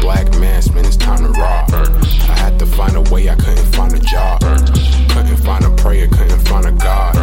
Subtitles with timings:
[0.00, 1.70] Black mass, man, it's time to rob.
[1.72, 4.40] I had to find a way, I couldn't find a job.
[4.40, 7.14] Couldn't find a prayer, couldn't find a God.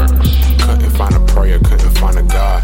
[0.62, 2.64] Couldn't find a prayer, couldn't find a God.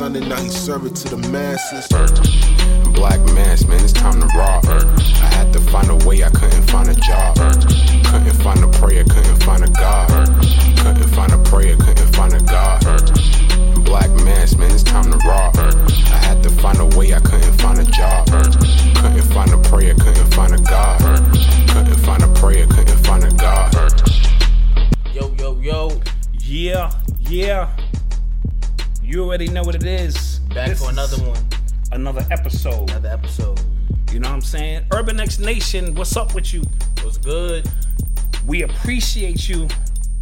[0.01, 1.87] son, and now he serve it to the masses.
[2.93, 4.65] Black mass, man, it's time to rob.
[4.65, 7.35] I had to find a way, I couldn't find a job.
[8.09, 10.09] Couldn't find a prayer, couldn't find a God.
[10.81, 12.81] Couldn't find a prayer, couldn't find a God.
[13.85, 15.55] Black mass, man, it's time to rob.
[15.57, 18.25] I had to find a way, I couldn't find a job.
[19.01, 20.99] Couldn't find a prayer, couldn't find a God.
[21.73, 23.71] Couldn't find a prayer, couldn't find a God.
[25.13, 26.01] Yo, yo, yo.
[26.39, 26.91] Yeah,
[27.29, 27.69] yeah.
[29.11, 30.39] You already know what it is.
[30.55, 31.45] Back This for another one.
[31.91, 32.89] Another episode.
[32.91, 33.59] Another episode.
[34.09, 34.85] You know what I'm saying?
[34.93, 36.63] Urban X Nation, what's up with you?
[37.03, 37.69] Was good.
[38.47, 39.67] We appreciate you.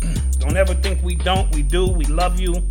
[0.40, 1.54] don't ever think we don't.
[1.54, 1.88] We do.
[1.88, 2.64] We love you.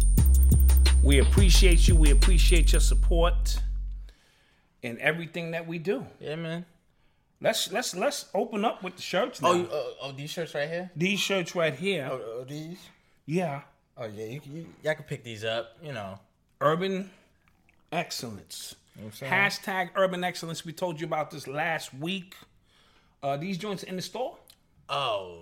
[1.04, 1.94] We appreciate you.
[1.94, 3.60] We appreciate your support
[4.82, 6.04] in everything that we do.
[6.18, 6.66] Yeah, man.
[7.40, 9.50] Let's let's let's open up with the shirts now.
[9.50, 10.90] Oh, you, uh, oh, these shirts right here.
[10.96, 12.08] These shirts right here.
[12.10, 12.80] Oh, oh, these.
[13.24, 13.60] Yeah.
[13.98, 15.76] Oh yeah, you, you, y'all can pick these up.
[15.82, 16.18] You know.
[16.60, 17.10] Urban
[17.92, 18.74] excellence.
[19.20, 20.64] Hashtag urban excellence.
[20.64, 22.34] We told you about this last week.
[23.22, 24.36] Uh, these joints in the store.
[24.88, 25.40] Oh,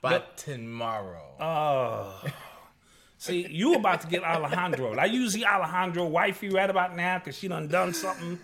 [0.00, 1.22] by But- tomorrow.
[1.40, 2.22] Oh.
[3.20, 4.94] See, you about to get Alejandro.
[4.96, 8.38] I usually Alejandro wifey right about now because she done done something.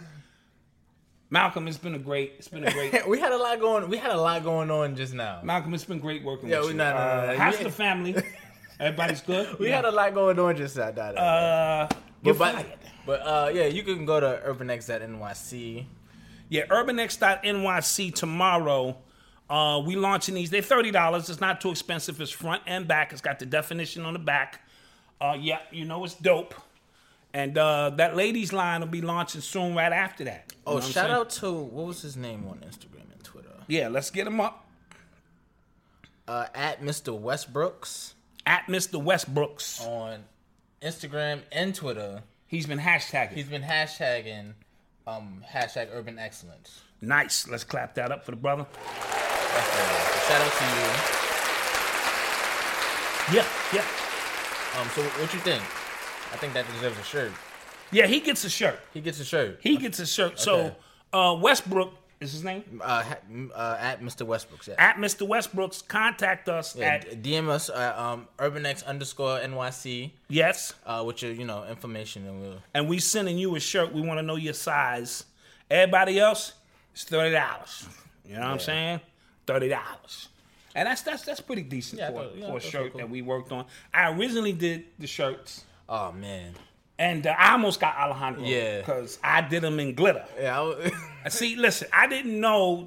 [1.31, 2.35] Malcolm, it's been a great.
[2.39, 3.09] It's been a great.
[3.09, 3.89] we had a lot going.
[3.89, 5.41] We had a lot going on just now.
[5.45, 6.79] Malcolm, it's been great working Yeah, with we- you.
[6.79, 7.39] no, no, no, uh, no.
[7.39, 8.17] How's the family?
[8.81, 9.57] Everybody's good.
[9.59, 9.77] We Yeah.
[9.77, 11.03] had a lot going on just nah, nah.
[11.03, 11.89] Uh,
[12.23, 12.67] but, fired.
[13.07, 15.87] but uh, yeah, you can go to urbanx.nyc.
[16.49, 18.97] Yeah, urbanx.nyc tomorrow.
[19.49, 20.51] Uh, we launching these.
[20.51, 21.29] They're thirty dollars.
[21.29, 22.21] It's not too expensive.
[22.21, 23.13] It's front and back.
[23.13, 24.61] It's got the definition on the back.
[25.21, 26.55] Uh, yeah, you know it's dope.
[27.35, 29.75] And uh, that ladies line will be launching soon.
[29.75, 30.53] Right after that.
[30.53, 33.51] You Oh, shout out to what was his name on Instagram and Twitter?
[33.69, 34.67] Yeah, let's get him up
[36.27, 37.13] Uh, at Mr.
[37.19, 38.14] Westbrooks
[38.47, 39.03] at Mr.
[39.03, 39.81] Westbrooks.
[39.87, 40.25] on
[40.83, 42.23] Instagram and Twitter.
[42.47, 43.33] He's been hashtagging.
[43.33, 44.53] He's been hashtagging
[45.07, 46.81] um hashtag urban excellence.
[47.01, 47.49] nice.
[47.49, 48.67] Let's clap that up for the brother.
[50.27, 51.15] Shout out to you.
[53.39, 53.85] Yeah, yeah.
[54.81, 55.63] Um, so what you think?
[56.33, 57.33] I think that deserves a shirt.
[57.91, 58.07] yeah.
[58.07, 58.81] He gets a shirt.
[58.93, 59.59] He gets a shirt.
[59.63, 60.33] He gets a shirt.
[60.33, 60.43] Okay.
[60.43, 60.77] So
[61.13, 62.81] uh, Westbrook is his name.
[62.85, 63.05] uh,
[63.55, 64.27] uh, at Mr.
[64.27, 64.69] Westbrooks.
[64.69, 64.75] Yeah.
[64.79, 65.27] At Mr.
[65.29, 71.23] Westbrooks, contact us yeah, at DM us at um, urbanx underscore NYC yes, uh, with
[71.23, 73.93] your you know information and we'll and we sending you a shirt.
[73.93, 75.25] We want to know your size.
[75.71, 76.53] Everybody else,
[76.93, 77.87] it's thirty dollars.
[78.27, 79.01] You know what I'm saying?
[79.47, 80.29] Thirty dollars.
[80.75, 83.09] And that's that's that's pretty decent Yeah, for, thought- yeah, for a shirt so, that
[83.11, 83.65] we worked on.
[83.93, 86.55] I originally did the shirts, Oh man.
[86.99, 88.45] And uh, I almost got Alejandro.
[88.45, 88.79] Yeah.
[88.79, 90.25] because I did them in glitter.
[90.41, 90.61] Yeah.
[90.61, 90.91] I w-
[91.25, 92.87] Uh, See, listen, I didn't know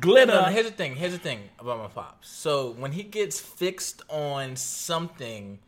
[0.00, 0.32] glitter.
[0.32, 0.96] no, no, here's the thing.
[0.96, 2.28] Here's the thing about my pops.
[2.28, 5.58] So when he gets fixed on something,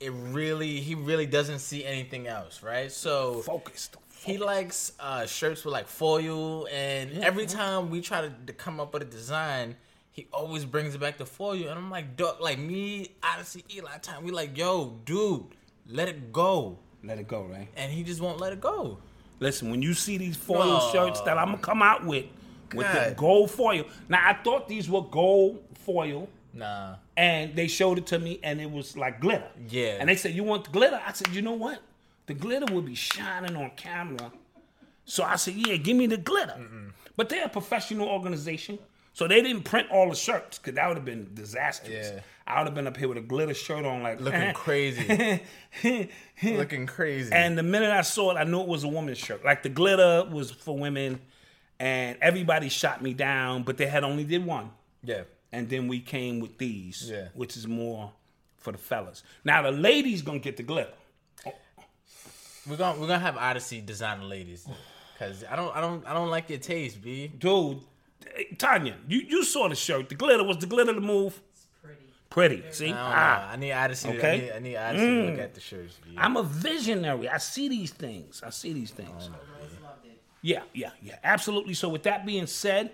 [0.00, 2.90] it really he really doesn't see anything else, right?
[2.90, 3.96] So focused.
[4.24, 8.80] he likes uh, shirts with like foil, and every time we try to, to come
[8.80, 9.76] up with a design,
[10.12, 13.98] he always brings it back to foil, and I'm like, dog, like me, Odyssey, Eli,
[13.98, 15.44] time, we like, yo, dude,
[15.90, 17.68] let it go, Let it go, right?
[17.76, 18.98] and he just won't let it go.
[19.38, 20.90] Listen, when you see these foil No.
[20.92, 22.26] shirts that I'm gonna come out with,
[22.74, 23.84] with the gold foil.
[24.08, 28.60] Now I thought these were gold foil, Nah, and they showed it to me, and
[28.60, 29.48] it was like glitter.
[29.68, 29.96] Yeah.
[30.00, 31.80] And they said, "You want the glitter?" I said, "You know what?
[32.26, 34.32] The glitter will be shining on camera."
[35.04, 36.58] So I said, "Yeah, give me the glitter."
[37.16, 38.78] But they're a professional organization,
[39.14, 42.10] so they didn't print all the shirts because that would have been disastrous.
[42.14, 42.20] Yeah.
[42.50, 45.40] I would have been up here with a glitter shirt on, like looking crazy,
[46.42, 47.32] looking crazy.
[47.32, 49.44] And the minute I saw it, I knew it was a woman's shirt.
[49.44, 51.20] Like the glitter was for women,
[51.78, 54.70] and everybody shot me down, but they had only did one.
[55.02, 55.22] Yeah.
[55.52, 57.28] And then we came with these, Yeah.
[57.34, 58.12] which is more
[58.58, 59.22] for the fellas.
[59.44, 60.92] Now the ladies gonna get the glitter.
[62.68, 64.66] We're gonna we're gonna have Odyssey design the ladies.
[65.18, 67.26] Cause I don't I don't I don't like your taste, B.
[67.28, 67.78] Dude,
[68.58, 70.08] Tanya, you, you saw the shirt.
[70.08, 71.40] The glitter was the glitter the move.
[72.30, 72.62] Pretty.
[72.70, 72.92] See?
[72.92, 72.94] I.
[72.96, 74.08] Ah, I need Odyssey.
[74.12, 74.32] to- Okay.
[74.32, 77.28] I need, I need Odyssey to look at the shirts, I'm a visionary.
[77.28, 78.42] I see these things.
[78.46, 79.30] I see these things.
[80.42, 81.16] Yeah, yeah, yeah.
[81.22, 81.74] Absolutely.
[81.74, 82.92] So with that being said,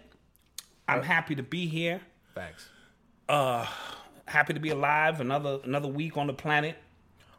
[0.88, 2.00] I'm happy to be here.
[2.35, 2.69] Facts.
[3.29, 3.67] Uh,
[4.27, 5.21] happy to be alive.
[5.21, 6.77] Another another week on the planet.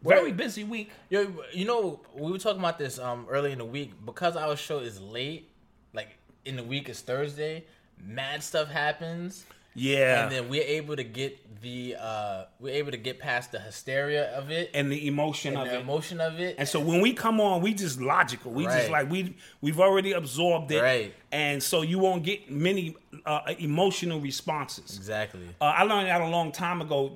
[0.04, 0.92] Very busy week.
[1.10, 4.56] Yo, you know, we were talking about this um early in the week because our
[4.56, 5.50] show is late.
[5.94, 6.10] Like
[6.46, 7.66] in the week is Thursday.
[8.00, 9.44] Mad stuff happens,
[9.80, 10.24] Yeah.
[10.24, 14.32] and then we're able to get the uh we're able to get past the hysteria
[14.38, 15.82] of it and the emotion and of the it.
[15.82, 16.56] emotion of it.
[16.60, 18.52] And so when we come on, we just logical.
[18.52, 21.14] We just like we we've already absorbed it, Right.
[21.32, 22.96] and so you won't get many
[23.26, 24.98] uh, emotional responses.
[24.98, 25.48] exactly.
[25.62, 27.16] Uh, I learned that a long time ago.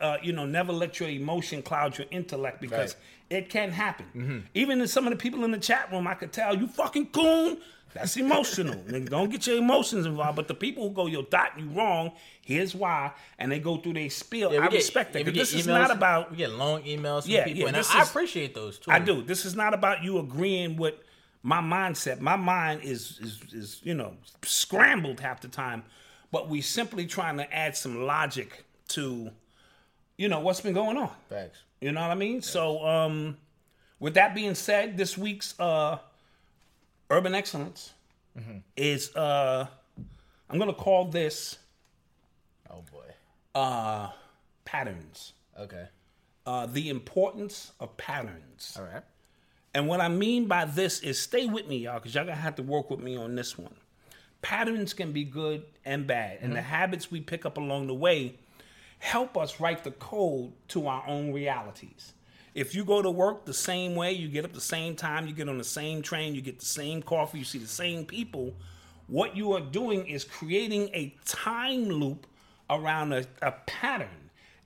[0.00, 2.96] Uh, you know, never let your emotion cloud your intellect because
[3.30, 4.48] it can happen.
[4.54, 7.06] Even in some of the people in the chat room, I could tell you fucking
[7.10, 7.58] coon.
[7.94, 8.74] That's emotional.
[8.88, 10.36] Nigga, Don't get your emotions involved.
[10.36, 12.12] But the people who go, yo, dot, you wrong.
[12.40, 14.52] Here's why, and they go through their spiel.
[14.52, 15.20] Yeah, I get- respect that.
[15.20, 17.60] yeah, we 'cause get This is not about we get long emails from Yeah, people,
[17.62, 18.90] yeah, and I, I appreciate those too.
[18.90, 19.22] I do.
[19.22, 20.94] This is not about you agreeing with
[21.44, 22.20] my mindset.
[22.20, 25.84] My mind is is is you know scrambled half the time,
[26.32, 29.30] but we simply trying to add some logic to,
[30.16, 31.10] you know, what's been going on.
[31.28, 31.58] Facts.
[31.80, 32.42] You know what I mean?
[32.42, 33.36] So, um,
[34.00, 35.98] with that being said, this week's uh,
[37.12, 37.92] urban excellence
[38.38, 38.58] Mm-hmm.
[38.78, 39.66] is uh,
[40.48, 41.58] I'm gonna call this
[42.70, 43.04] Oh boy.
[43.54, 44.08] uh,
[44.64, 45.34] patterns.
[45.60, 45.86] Okay.
[46.46, 48.74] Uh, the importance of patterns.
[48.78, 49.02] All right.
[49.74, 52.56] And what I mean by this is stay with me, y'all, because y'all gonna have
[52.56, 53.74] to work with me on this one.
[54.40, 58.34] Patterns can be good and bad, and the habits we pick up along the way
[58.98, 62.14] help us write the code to our own realities.
[62.54, 65.32] If you go to work the same way, you get up the same time, you
[65.32, 68.54] get on the same train, you get the same coffee, you see the same people,
[69.06, 72.26] what you are doing is creating a time loop
[72.70, 74.08] around a, a pattern.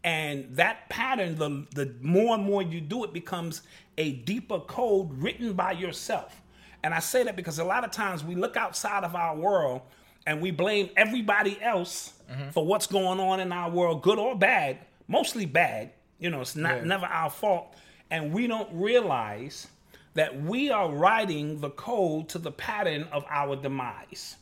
[0.05, 3.63] And that pattern, the, the more and more you do it, becomes
[3.99, 6.43] a deeper code written by yourself.
[6.85, 9.83] And I say that because a lot of times we look outside of our world
[10.27, 12.51] and we blame everybody else mm-hmm.
[12.51, 14.79] for what's going on in our world, good or bad,
[15.09, 15.91] mostly bad.
[16.19, 16.85] You know, it's not Yeah.
[16.85, 17.75] never our fault.
[18.11, 19.67] And we don't realize
[20.15, 24.37] that we are writing the code to the pattern of our demise.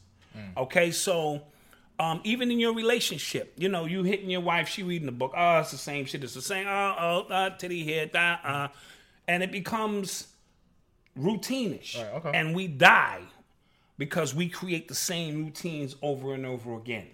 [0.56, 1.42] Okay, so
[2.00, 5.32] um, even in your relationship, you know, you hitting your wife, she reading the book.
[5.36, 6.24] Oh, it's the same shit.
[6.24, 6.66] It's the same.
[6.66, 8.68] Oh, oh, uh, titty here, da, uh,
[9.28, 10.28] and it becomes
[11.16, 12.30] routinish, Right, okay.
[12.34, 13.20] and we die
[13.96, 17.06] because we create the same routines over and over again.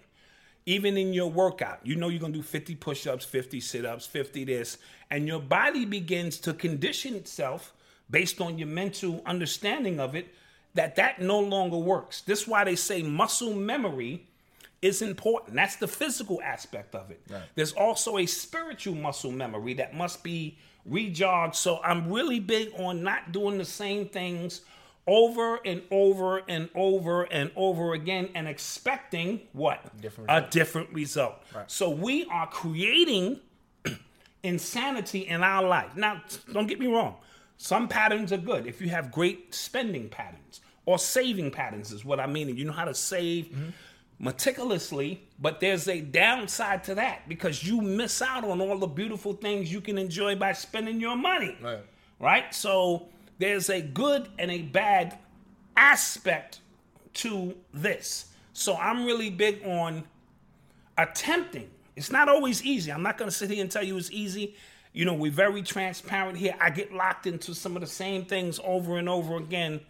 [0.65, 4.05] Even in your workout, you know you're gonna do 50 push ups, 50 sit ups,
[4.05, 4.77] 50 this,
[5.09, 7.73] and your body begins to condition itself
[8.09, 10.33] based on your mental understanding of it
[10.73, 12.21] that that no longer works.
[12.21, 14.27] This is why they say muscle memory
[14.81, 15.55] is important.
[15.55, 17.21] That's the physical aspect of it.
[17.55, 21.55] There's also a spiritual muscle memory that must be rejogged.
[21.55, 24.61] So I'm really big on not doing the same things
[25.07, 29.99] over and over and over and over again and expecting what?
[30.01, 31.35] Different a different result.
[31.67, 33.39] So we are creating
[34.43, 35.95] insanity in our life.
[35.95, 36.21] Now,
[36.51, 37.15] don't get me wrong.
[37.57, 38.65] Some patterns are good.
[38.65, 42.49] If you have great spending patterns or saving patterns, is what I mean.
[42.49, 43.69] And you know how to save mm-hmm.
[44.19, 49.33] meticulously, but there's a downside to that because you miss out on all the beautiful
[49.33, 51.55] things you can enjoy by spending your money.
[51.61, 51.85] Right.
[52.19, 52.53] Right?
[52.53, 53.09] So
[53.41, 55.17] there's a good and a bad
[55.75, 56.59] aspect
[57.13, 58.25] to this.
[58.53, 60.03] So I'm really big on
[60.97, 61.69] attempting.
[61.95, 62.91] It's not always easy.
[62.91, 64.55] I'm not going to sit here and tell you it's easy.
[64.93, 66.53] You know, we're very transparent here.
[66.59, 69.81] I get locked into some of the same things over and over again.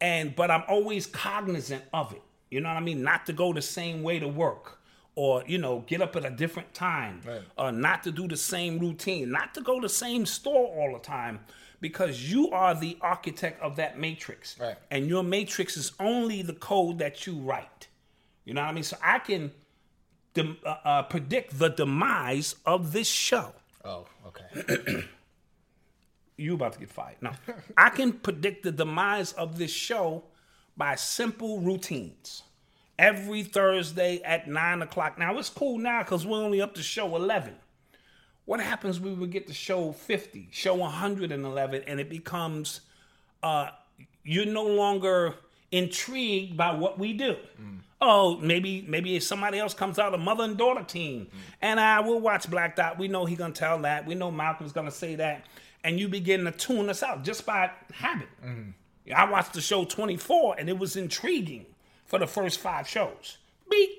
[0.00, 2.22] And but I'm always cognizant of it.
[2.50, 3.02] You know what I mean?
[3.02, 4.78] Not to go the same way to work
[5.16, 7.22] or, you know, get up at a different time.
[7.26, 7.42] Right.
[7.58, 10.92] Uh, not to do the same routine, not to go to the same store all
[10.92, 11.40] the time
[11.80, 14.58] because you are the architect of that matrix.
[14.58, 14.76] Right.
[14.90, 17.88] And your matrix is only the code that you write.
[18.44, 18.84] You know what I mean?
[18.84, 19.52] So I can
[20.34, 23.52] dem- uh, uh, predict the demise of this show.
[23.84, 25.04] Oh, okay.
[26.38, 27.16] You about to get fired.
[27.20, 27.32] No.
[27.76, 30.22] I can predict the demise of this show
[30.76, 32.44] by simple routines.
[32.96, 35.18] Every Thursday at 9 o'clock.
[35.18, 37.54] Now, it's cool now because we're only up to show 11.
[38.48, 42.80] What happens when we get to show 50, show 111, and it becomes,
[43.42, 43.68] uh,
[44.24, 45.34] you're no longer
[45.70, 47.36] intrigued by what we do.
[47.60, 47.80] Mm.
[48.00, 51.38] Oh, maybe maybe somebody else comes out, a mother and daughter team, mm.
[51.60, 52.98] and I will watch Black Dot.
[52.98, 54.06] We know he gonna tell that.
[54.06, 55.44] We know Malcolm's gonna say that,
[55.84, 58.28] and you begin to tune us out just by habit.
[58.42, 58.72] Mm.
[59.14, 61.66] I watched the show 24, and it was intriguing
[62.06, 63.36] for the first five shows.
[63.70, 63.90] Beep,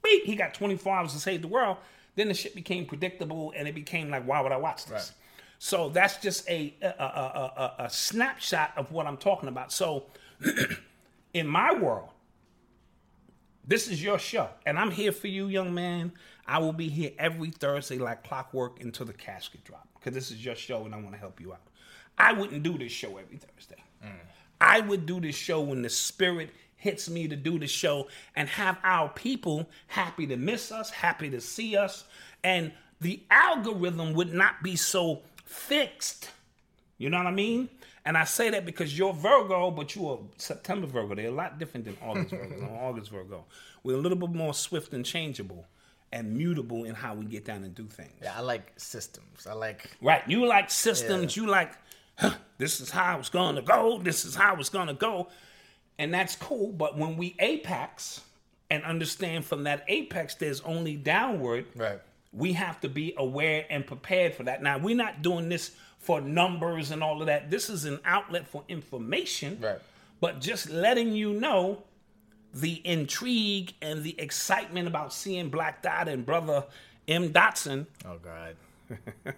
[0.00, 0.26] beep.
[0.26, 1.78] He got 24 hours to save the world.
[2.16, 4.92] Then the shit became predictable, and it became like, why would I watch this?
[4.92, 5.12] Right.
[5.58, 9.72] So that's just a a, a, a, a- a snapshot of what I'm talking about.
[9.72, 10.04] So
[11.34, 12.08] in my world,
[13.66, 16.12] this is your show, and I'm here for you, young man.
[16.46, 20.44] I will be here every Thursday like clockwork until the casket drop because this is
[20.44, 21.60] your show, and I want to help you out.
[22.18, 23.82] I wouldn't do this show every Thursday.
[24.04, 24.10] Mm.
[24.60, 28.48] I would do this show when the spirit hits me to do the show and
[28.48, 32.04] have our people happy to miss us, happy to see us,
[32.42, 36.30] and the algorithm would not be so fixed.
[36.98, 37.68] You know what I mean?
[38.04, 41.14] And I say that because you're Virgo, but you're a September Virgo.
[41.14, 42.78] They're a lot different than August Virgo.
[42.82, 43.44] August Virgo.
[43.84, 45.66] We're a little bit more swift and changeable
[46.12, 48.14] and mutable in how we get down and do things.
[48.22, 49.46] Yeah, I like systems.
[49.46, 50.22] I like Right.
[50.26, 51.36] You like systems.
[51.36, 51.72] You like,
[52.16, 53.98] huh, this is how it's going to go.
[54.02, 55.28] This is how it's going to go.
[56.00, 56.72] And that's cool.
[56.72, 58.22] But when we apex
[58.70, 61.66] and understand from that apex, there's only downward.
[61.76, 62.00] Right.
[62.32, 64.62] We have to be aware and prepared for that.
[64.62, 67.50] Now, we're not doing this for numbers and all of that.
[67.50, 69.58] This is an outlet for information.
[69.60, 69.78] Right.
[70.22, 71.82] But just letting you know
[72.54, 76.64] the intrigue and the excitement about seeing Black Dot and brother
[77.08, 77.30] M.
[77.30, 78.56] Dotson oh god.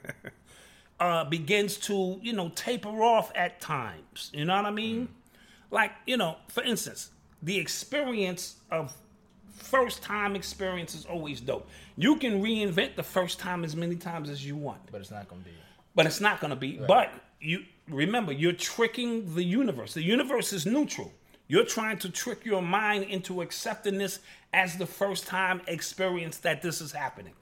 [1.00, 4.30] uh, begins to, you know, taper off at times.
[4.32, 5.08] You know what I mean?
[5.72, 7.10] Like, you know, for instance,
[7.42, 8.92] the experience of
[9.56, 11.68] first time experience is always dope.
[11.96, 15.28] You can reinvent the first time as many times as you want, But it's not
[15.28, 15.50] gonna be.
[15.96, 16.78] but it's not going to be.
[16.86, 17.10] But
[17.40, 19.94] you remember, you're tricking the universe.
[19.94, 21.12] The universe is neutral.
[21.48, 24.20] You're trying to trick your mind into accepting this
[24.52, 27.34] as the first time experience that this is happening,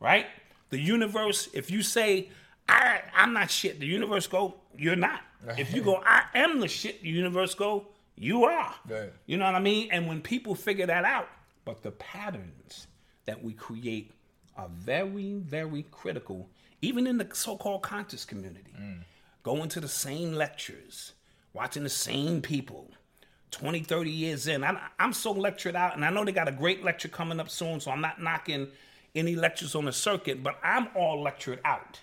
[0.00, 0.26] right?
[0.70, 2.28] The universe, if you say,
[2.68, 5.20] I, I'm not shit, the universe go, you're not.
[5.56, 8.74] If you go, I am the shit, the universe go, you are.
[8.88, 9.12] Right.
[9.26, 9.88] You know what I mean?
[9.92, 11.28] And when people figure that out,
[11.64, 12.86] but the patterns
[13.26, 14.12] that we create
[14.56, 16.48] are very, very critical,
[16.82, 18.72] even in the so called conscious community.
[18.80, 19.00] Mm.
[19.42, 21.12] Going to the same lectures,
[21.52, 22.90] watching the same people.
[23.52, 24.64] 20, 30 years in.
[24.64, 27.48] I'm, I'm so lectured out, and I know they got a great lecture coming up
[27.48, 28.68] soon, so I'm not knocking
[29.14, 32.00] any lectures on the circuit, but I'm all lectured out.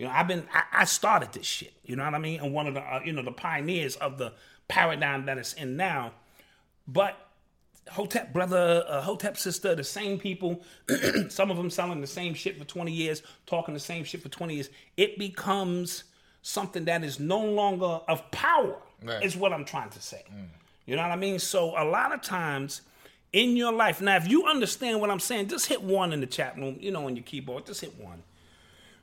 [0.00, 1.74] You know, I've been, I, I started this shit.
[1.84, 2.40] You know what I mean?
[2.40, 4.32] And one of the, uh, you know, the pioneers of the
[4.66, 6.12] paradigm that it's in now.
[6.88, 7.18] But
[7.90, 10.62] Hotep brother, uh, Hotep sister, the same people,
[11.28, 14.30] some of them selling the same shit for 20 years, talking the same shit for
[14.30, 14.70] 20 years.
[14.96, 16.04] It becomes
[16.40, 19.22] something that is no longer of power, Right.
[19.22, 20.22] is what I'm trying to say.
[20.86, 21.38] You know what I mean?
[21.38, 22.80] So a lot of times
[23.34, 26.26] in your life, now if you understand what I'm saying, just hit one in the
[26.26, 28.22] chat room, you know, on your keyboard, just hit one.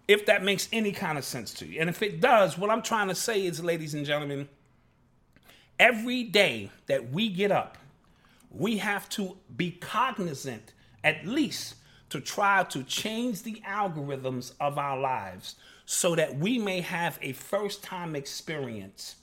[0.08, 1.82] If that makes any kind of sense to you.
[1.82, 4.48] And if it does, what I'm trying to say is, ladies and gentlemen,
[5.80, 7.78] every day that we get up,
[8.50, 10.74] we have to be cognizant,
[11.04, 11.76] at least,
[12.10, 17.34] to try to change the algorithms of our lives so that we may have a
[17.34, 19.16] first time experience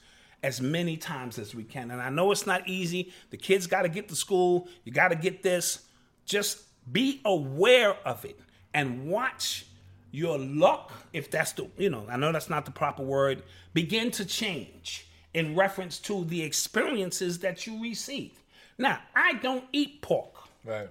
[0.42, 1.90] as many times as we can.
[1.90, 3.12] And I know it's not easy.
[3.30, 5.86] The kids got to get to school, you got to get this.
[6.26, 6.62] Just
[6.92, 8.38] be aware of it
[8.74, 9.66] and watch
[10.14, 13.42] your luck, if that's the, you know, I know that's not the proper word,
[13.72, 18.40] begin to change in reference to the experiences that you receive.
[18.78, 20.34] Now, I don't eat pork.
[20.64, 20.88] Right.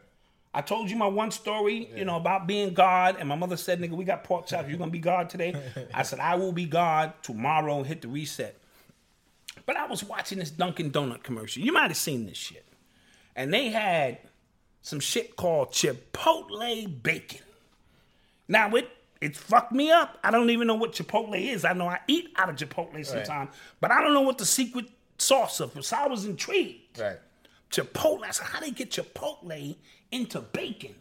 [0.54, 3.80] I told you my one story, you know, about being God, and my mother said,
[3.80, 4.68] "Nigga, we got pork chops.
[4.70, 5.56] You're gonna be God today?"
[5.94, 8.56] I said, "I will be God tomorrow." Hit the reset.
[9.66, 11.64] But I was watching this Dunkin' Donut commercial.
[11.64, 12.66] You might have seen this shit,
[13.36, 14.20] and they had
[14.84, 17.42] some shit called Chipotle bacon.
[18.48, 18.90] Now it
[19.24, 20.20] it fucked me up.
[20.22, 21.64] I don't even know what Chipotle is.
[21.64, 24.86] I know I eat out of Chipotle sometimes, but I don't know what the secret
[25.18, 25.84] sauce of.
[25.86, 27.00] So I was intrigued.
[27.00, 27.20] Right.
[27.72, 28.26] Chipotle.
[28.26, 29.78] I said, how do they get Chipotle
[30.12, 30.96] into bacon?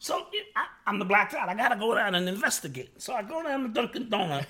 [0.00, 0.26] So
[0.56, 1.48] I, I'm the black dot.
[1.48, 3.00] I gotta go down and investigate.
[3.00, 4.46] So I go down to Dunkin' Donut,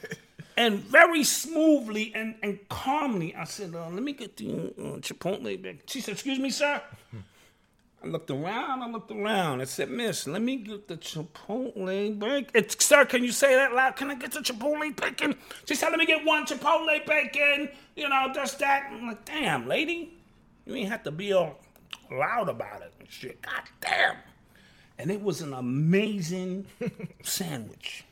[0.56, 5.60] and very smoothly and, and calmly, I said, uh, "Let me get the uh, Chipotle
[5.60, 6.80] bacon." She said, "Excuse me, sir."
[8.04, 8.82] I looked around.
[8.82, 9.62] I looked around.
[9.62, 13.72] I said, "Miss, let me get the Chipotle bacon." It's, sir, can you say that
[13.72, 13.96] loud?
[13.96, 15.36] Can I get the Chipotle bacon?
[15.66, 18.90] She said, "Let me get one Chipotle bacon." You know, just that.
[18.92, 20.12] I'm like, "Damn, lady,
[20.66, 21.58] you ain't have to be all
[22.12, 24.16] loud about it and shit." God damn.
[24.98, 26.66] And it was an amazing
[27.22, 28.04] sandwich.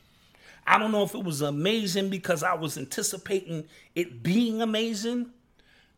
[0.67, 5.33] I don't know if it was amazing because I was anticipating it being amazing,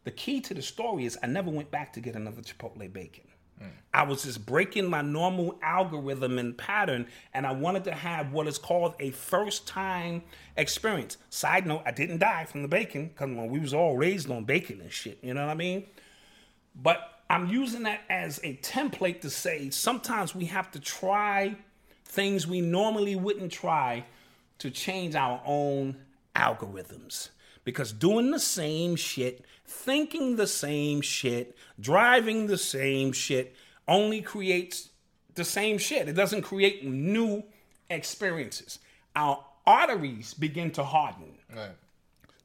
[0.02, 3.24] the key to the story is I never went back to get another Chipotle bacon.
[3.92, 8.48] I was just breaking my normal algorithm and pattern, and I wanted to have what
[8.48, 10.22] is called a first time
[10.56, 11.16] experience.
[11.30, 14.80] Side note, I didn't die from the bacon because we was all raised on bacon
[14.80, 15.18] and shit.
[15.22, 15.86] You know what I mean?
[16.74, 21.56] But I'm using that as a template to say sometimes we have to try
[22.04, 24.04] things we normally wouldn't try
[24.58, 25.96] to change our own
[26.34, 27.30] algorithms.
[27.64, 33.54] Because doing the same shit, thinking the same shit, driving the same shit
[33.88, 34.90] only creates
[35.34, 36.08] the same shit.
[36.08, 37.42] It doesn't create new
[37.90, 38.78] experiences.
[39.16, 41.70] Our arteries begin to harden Right.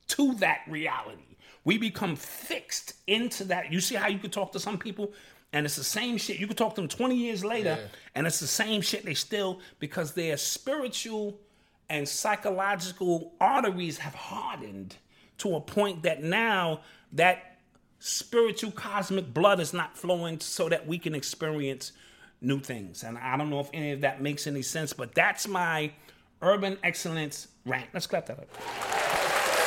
[0.10, 1.24] to that reality.
[1.66, 3.72] We become fixed into that.
[3.72, 5.14] You see how you could talk to some people
[5.52, 6.38] and it's the same shit.
[6.40, 7.88] You could talk to them 20 years later Yeah.
[8.16, 9.04] and it's the same shit.
[9.04, 11.40] They still, because their spiritual
[11.90, 14.96] and psychological arteries have hardened
[15.39, 16.81] to a point that now
[17.13, 17.58] that
[18.00, 21.91] spiritual cosmic blood is not flowing so that we can experience
[22.41, 23.03] new things.
[23.03, 25.91] And I don't know if any of that makes any sense, but that's my
[26.41, 27.88] urban excellence rant.
[27.93, 29.60] Let's clap that up.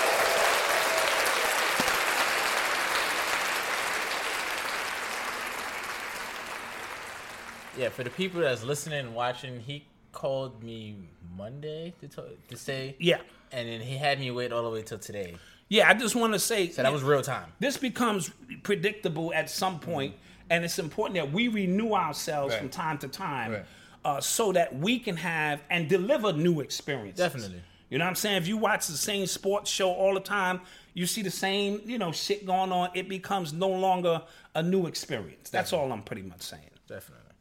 [7.77, 10.97] Yeah, for the people that's listening and watching, he called me
[11.37, 12.09] Monday to
[12.51, 13.19] to say, Yeah.
[13.51, 15.37] and then he had me wait all the way till today.
[15.73, 17.51] Yeah, I just want to say So that was real time.
[17.59, 18.31] this becomes
[18.63, 20.15] predictable at some point,
[20.51, 22.61] and it's important that we renew ourselves Right.
[22.61, 23.65] from time to time Right.
[24.05, 27.17] uh, so that we can have and deliver new experiences.
[27.25, 27.63] Definitely.
[27.89, 28.37] You know what I'm saying?
[28.37, 30.61] If you watch the same sports show all the time,
[30.93, 34.21] you see the same, you know, shit going on, it becomes no longer
[34.55, 35.49] a new experience.
[35.49, 36.69] That's all I'm pretty much saying.
[36.87, 37.33] Definitely.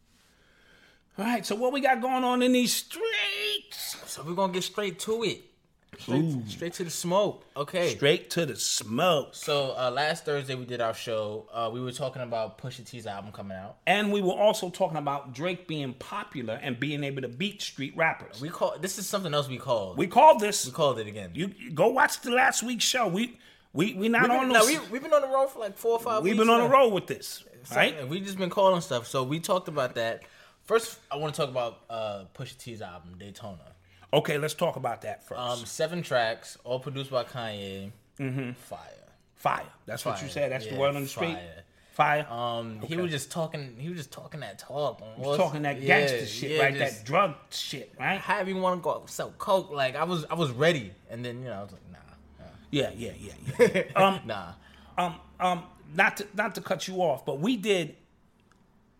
[1.17, 3.97] All right, so what we got going on in these streets?
[4.07, 5.50] So we're gonna get straight to it.
[6.00, 7.45] Straight, straight to the smoke.
[7.55, 7.95] Okay.
[7.95, 9.36] Straight to the smoke.
[9.36, 11.48] So uh, last Thursday we did our show.
[11.51, 13.77] Uh, we were talking about Pusha T's album coming out.
[13.86, 17.95] And we were also talking about Drake being popular and being able to beat street
[17.95, 18.41] rappers.
[18.41, 19.98] We call this is something else we called.
[19.98, 20.66] We called this.
[20.66, 21.31] we called it again.
[21.33, 23.07] You you go watch the last week's show.
[23.07, 23.37] We
[23.74, 24.66] we we not We've on been, no.
[24.66, 26.68] we, we've been on the road for like four or 5 We've been on the
[26.68, 26.74] now.
[26.74, 27.44] road with this,
[27.75, 28.07] right?
[28.07, 29.07] We just been calling stuff.
[29.07, 30.24] So we talked about that.
[30.63, 33.59] First, I want to talk about uh, Pusha T's album Daytona.
[34.13, 35.39] Okay, let's talk about that first.
[35.39, 37.91] Um, seven tracks, all produced by Kanye.
[38.19, 38.51] Mm-hmm.
[38.53, 38.79] Fire.
[39.35, 39.65] fire.
[39.85, 40.51] That's what you said.
[40.51, 41.33] That's the word on the street.
[41.33, 41.63] fire.
[41.91, 42.27] Fire.
[42.29, 43.75] Um, he was just talking.
[43.77, 45.01] He was just talking that talk.
[45.15, 46.77] He was talking that gangster shit, right?
[46.77, 48.19] that drug shit, right?
[48.19, 49.71] However you want to go sell coke.
[49.71, 52.91] Like I was, I was ready, and then you know I was like, nah, Yeah,
[52.95, 53.81] yeah, yeah, yeah.
[53.95, 54.51] um, nah.
[54.97, 57.95] um, um, not to not to cut you off, but we did.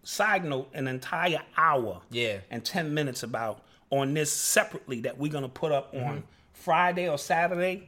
[0.04, 2.40] Side note, an entire hour, Yeah.
[2.50, 6.06] and ten minutes about on this separately that we're gonna put up Mm-hmm.
[6.10, 6.24] on
[6.54, 7.88] Friday or Saturday.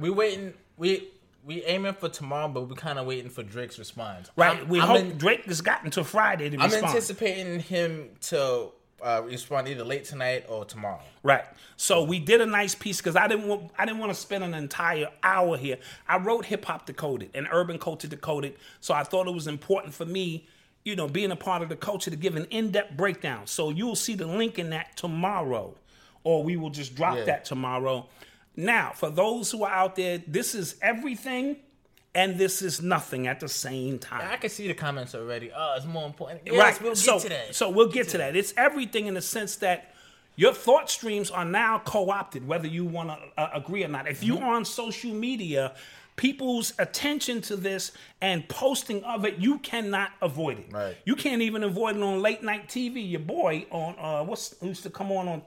[0.00, 0.54] We waiting.
[0.76, 1.08] We
[1.44, 4.30] we aiming for tomorrow, but we kind of waiting for Drake's response.
[4.36, 4.56] Right.
[4.58, 6.86] I'm- we I'm hope in- Drake has gotten to Friday to I'm respond.
[6.86, 8.68] anticipating him to
[9.02, 11.02] uh, respond either late tonight or tomorrow.
[11.22, 11.44] Right.
[11.76, 14.42] So we did a nice piece because I didn't want I didn't want to spend
[14.44, 15.76] an entire hour here.
[16.08, 19.92] I wrote hip hop decoded and urban culture decoded, so I thought it was important
[19.92, 20.46] for me,
[20.84, 23.46] you know, being a part of the culture to give an in depth breakdown.
[23.46, 25.74] So you'll see the link in that tomorrow,
[26.24, 27.24] or we will just drop Yeah.
[27.24, 28.06] that tomorrow.
[28.56, 31.56] Now, for those who are out there, this is everything.
[32.16, 34.30] And this is nothing at the same time.
[34.30, 35.50] I can see the comments already.
[35.52, 36.42] Oh, it's more important.
[36.48, 36.80] right.
[36.80, 37.54] We'll so, get to that.
[37.56, 38.36] So we'll get to that.
[38.36, 39.92] It's everything in the sense that
[40.36, 44.06] your thought streams are now co-opted, whether you want to uh, agree or not.
[44.06, 44.46] If you're Mm-hmm.
[44.46, 45.74] on social media,
[46.16, 50.66] people's attention to this and posting of it, you cannot avoid it.
[50.72, 50.96] Right.
[51.04, 53.08] You can't even avoid it on late night TV.
[53.10, 55.42] Your boy on uh, what's who used to come on on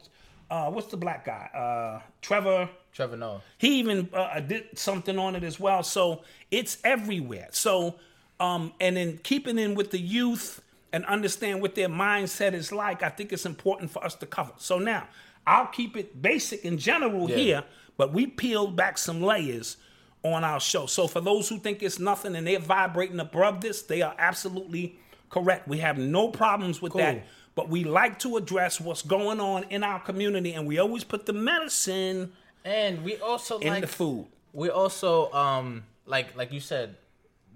[0.49, 1.49] uh, what's the black guy?
[1.53, 2.69] Uh, Trevor.
[2.93, 3.41] Trevor Noah.
[3.58, 5.84] He even uh, did something on it as well.
[5.84, 7.49] So it's everywhere.
[7.51, 7.95] So,
[8.39, 10.62] um, and then keeping in with the youth
[10.93, 14.53] and understand what their mindset is like, I think it's important for us to cover.
[14.58, 15.08] So now,
[15.45, 17.36] I'll keep it basic in general Yeah.
[17.38, 17.63] here,
[17.97, 19.77] but we peeled back some layers
[20.23, 20.86] on our show.
[20.86, 24.97] So for those who think it's nothing and they're vibrating above this, they are absolutely
[25.30, 25.67] correct.
[25.67, 27.01] We have no problems with Cool.
[27.01, 27.25] that.
[27.56, 31.25] But we like to address what's going on in our community, and we always put
[31.25, 32.32] the medicine
[32.63, 34.27] And we also in like the food.
[34.53, 36.95] we also um like like you said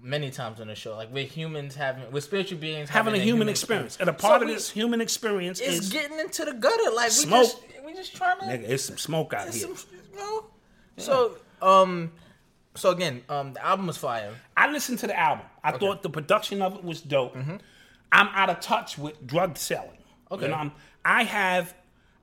[0.02, 3.48] many times on the show like we're humans having we're spiritual beings having a human
[3.48, 3.96] experience.
[4.00, 6.90] And a part So of we- this human experience is is getting into the gutter
[6.90, 7.42] like we Smoke.
[7.44, 9.52] just we just trying to nigga, it's some smoke out here.
[9.52, 9.76] some,
[10.12, 10.44] you know?
[10.96, 12.10] so um
[12.74, 15.44] so again um the album was fire I listened to the album.
[15.64, 17.36] I thought the production of it was dope.
[17.36, 19.98] I'm out of touch with drug selling.
[20.30, 20.48] Okay.
[20.48, 20.72] Know, I'm-
[21.04, 21.74] I have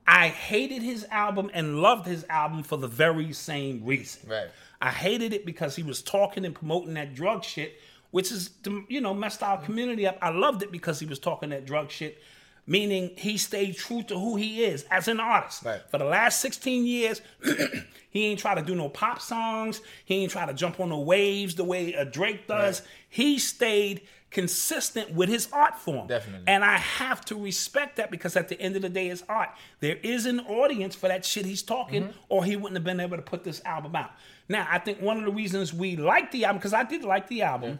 [0.07, 4.27] I hated his album and loved his album for the very same reason.
[4.29, 4.47] Right.
[4.81, 7.79] I hated it because he was talking and promoting that drug shit,
[8.11, 8.49] which is
[8.87, 10.17] you know messed our community up.
[10.21, 12.21] I loved it because he was talking that drug shit,
[12.69, 15.63] meaning he stayed true to who he is as an artist.
[15.65, 15.81] Right.
[15.89, 17.21] For the last 16 years,
[18.11, 19.81] he ain't try to do no pop songs.
[20.05, 22.79] He ain't try to jump on the waves the way a Drake does.
[22.81, 22.89] Right.
[23.09, 24.01] He stayed
[24.31, 26.07] consistent with his art form.
[26.07, 26.43] Definitely.
[26.47, 29.49] And I have to respect that because at the end of the day, it's art.
[29.79, 32.17] There is an audience for that shit he's talking, Mm-hmm.
[32.29, 34.11] or he wouldn't have been able to put this album out.
[34.47, 37.27] Now, I think one of the reasons we like the album, because I did like
[37.27, 37.79] the album,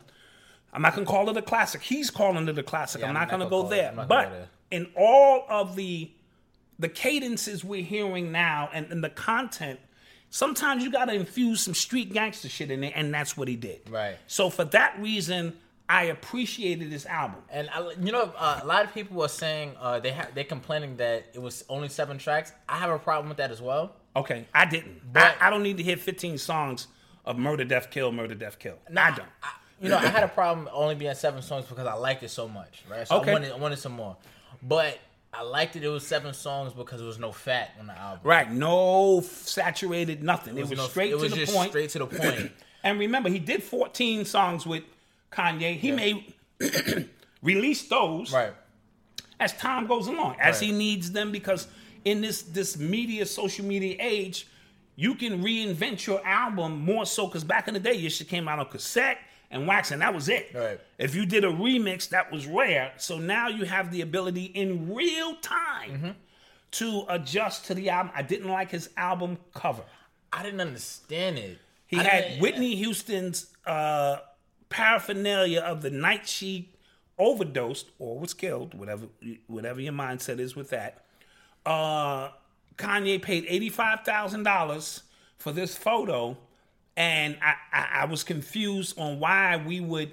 [0.74, 1.82] I'm not gonna call it a classic.
[1.82, 3.02] He's calling it a classic.
[3.02, 3.92] Yeah, I'm I'm not not gonna gonna go it- there.
[3.92, 4.48] Not But there.
[4.72, 6.12] In all of the
[6.78, 9.80] the cadences we're hearing now and, and the content,
[10.30, 13.82] sometimes you gotta infuse some street gangster shit in there, and that's what he did.
[13.90, 14.16] Right.
[14.28, 15.58] So for that reason,
[15.90, 17.42] I appreciated this album.
[17.50, 20.44] And I, you know, uh, a lot of people were saying uh, they ha- they're
[20.46, 22.54] complaining that it was only seven tracks.
[22.70, 23.96] I have a problem with that as well.
[24.16, 25.02] Okay, I didn't.
[25.12, 26.88] But- I, I don't need to hear 15 songs
[27.26, 28.76] of murder, death, kill, murder, death, kill.
[28.96, 29.28] I don't.
[29.44, 29.50] I,
[29.82, 32.48] you know, I had a problem only being seven songs because I liked it so
[32.48, 33.08] much, right?
[33.08, 33.32] So Okay.
[33.32, 34.16] I wanted, I wanted some more,
[34.64, 34.98] but
[35.34, 35.84] I liked it.
[35.84, 38.20] It was seven songs because there was no fat on the album.
[38.24, 40.58] Right, no saturated nothing.
[40.58, 41.70] It was, no- straight it to the just point.
[41.72, 42.52] Straight to the point.
[42.82, 44.84] And remember, he did 14 songs with
[45.34, 45.76] Kanye.
[45.78, 46.26] He may
[47.42, 48.54] release those right.
[49.38, 50.68] as time goes along, as Right.
[50.68, 51.68] he needs them, because
[52.06, 54.48] in this this media, social media age,
[54.96, 57.28] you can reinvent your album more so.
[57.28, 59.18] Because back in the day, your shit came out on cassette
[59.52, 60.52] and wax, and that was it.
[60.54, 60.80] Right.
[60.98, 62.94] If you did a remix, that was rare.
[62.98, 66.10] So now you have the ability in real time Mm-hmm.
[66.72, 68.12] to adjust to the album.
[68.16, 69.84] I didn't like his album cover.
[70.32, 71.58] I didn't understand it.
[71.88, 74.18] He I had Whitney Houston's uh,
[74.70, 76.70] paraphernalia of the night she
[77.18, 79.08] overdosed or was killed, whatever
[79.48, 81.04] whatever your mindset is with that.
[81.66, 82.30] Uh,
[82.78, 85.02] Kanye paid eighty five thousand dollars
[85.38, 86.38] for this photo,
[87.00, 90.12] and I, I, I was confused on why we would,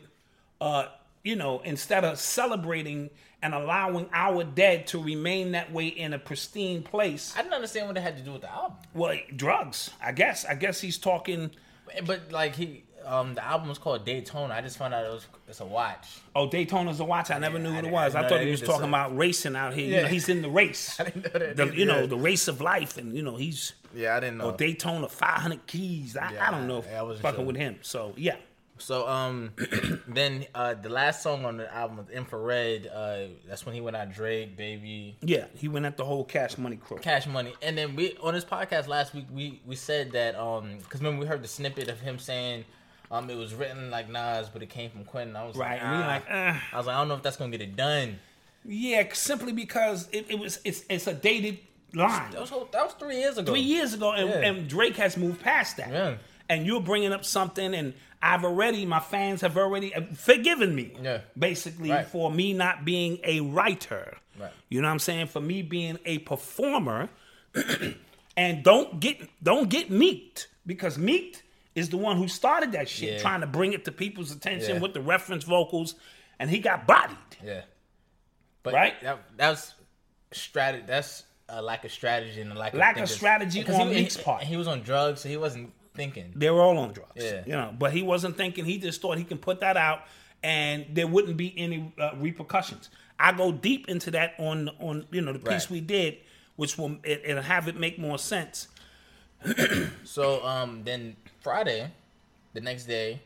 [0.60, 0.86] uh,
[1.24, 3.10] you know, instead of celebrating
[3.42, 7.34] and allowing our dead to remain that way in a pristine place.
[7.36, 8.78] I didn't understand what it had to do with the album.
[8.94, 9.90] Well, drugs.
[10.02, 10.44] I guess.
[10.44, 11.50] I guess he's talking.
[12.06, 14.54] But like he, um, the album was called Daytona.
[14.54, 16.06] I just found out it was it's a watch.
[16.34, 17.30] Oh, Daytona's a watch.
[17.30, 18.12] I never knew what it was.
[18.14, 19.86] didn't I thought he was talking about racing out here.
[19.86, 20.02] You Yeah.
[20.02, 20.98] know, he's in the race.
[21.00, 21.56] I didn't know that.
[21.56, 24.50] The, you know, the race of life, and you know, he's Yeah, I didn't know.
[24.50, 26.16] or Daytona 500 keys.
[26.16, 27.46] I, Yeah, I don't know if I- I wasn't fucking sure.
[27.46, 27.78] with him.
[27.82, 28.36] So yeah,
[28.78, 29.52] So um,
[30.08, 32.86] then uh, the last song on the album was Infrared.
[32.86, 36.58] Uh, that's when he went out Drake, Baby, yeah, he went at the whole Cash
[36.58, 36.98] Money crew.
[36.98, 40.76] Cash Money, and then we on this podcast last week we we said that um
[40.78, 42.64] because remember we heard the snippet of him saying
[43.10, 45.36] um it was written like Nas but it came from Quentin.
[45.36, 46.06] I was Right, like, we ah.
[46.06, 48.18] like, uh, I was like I don't know if that's gonna get it done.
[48.64, 51.58] yeah, simply because it, it was it's it's a dated
[51.96, 52.30] line.
[52.32, 53.50] That was that was three years ago.
[53.52, 54.36] three years ago, and, Yeah.
[54.48, 55.90] and Drake has moved past that.
[55.90, 56.16] Yeah.
[56.48, 60.92] And you're bringing up something, and I've already, my fans have already uh, forgiven me,
[61.02, 61.20] Yeah.
[61.38, 62.06] basically, Right.
[62.06, 64.16] for me not being a writer.
[64.38, 64.52] Right.
[64.68, 65.26] You know what I'm saying?
[65.28, 67.08] For me being a performer,
[68.36, 71.42] and don't get don't get meeked because meeked
[71.74, 73.18] is the one who started that shit, Yeah.
[73.18, 74.80] trying to bring it to people's attention Yeah.
[74.80, 75.94] with the reference vocals,
[76.38, 77.16] and he got bodied.
[77.44, 77.62] Yeah.
[78.62, 79.00] But Right?
[79.02, 79.74] that, that was
[80.32, 80.84] strategy.
[80.86, 83.14] That's a lack of strategy and a lack of Lack of thinkers.
[83.14, 84.42] strategy Because on he, Meek's part.
[84.42, 86.32] He was on drugs, so he wasn't thinking.
[86.34, 87.10] They were all on drugs.
[87.16, 87.42] Yeah.
[87.46, 88.64] You know, but he wasn't thinking.
[88.64, 90.02] He just thought he can put that out,
[90.42, 92.90] and there wouldn't be any uh, repercussions.
[93.18, 95.70] I go deep into that on on you know the piece Right.
[95.70, 96.18] we did,
[96.56, 98.68] which will it, it'll have it make more sense.
[100.04, 101.90] So um, then Friday,
[102.54, 103.20] the next day,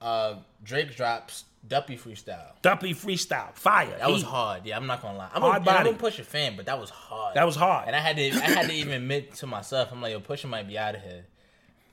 [0.00, 2.52] uh, Drake drops Duppy freestyle.
[2.62, 3.96] Duppy freestyle, fire.
[3.98, 4.64] That was hard.
[4.64, 5.28] Yeah, I'm not gonna lie.
[5.32, 5.84] I'm Hard a, I body.
[5.90, 7.34] don't push a fan, but that was hard.
[7.34, 7.86] That was hard.
[7.86, 10.48] And I had to, I had to even admit to myself, I'm like, yo, Pusha
[10.48, 11.26] might be out of here.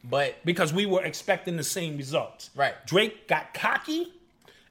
[0.03, 2.49] But because we were expecting the same results.
[2.55, 2.73] Right.
[2.85, 4.13] Drake got cocky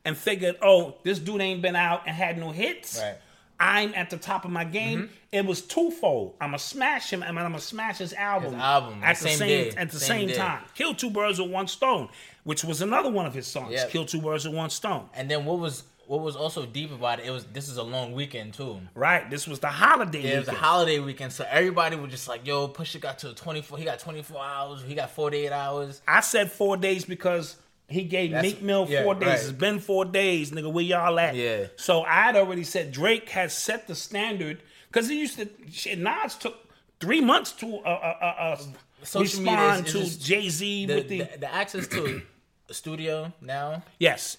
[0.05, 2.99] and figured, oh, this dude ain't been out and had no hits.
[3.01, 3.17] Right.
[3.59, 4.99] I'm at the top of my game.
[5.05, 5.13] Mm-hmm.
[5.33, 6.35] It was twofold.
[6.41, 8.55] I'm gonna smash him, and I'm gonna smash his album.
[8.55, 10.63] His album, at the same same at the same time.
[10.75, 12.09] Kill two birds with one stone,
[12.45, 13.73] which was another one of his songs.
[13.73, 13.91] Yep.
[13.91, 15.09] Kill two birds with one stone.
[15.15, 17.27] and then what was what was also deep about it?
[17.27, 18.81] It was this is a long weekend too.
[18.95, 19.29] Right.
[19.29, 20.23] This was the holiday.
[20.23, 20.65] Yeah, it was a weekend.
[20.65, 23.79] holiday weekend, so everybody was just like, "Yo, Pusha got to 24.
[23.79, 24.83] He got 24 hours.
[24.87, 27.57] He got 48 hours." I said four days because
[27.89, 29.29] he gave That's- Meek Mill yeah, four days.
[29.29, 29.39] right.
[29.41, 30.73] It's been four days, nigga.
[30.73, 31.35] Where y'all at?
[31.37, 31.67] Yeah.
[31.77, 35.49] So I had already said Drake has set the standard because he used to.
[35.71, 36.57] Shit, Nas took
[37.01, 38.57] three months to uh, uh, uh, uh,
[39.03, 42.23] Social media respond is- to Jay Z with the, the, the access to
[42.69, 44.39] a studio now yes.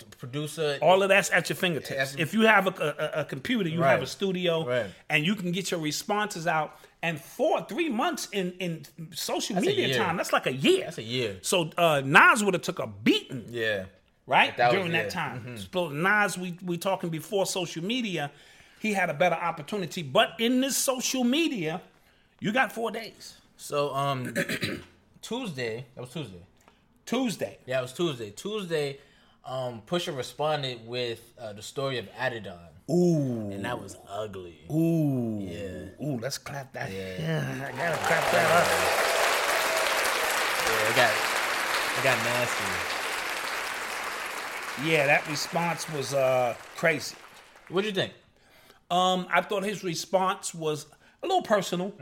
[0.00, 0.78] A producer.
[0.80, 1.90] All of that's at your fingertips.
[1.90, 4.86] That's- if you have a, a, a computer, you have a studio, Right.
[5.10, 6.78] and you can get your responses out.
[7.02, 10.84] And four, three months in in social a media time, that's like a year.
[10.84, 11.38] That's a year.
[11.42, 13.86] So uh, Nas would have took a beating, yeah.
[14.26, 15.30] right, That was- during that yeah.
[15.34, 15.46] Mm-hmm.
[15.46, 15.58] time.
[15.72, 18.30] So Nas, we we talking before social media,
[18.78, 20.02] he had a better opportunity.
[20.02, 21.80] But in this social media,
[22.38, 23.36] you got four days.
[23.56, 24.32] So um,
[25.22, 25.86] Tuesday.
[25.94, 26.42] That was Tuesday.
[27.04, 27.58] Tuesday.
[27.66, 28.30] Yeah, it was Tuesday.
[28.30, 28.98] Tuesday,
[29.44, 32.58] um, Pusha responded with uh, the story of Adidon,
[32.90, 34.60] Ooh, and that was ugly.
[34.70, 36.04] ooh, Yeah.
[36.06, 36.18] ooh.
[36.20, 36.90] Let's clap that.
[36.92, 37.68] Yeah.
[37.68, 38.66] I gotta clap that up.
[40.68, 41.12] Yeah, it got
[41.98, 42.64] it got nasty.
[44.88, 47.14] Yeah, that response was uh, crazy.
[47.68, 48.12] What'd you think?
[48.90, 50.86] Um, I thought his response was
[51.22, 51.92] a little personal.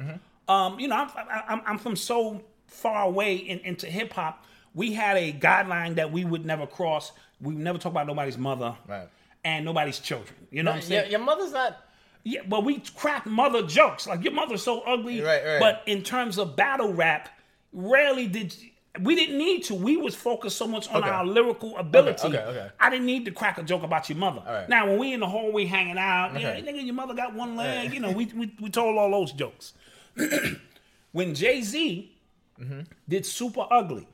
[0.48, 1.10] Um, you know, I'm,
[1.48, 4.44] I'm, I'm from so far away in, into hip hop.
[4.74, 7.12] We had a guideline that we would never cross.
[7.40, 9.08] We never talk about nobody's mother Right.
[9.44, 10.34] and nobody's children.
[10.50, 11.10] You know what I'm saying?
[11.10, 11.84] your mother's not.
[12.22, 14.06] Yeah, well, we crack mother jokes.
[14.06, 15.22] Like your mother's so ugly.
[15.22, 15.58] Right, right.
[15.60, 17.30] But in terms of battle rap,
[17.72, 18.54] rarely did
[18.98, 19.74] we didn't need to.
[19.74, 21.08] We was focused so much on Okay.
[21.08, 22.26] our lyrical ability.
[22.28, 22.68] okay, okay.
[22.80, 24.42] I didn't need to crack a joke about your mother.
[24.44, 24.68] right.
[24.68, 26.62] Now, when we in the hallway hanging out, yeah, Okay.
[26.62, 27.94] nigga, your mother got one leg.
[27.94, 29.74] You know, we, we we told all those jokes.
[31.12, 32.12] when Jay Z
[32.60, 32.80] mm-hmm.
[33.08, 34.08] did Super Ugly,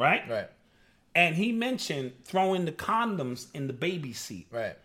[0.00, 0.28] right?
[0.28, 0.48] Right.
[1.14, 4.46] And he mentioned throwing the condoms in the baby seat.
[4.50, 4.76] Right.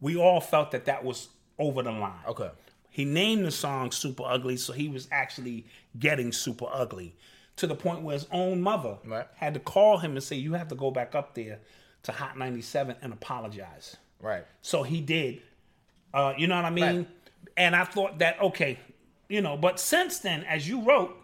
[0.00, 1.28] We all felt that that was
[1.58, 2.12] over the line.
[2.28, 2.50] Okay.
[2.90, 5.64] He named the song Super Ugly, so he was actually
[5.98, 7.14] getting super ugly
[7.56, 9.26] to the point where his own mother Right.
[9.36, 11.60] had to call him and say, You have to go back up there
[12.04, 13.96] to Hot 97 and apologize.
[14.20, 14.44] Right.
[14.62, 15.40] So he did.
[16.12, 16.96] Uh, you know what I mean?
[16.98, 17.08] Right.
[17.56, 18.78] And I thought that, okay,
[19.28, 21.16] you know, but since then, as you wrote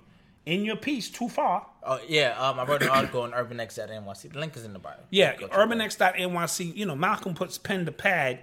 [0.51, 2.37] in your piece, Too Far, Oh yeah.
[2.39, 4.33] Um, I wrote an article on UrbanX at NYC.
[4.33, 4.95] The link is in the bio.
[5.11, 5.69] Yeah, Go check it out.
[5.71, 8.41] urbanx.nyc, you know, Malcolm puts pen to pad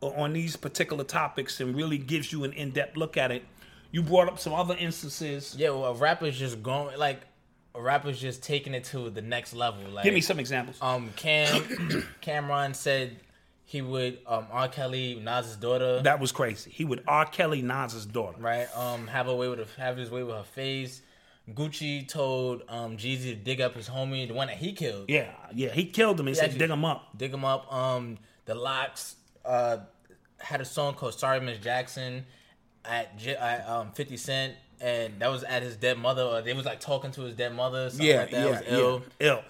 [0.00, 3.42] on these particular topics and really gives you an in-depth look at it.
[3.92, 5.54] You brought up some other instances.
[5.58, 5.70] Yeah.
[5.70, 7.20] Well, a rapper's just going like
[7.74, 9.82] a rapper's just taking it to the next level.
[9.90, 10.78] Like, Give me some examples.
[10.80, 11.60] Um, Cam
[12.22, 13.16] Cam'ron said
[13.64, 14.68] he would um R.
[14.68, 16.00] Kelly Nas's daughter.
[16.02, 16.70] that was crazy.
[16.70, 17.26] He would R.
[17.26, 18.38] Kelly Nas's daughter.
[18.40, 18.68] right?
[18.76, 21.02] Um, have a way with her, have his way with her face.
[21.54, 25.06] Gucci told um Jeezy to dig up his homie, the one that he killed.
[25.08, 27.16] Yeah, yeah, he killed him He said, actually- dig him up.
[27.16, 27.72] Dig him up.
[27.72, 29.78] Um, the LOX uh
[30.38, 32.24] had a song called "Sorry Miss Jackson"
[32.84, 36.22] at, J- at um Fifty Cent, and that was at his dead mother.
[36.22, 37.90] Or they was like talking to his dead mother.
[37.90, 38.46] Something like that.
[38.46, 39.02] It was ill.
[39.20, 39.42] ill.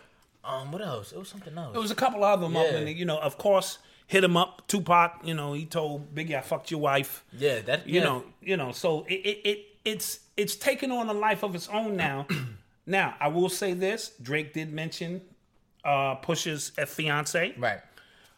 [0.45, 1.13] Um, what else?
[1.13, 1.77] It was something else.
[1.77, 2.79] It was a couple other them up Yeah.
[2.79, 4.67] in it, you know, of course, hit him up.
[4.69, 7.25] Tupac, you know, he told Biggie, I fucked your wife.
[7.37, 8.05] yeah, that you yeah.
[8.05, 8.73] know, you know.
[8.73, 12.27] So it, it, it it's it's taken on a life of its own now.
[12.87, 15.21] now I will say this: Drake did mention
[15.85, 17.81] uh, Pusha's fiance right.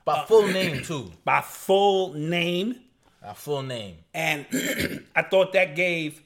[0.04, 1.12] By full name too.
[1.24, 2.80] by full name,
[3.22, 3.96] By full name.
[4.14, 4.46] and
[5.16, 6.20] I thought that gave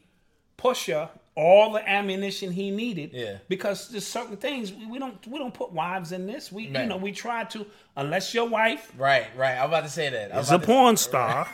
[0.59, 3.11] Pusha all the ammunition he needed.
[3.13, 3.37] Yeah.
[3.49, 6.51] Because there's certain things we, we don't we don't put wives in this.
[6.51, 9.57] We you know we try to unless your wife Right, right.
[9.59, 10.33] I was about to say that.
[10.33, 11.47] I was is a about to- porn star,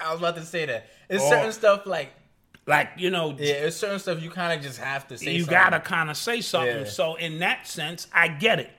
[0.00, 0.86] I was about to say that.
[1.08, 2.10] It's Or- certain stuff like
[2.66, 3.34] like you know.
[3.38, 5.32] yeah, it's certain stuff you kind of just have to say.
[5.32, 5.52] you something.
[5.52, 6.80] gotta kind of say something.
[6.80, 6.84] Yeah.
[6.84, 8.70] So in that sense, I get it.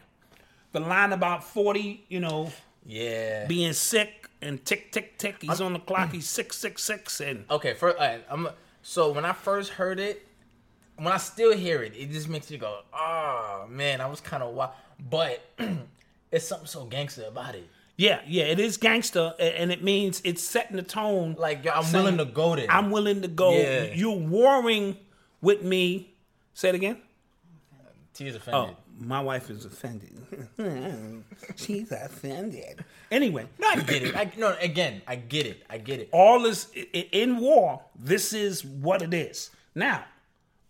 [0.71, 2.51] The line about forty, you know,
[2.85, 3.45] yeah.
[3.45, 5.41] being sick and tick tick tick.
[5.41, 6.11] He's on the clock.
[6.11, 8.49] He's six six six, and Okay, first, all right, I'm
[8.81, 10.27] so when I first heard it,
[10.97, 14.43] when I still hear it, it just makes you go, "Oh man, I was kind
[14.43, 14.71] of wild,"
[15.09, 15.41] but
[16.31, 17.67] it's something so gangster about it.
[17.97, 21.35] Yeah, yeah, it is gangster, and it means it's setting the tone.
[21.39, 22.67] Like I'm saying, willing to go there.
[22.69, 23.51] I'm willing to go.
[23.57, 23.93] Yeah.
[23.93, 24.97] You're warring
[25.41, 26.13] with me.
[26.53, 26.97] Say it again.
[28.13, 28.75] T is offended.
[28.75, 30.11] Oh, my wife is offended.
[31.55, 32.83] She's offended.
[33.11, 34.15] Anyway, No, I get it.
[34.15, 35.63] I, no, again, I get it.
[35.69, 36.09] I get it.
[36.13, 37.81] all is in war.
[37.97, 39.51] This is what it is.
[39.73, 40.05] Now,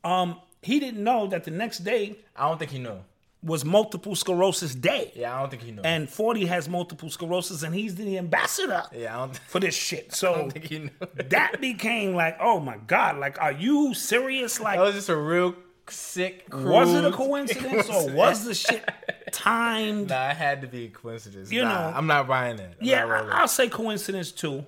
[0.04, 2.98] um, he didn't know that the next day I don't think he knew.
[3.46, 5.12] Was multiple sclerosis day.
[5.16, 5.82] Yeah, I don't think he knew.
[5.84, 10.08] And 40 has multiple sclerosis, and he's the ambassador yeah, I don't, for this shit.
[10.12, 10.90] I So don't think he knew.
[11.30, 14.60] that became like, oh my God, like, are you serious?
[14.60, 15.56] Like, That was just a real
[15.88, 16.46] sick.
[16.52, 18.84] was it a coincidence or was the shit
[19.32, 20.10] timed?
[20.10, 21.52] Nah, it had to be a coincidence.
[21.52, 22.76] You Nah, know- I'm not buying it.
[22.82, 23.06] I'm yeah.
[23.06, 24.66] I, will say coincidence too.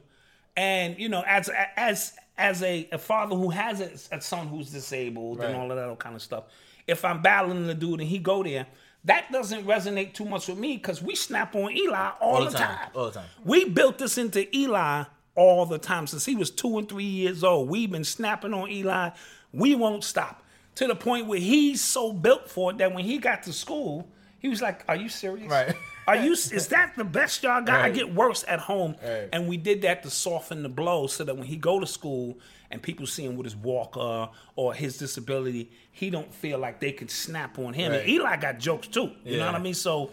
[0.55, 4.69] And you know, as as as a, a father who has a, a son who's
[4.71, 6.43] disabled and all of that kind of stuff,
[6.87, 8.67] if I'm battling the dude and he go there,
[9.05, 12.89] that doesn't resonate too much with me because we snap on Eli all, the time.
[12.95, 13.25] All the time.
[13.45, 15.03] We built this into Eli
[15.35, 17.69] all the time since he was two and three years old.
[17.69, 19.11] We've been snapping on Eli.
[19.53, 20.43] We won't stop
[20.75, 24.07] to the point where he's so built for it that when he got to school,
[24.39, 25.75] he was like, "Are you serious?" Right.
[26.07, 26.31] Are you?
[26.33, 27.81] Is that the best y'all got?
[27.81, 29.29] I get worse at home, Right.
[29.33, 32.37] and we did that to soften the blow, so that when he go to school
[32.71, 36.91] and people see him with his walker or his disability, he don't feel like they
[36.91, 37.93] could snap on him.
[37.93, 39.11] And Eli got jokes too.
[39.23, 39.73] You know what I mean?
[39.73, 40.11] So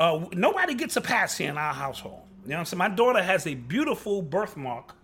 [0.00, 2.22] uh, nobody gets a pass here in our household.
[2.44, 2.78] You know what I'm saying?
[2.78, 4.94] My daughter has a beautiful birthmark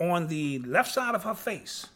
[0.00, 1.86] on the left side of her face,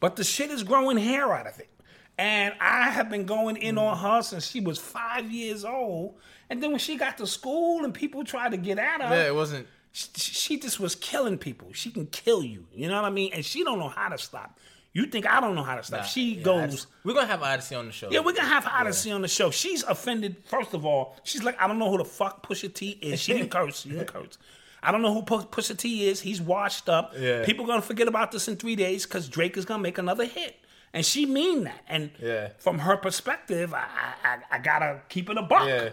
[0.00, 1.70] but the shit is growing hair out of it.
[2.18, 6.16] And I have been going in on her since she was five years old.
[6.50, 9.26] And then when she got to school and people tried to get at her, Yeah,
[9.28, 9.66] it wasn't.
[9.92, 11.72] She, she just was killing people.
[11.72, 12.66] She can kill you.
[12.72, 13.30] You know what I mean?
[13.32, 14.58] And she don't know how to stop.
[14.94, 16.04] You think I don't know how to stop?
[16.06, 16.60] she Yeah, goes.
[16.60, 18.08] that's- We're gonna have Odyssey on the show.
[18.10, 19.50] Yeah, we're gonna have Odyssey on the show.
[19.50, 20.36] She's offended.
[20.46, 23.20] First of all, she's like, I don't know who the fuck Pusha T is.
[23.20, 23.82] She didn't curse.
[23.82, 24.38] She didn't curse.
[24.82, 26.20] I don't know who Pu- Pusha T is.
[26.20, 27.12] He's washed up.
[27.18, 27.44] Yeah.
[27.44, 30.56] People gonna forget about this in three days because Drake is gonna make another hit,
[30.92, 31.80] and she mean that.
[31.88, 32.48] And Yeah.
[32.58, 33.78] from her perspective, I,
[34.24, 35.66] I I- I gotta keep it a buck.
[35.68, 35.90] Yeah.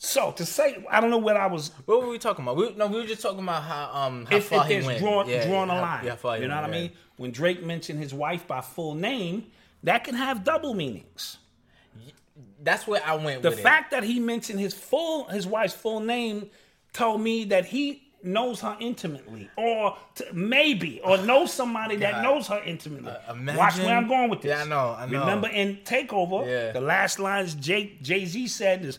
[0.00, 1.72] So to say, I don't know what I was.
[1.84, 2.56] What were we talking about?
[2.56, 5.00] We, no, we were just talking about how um how If, far if he went.
[5.00, 6.80] drawn Yeah, drawn a line, Yeah, you know what I yeah.
[6.82, 6.92] mean?
[7.16, 9.46] When Drake mentioned his wife by full name,
[9.82, 11.38] that can have double meanings.
[12.62, 16.48] That's where I went The fact that he mentioned his full his wife's full name
[16.92, 22.48] told me that he knows her intimately, or t- maybe, or knows somebody that knows
[22.48, 23.10] her intimately.
[23.12, 24.50] Uh, Watch where I'm going with this.
[24.50, 25.20] Yeah, I know, I know.
[25.20, 26.72] Remember in Takeover, Yeah.
[26.72, 28.98] the last lines Jay Jay Z said is,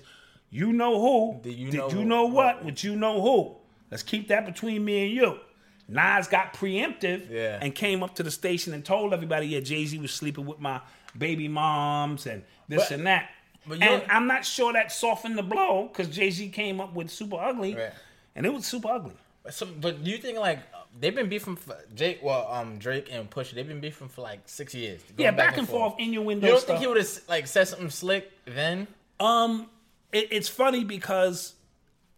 [0.50, 1.40] "You know who?
[1.42, 2.06] Did you Did know you who?
[2.06, 2.64] know what?
[2.66, 3.56] Would you know who?
[3.92, 5.40] Let's keep that between me and you."
[5.88, 7.58] Nas got preemptive Yeah.
[7.62, 10.60] and came up to the station and told everybody, "Yeah, Jay Z was sleeping with
[10.60, 10.82] my
[11.18, 13.30] baby moms and this But- and that."
[13.66, 17.10] but and I'm not sure that softened the blow because Jay Z came up with
[17.10, 17.92] Super Ugly, Right.
[18.36, 19.14] and it was super ugly.
[19.50, 20.60] So, but do you think like
[21.00, 22.20] they've been beefing for Jake?
[22.22, 25.02] Well, um, Drake and Pusha, they've been beefing for like six years.
[25.18, 26.68] Yeah, back and forth, innuendo You don't stuff.
[26.68, 28.88] think he would have like said something slick then?
[29.20, 29.70] Um,
[30.12, 31.54] it, it's funny because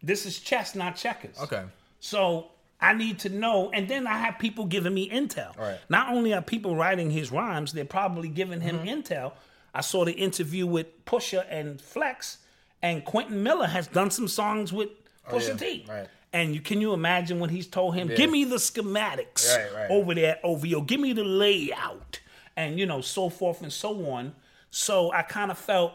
[0.01, 1.37] this is chess, not checkers.
[1.39, 1.63] Okay.
[1.99, 2.47] So
[2.79, 5.55] I need to know, and then I have people giving me intel.
[5.57, 5.79] Right.
[5.89, 8.87] Not only are people writing his rhymes, they're probably giving him Mm-hmm.
[8.87, 9.33] intel.
[9.73, 12.39] I saw the interview with Pusha and Flex,
[12.81, 14.89] and Quentin Miller has done some songs with
[15.29, 15.57] Pusha Oh, yeah.
[15.57, 15.85] T.
[15.87, 16.07] Right.
[16.33, 20.15] And you can you imagine when he's told him, "Give me the schematics Right, over
[20.15, 20.81] there, OVO.
[20.81, 22.19] Give me the layout,"
[22.55, 24.33] and you know, so forth and so on.
[24.69, 25.91] So I kind of felt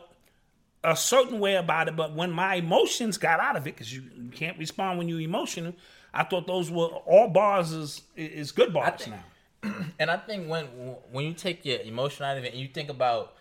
[0.92, 4.02] a certain way about it, but when my emotions got out of it, because you,
[4.16, 5.74] you can't respond when you're emotional,
[6.14, 9.24] I thought those were all bars is is good bars think- now.
[9.98, 10.66] And I think when
[11.10, 13.34] when you take your emotion out of it and you think about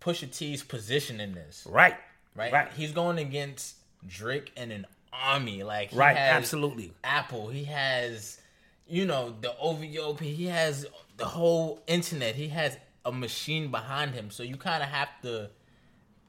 [0.00, 1.96] Pusha T's position in this, Right,
[2.34, 2.52] right?
[2.52, 2.72] right.
[2.74, 5.62] He's going against Drake and an army.
[5.62, 6.92] Like Right, absolutely.
[7.04, 7.48] Apple.
[7.48, 8.40] He has,
[8.88, 10.14] you know, the OVO.
[10.14, 10.86] He has
[11.18, 12.34] the whole internet.
[12.36, 14.30] He has a machine behind him.
[14.30, 15.50] So you kind of have to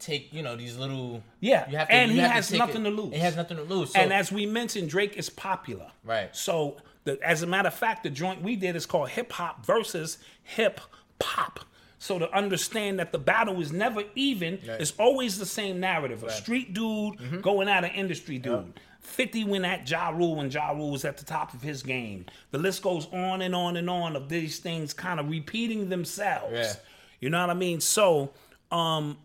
[0.02, 1.24] take, you know, these little.
[1.40, 3.14] Yeah, you have to, and he has take nothing it- to lose.
[3.14, 3.92] He has nothing to lose.
[3.94, 5.88] So, and as we mentioned, Drake is popular.
[6.04, 6.36] Right.
[6.36, 9.66] So, the, as a matter of fact, the joint we did is called Hip Hop
[9.66, 10.80] versus Hip
[11.20, 11.62] Pop.
[12.00, 16.24] So to understand that the battle is never even, it's always the same narrative.
[16.24, 17.42] A street dude Mm-hmm.
[17.42, 18.74] going at an industry dude.
[19.02, 22.26] 50 went at Ja Rule when Ja Rule was at the top of his game.
[22.50, 26.54] The list goes on and on and on of these things kind of repeating themselves.
[26.54, 26.74] Yeah.
[27.20, 27.80] You know what I mean?
[27.82, 28.32] So,
[28.72, 29.18] um,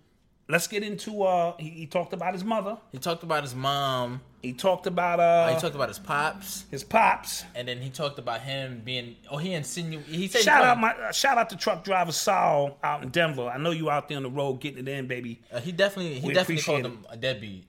[0.49, 2.79] let's get into uh he, he talked about his mother.
[2.93, 4.21] he talked about his mom.
[4.43, 6.65] He talked about uh he talked about his pops.
[6.71, 7.45] his pops.
[7.55, 9.17] And then he talked about him being.
[9.31, 10.15] Oh, he insinuated.
[10.15, 10.43] He said.
[10.43, 13.49] Shout he out my uh, shout out to truck driver Saul out in Denver.
[13.49, 15.41] I know you out there on the road getting it in, baby.
[15.53, 16.21] Uh, he definitely.
[16.21, 17.67] He We definitely called him a deadbeat.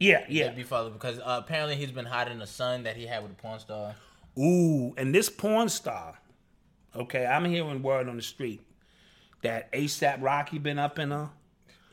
[0.00, 0.46] Yeah, yeah.
[0.48, 3.36] Deadbeat father because uh, apparently he's been hiding a son that he had with a
[3.36, 3.94] porn star.
[4.38, 6.18] Ooh, and this porn star.
[6.94, 8.60] Okay, I'm hearing word on the street
[9.42, 11.30] that ASAP Rocky been up in her.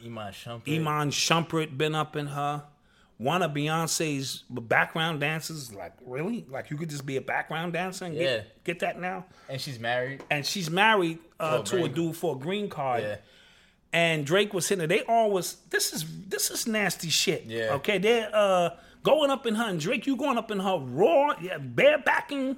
[0.05, 0.75] Iman Shumpert.
[0.75, 2.63] Iman Shumpert been up in her.
[3.17, 8.05] One of Beyonce's background dancers, like really, like you could just be a background dancer
[8.05, 8.21] and Yeah.
[8.37, 9.25] get, get that now.
[9.47, 10.23] and she's married.
[10.31, 13.03] And she's married uh, a to a dude for a green card.
[13.03, 13.15] Yeah.
[13.93, 14.87] and Drake was hitting her.
[14.87, 17.43] They always this is this is nasty shit.
[17.45, 17.73] Yeah.
[17.73, 18.71] Okay, they're uh
[19.03, 22.57] going up in her and Drake, you going up in her raw, yeah, barebacking.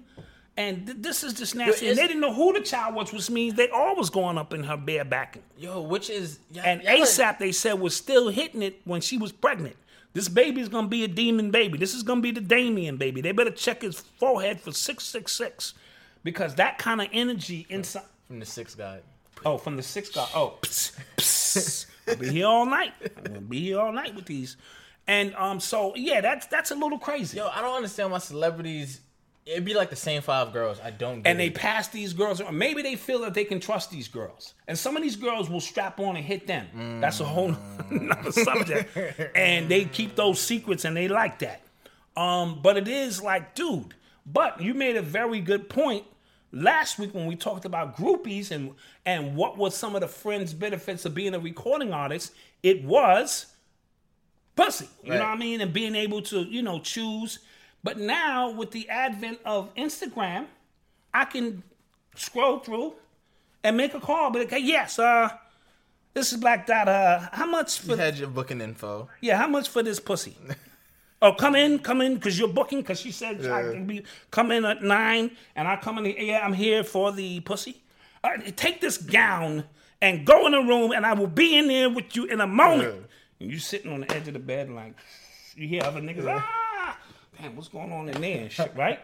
[0.56, 1.90] And th- this is just nasty.
[1.90, 4.64] and they didn't know who the child was, which means they always going up in
[4.64, 5.42] her barebacking.
[5.58, 9.32] Yo, which is And y'all ASAP, they said, was still hitting it when she was
[9.32, 9.76] pregnant.
[10.14, 11.80] This baby's gonna be a demon baby.
[11.80, 13.20] This is gonna be the Damien baby.
[13.22, 15.74] They better check his forehead for six six six,
[16.24, 18.04] because that kind of energy inside.
[18.28, 19.00] from the sixth guy.
[19.44, 20.28] Oh, from the six guy.
[20.36, 21.86] Oh, psst, psst.
[22.08, 22.94] I'll be here all night.
[23.18, 24.56] I'm gonna be here all night with these.
[25.08, 27.38] And um, so yeah, that's that's a little crazy.
[27.38, 29.02] Yo, I don't understand why celebrities
[29.46, 30.80] It'd be like the same five girls.
[30.82, 31.22] I don't.
[31.22, 31.56] Get and they it.
[31.56, 32.58] pass these girls around.
[32.58, 35.60] Maybe they feel that they can trust these girls, and some of these girls will
[35.60, 37.02] strap on and hit them.
[37.02, 37.56] That's a whole
[37.92, 38.98] nother subject,
[39.36, 41.62] and they keep those secrets, and they like that.
[42.16, 43.94] Um, but it is like, dude.
[44.26, 46.06] But you made a very good point
[46.54, 48.72] last week when we talked about groupies and
[49.06, 52.34] and what was some of the friends benefits of being a recording artist.
[52.62, 53.48] It was
[54.56, 54.88] pussy.
[55.04, 55.60] You know what I mean?
[55.60, 57.40] And being able to, you know, choose.
[57.84, 60.46] But now with the advent of Instagram,
[61.14, 61.64] I can
[62.16, 62.94] scroll through
[63.64, 64.32] and make a call.
[64.32, 65.30] But okay, yes, uh,
[66.14, 66.88] this is Black Dot.
[66.88, 67.92] Uh, how much for?
[67.92, 69.10] You had your booking info.
[69.22, 70.38] Yeah, how much for this pussy?
[71.22, 72.80] oh, come in, come in, because you're booking.
[72.80, 76.16] Because she said I can be come in at nine, and I come in.
[76.18, 77.82] Yeah, I'm here for the pussy.
[78.24, 79.66] Right, take this gown
[80.02, 82.48] and go in the room, and I will be in there with you in a
[82.48, 83.08] moment.
[83.42, 84.96] And you sitting on the edge of the bed, like
[85.56, 86.26] you hear other niggas.
[86.30, 86.63] Ah,
[87.52, 89.00] what's going on in there and shit, right?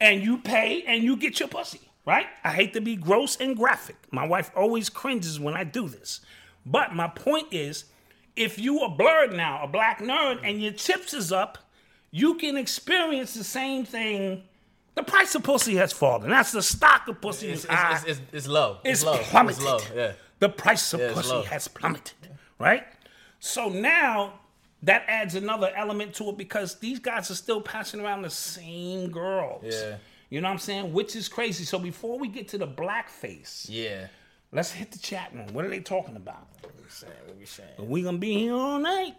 [0.00, 2.26] And you pay, and you get your pussy, right?
[2.42, 3.96] I hate to be gross and graphic.
[4.10, 6.20] My wife always cringes when I do this,
[6.66, 7.84] but my point is
[8.36, 11.58] if you a blurred now, a black nerd, and your chips is up,
[12.10, 14.42] you can experience the same thing.
[14.94, 16.30] The price of pussy has fallen.
[16.30, 17.94] That's the stock of pussy It's, is it's, high.
[17.94, 18.78] it's, it's, it's low.
[18.84, 19.18] It's low.
[19.18, 19.58] plummeted.
[19.58, 19.80] It's low.
[19.94, 20.12] Yeah.
[20.38, 22.14] The price of Yeah, pussy has plummeted,
[22.58, 22.84] right?
[23.40, 24.34] So now
[24.84, 29.10] that adds another element to it because these guys are still passing around the same
[29.10, 29.64] girls.
[29.64, 29.96] Yeah.
[30.30, 30.92] You know what I'm saying?
[30.92, 31.64] Which is crazy.
[31.64, 34.06] So before we get to the blackface, Yeah.
[34.52, 35.46] let's hit the chat room.
[35.52, 36.46] What are they talking about?
[36.62, 37.12] What we saying?
[37.26, 37.68] What we saying?
[37.78, 39.14] We gonna be here all night.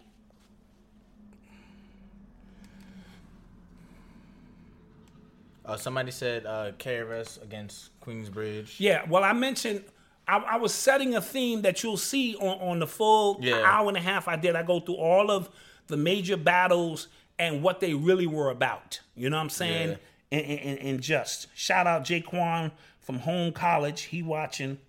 [5.65, 8.75] Uh, somebody said uh, KRS against Queensbridge.
[8.79, 9.83] Yeah, well, I mentioned
[10.27, 13.61] I, I was setting a theme that you'll see on, on the full Yeah.
[13.65, 14.55] hour and a half I did.
[14.55, 15.49] I go through all of
[15.87, 17.07] the major battles
[17.37, 18.99] and what they really were about.
[19.15, 19.89] You know what I'm saying?
[20.31, 20.39] Yeah.
[20.39, 22.71] And, and, and just shout out Jaquan
[23.01, 24.03] from Home College.
[24.03, 24.79] He watching.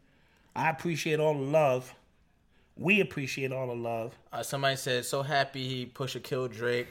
[0.55, 1.95] I appreciate all the love.
[2.79, 4.15] We appreciate all the love.
[4.33, 6.89] Uh, somebody said so happy he pushed a kill Drake.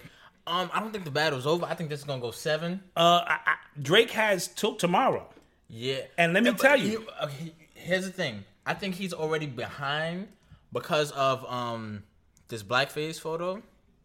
[0.48, 1.66] Um, I don't think the battle's over.
[1.66, 2.82] I think this is gonna go seven.
[2.96, 5.28] Uh, I, I, Drake has till tomorrow.
[5.68, 6.02] Yeah.
[6.18, 7.54] And let me tell you- okay,
[7.86, 8.44] here's the thing.
[8.66, 10.28] I think he's already behind
[10.74, 12.04] because of um
[12.48, 13.62] this blackface photo,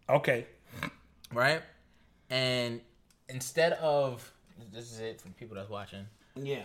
[0.09, 0.47] Okay.
[1.33, 1.63] right?
[2.31, 2.81] And
[3.29, 4.31] instead of
[4.73, 6.07] this is it for people that's watching.
[6.37, 6.63] Yeah.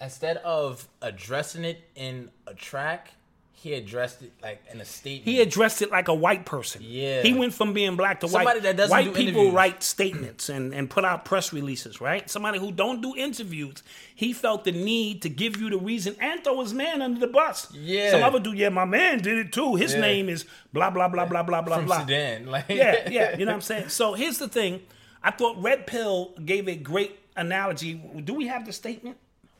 [0.00, 3.12] Instead of addressing it in a track,
[3.60, 5.24] he addressed it like in a statement.
[5.24, 6.80] He addressed it like a white person.
[6.84, 7.22] Yeah.
[7.22, 8.62] He went from being black to Somebody white.
[8.62, 9.52] that doesn't white do people interviews.
[9.54, 12.30] write statements and, and put out press releases, right?
[12.30, 13.82] Somebody who don't do interviews.
[14.14, 17.26] He felt the need to give you the reason and throw his man under the
[17.26, 17.66] bus.
[17.72, 18.12] Yeah.
[18.12, 19.74] Some other dude, yeah, my man did it too.
[19.74, 20.00] His Yeah.
[20.02, 22.00] name is blah blah blah blah blah blah blah.
[22.00, 22.46] Sudan.
[22.46, 23.36] Like Yeah, yeah.
[23.36, 23.88] You know what I'm saying?
[23.88, 24.82] So here's the thing.
[25.22, 27.94] I thought Red Pill gave a great analogy.
[28.24, 29.16] Do we have the statement?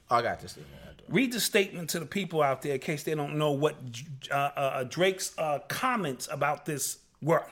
[0.08, 0.52] I got this.
[0.52, 0.74] Statement.
[1.08, 3.76] Read the statement to the people out there in case they don't know what
[4.30, 7.46] uh, uh, Drake's uh, comments about this were.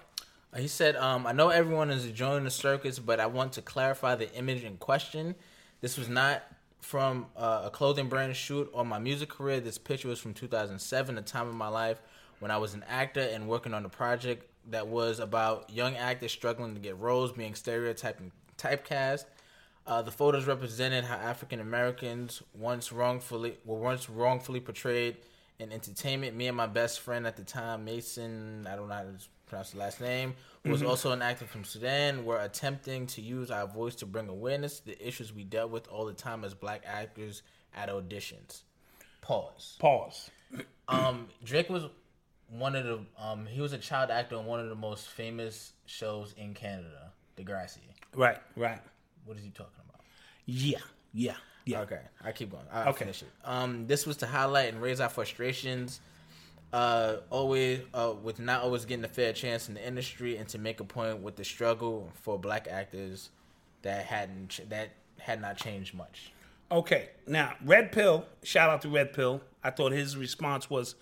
[0.56, 4.14] He said, um, I know everyone is enjoying the circus, but I want to clarify
[4.14, 5.34] the image in question.
[5.80, 6.42] This was not
[6.80, 9.60] from uh, a clothing brand shoot or my music career.
[9.60, 12.00] This picture was from 2007, a time in my life
[12.38, 16.32] when I was an actor and working on a project that was about young actors
[16.32, 19.24] struggling to get roles, being stereotyped and typecast.
[19.86, 25.16] Uh, the photos represented how African Americans once wrongfully were once wrongfully portrayed
[25.58, 26.36] in entertainment.
[26.36, 29.14] Me and my best friend at the time, Mason, I don't know how to
[29.46, 30.34] pronounce the last name,
[30.64, 34.28] who was also an actor from Sudan, were attempting to use our voice to bring
[34.28, 37.42] awareness to the issues we dealt with all the time as black actors
[37.74, 38.62] at auditions.
[39.20, 39.76] Pause.
[39.78, 40.30] Pause.
[40.88, 41.82] Um, Drake was
[42.48, 45.72] one of the um, he was a child actor on one of the most famous
[45.86, 47.78] shows in Canada, Degrassi.
[48.14, 48.78] Right, right.
[49.26, 50.00] What is he talking about?
[50.46, 50.78] Yeah,
[51.12, 51.80] yeah, yeah.
[51.82, 52.64] Okay, I keep going.
[52.72, 53.00] I'll Okay.
[53.00, 53.28] finish it.
[53.44, 56.00] Um, this was to highlight and raise our frustrations.
[56.72, 60.58] Uh, always uh, with not always getting a fair chance in the industry, and to
[60.58, 63.30] make a point with the struggle for black actors
[63.82, 66.32] that hadn't ch- that had not changed much.
[66.70, 68.26] Okay, now Red Pill.
[68.42, 69.40] Shout out to Red Pill.
[69.62, 70.96] I thought his response was,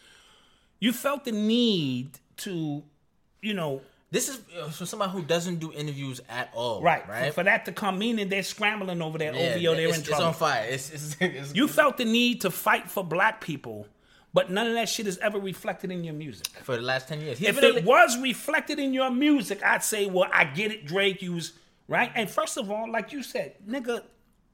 [0.81, 2.83] you felt the need to,
[3.43, 3.81] you know,
[4.15, 6.81] This is uh, for somebody who doesn't do interviews at all.
[6.81, 7.35] right, right.
[7.35, 9.35] for, that to come, meaning they're scrambling over there.
[9.35, 10.27] Yeah, OVO, they're it's, in it's trouble.
[10.27, 10.65] on fire.
[10.71, 13.89] It's, it's, it's, You felt the need to fight for black people,
[14.33, 16.47] but none of that shit is ever reflected in your music.
[16.63, 17.39] for the last ten years.
[17.39, 21.21] He If it was reflected in your music, I'd say, well, I get it, Drake.
[21.21, 21.55] You was
[21.89, 22.13] right.
[22.15, 24.05] And first of all, like you said, nigga,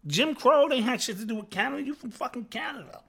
[0.06, 1.82] Jim Crow ain't had shit to do with Canada.
[1.82, 3.02] You from fucking Canada,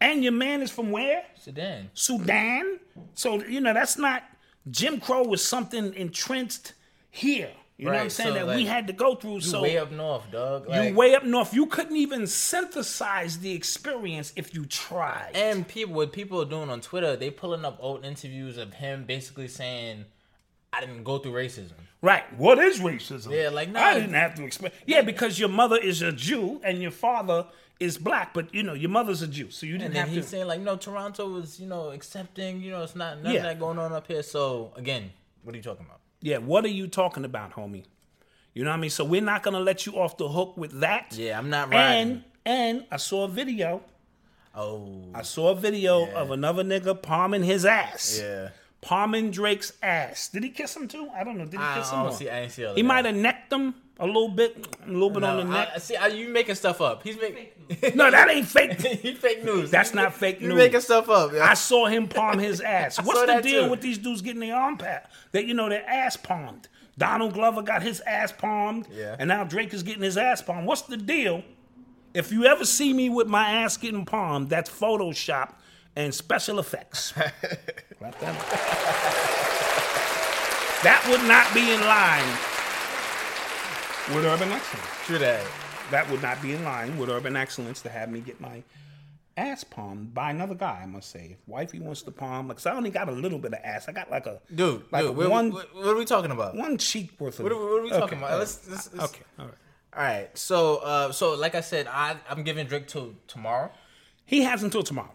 [0.00, 1.22] and your man is from where?
[1.36, 1.88] Sudan.
[1.94, 2.80] Sudan.
[3.14, 4.24] So you know that's not
[4.70, 6.74] Jim Crow was something entrenched
[7.10, 7.50] here.
[7.76, 8.34] You know what I'm saying?
[8.34, 9.34] so, that we had to go through.
[9.34, 10.66] You so way up north, dog.
[10.68, 11.54] you way up north.
[11.54, 15.30] You couldn't even synthesize the experience if you tried.
[15.34, 19.04] And people, what people are doing on Twitter, they pulling up old interviews of him
[19.04, 20.06] basically saying,
[20.78, 22.24] "I didn't go through racism." right.
[22.38, 23.30] What is racism?
[23.32, 23.80] Yeah, like, no.
[23.80, 24.72] I didn't have to explain.
[24.86, 27.46] Yeah, because your mother is a Jew and your father
[27.80, 30.14] is black, but you know your mother's a Jew, so you didn't And then have
[30.14, 30.30] he's to.
[30.30, 32.60] saying like, "No, Toronto is you know accepting.
[32.60, 33.42] You know, it's not none Yeah.
[33.42, 35.12] that going on up here." So again,
[35.42, 36.00] what are you talking about?
[36.20, 37.84] Yeah, what are you talking about, homie?
[38.54, 38.90] You know what I mean?
[38.90, 41.14] So we're not gonna let you off the hook with that.
[41.16, 42.10] Yeah, I'm not riding.
[42.10, 43.82] And and I saw a video.
[44.54, 48.18] Oh, I saw a video of another nigga palming his ass.
[48.20, 48.48] yeah.
[48.80, 50.28] Palming Drake's ass.
[50.28, 51.08] Did he kiss him too?
[51.14, 51.44] I don't know.
[51.44, 51.98] Did he I kiss him?
[52.02, 52.30] don't see.
[52.30, 54.56] I didn't see all He might have necked him a little bit,
[54.86, 55.70] a little bit on the neck.
[55.74, 57.02] I, see, are you making stuff up?
[57.02, 57.48] He's making.
[57.96, 58.80] no, that ain't fake.
[58.80, 59.70] he fake news.
[59.72, 60.56] That's not fake he news.
[60.56, 61.32] making stuff up.
[61.32, 61.44] Yeah.
[61.50, 63.02] I saw him palm his ass.
[63.02, 63.70] What's the deal too.
[63.70, 65.10] with these dudes getting their arm pat?
[65.32, 66.68] That you know their ass palmed.
[66.96, 69.14] Donald Glover got his ass palmed, Yeah.
[69.18, 70.66] and now Drake is getting his ass palmed.
[70.66, 71.42] What's the deal?
[72.14, 75.52] If you ever see me with my ass getting palmed, that's Photoshop
[75.98, 77.12] and special effects.
[77.98, 78.34] Clap that
[80.84, 82.28] that would not be in line
[84.14, 84.86] with Urban Excellence.
[85.04, 85.44] True that.
[85.90, 88.62] That would not be in line with Urban Excellence to have me get my
[89.36, 90.80] ass palmed by another guy.
[90.82, 93.52] I must say, if wifey wants to palm, because I only got a little bit
[93.54, 93.88] of ass.
[93.88, 96.30] I got like a Dude, like dude, a what, one what, what are we talking
[96.30, 96.54] about?
[96.56, 97.44] one cheek worth of.
[97.44, 98.30] What are, what are we talking Okay, about?
[98.30, 98.38] all right.
[98.38, 99.54] Let's, let's, let's- okay, all right.
[99.96, 100.38] All right.
[100.38, 103.70] So, uh, so like I said, I I'm giving Drake till tomorrow.
[104.26, 105.10] He has until tomorrow.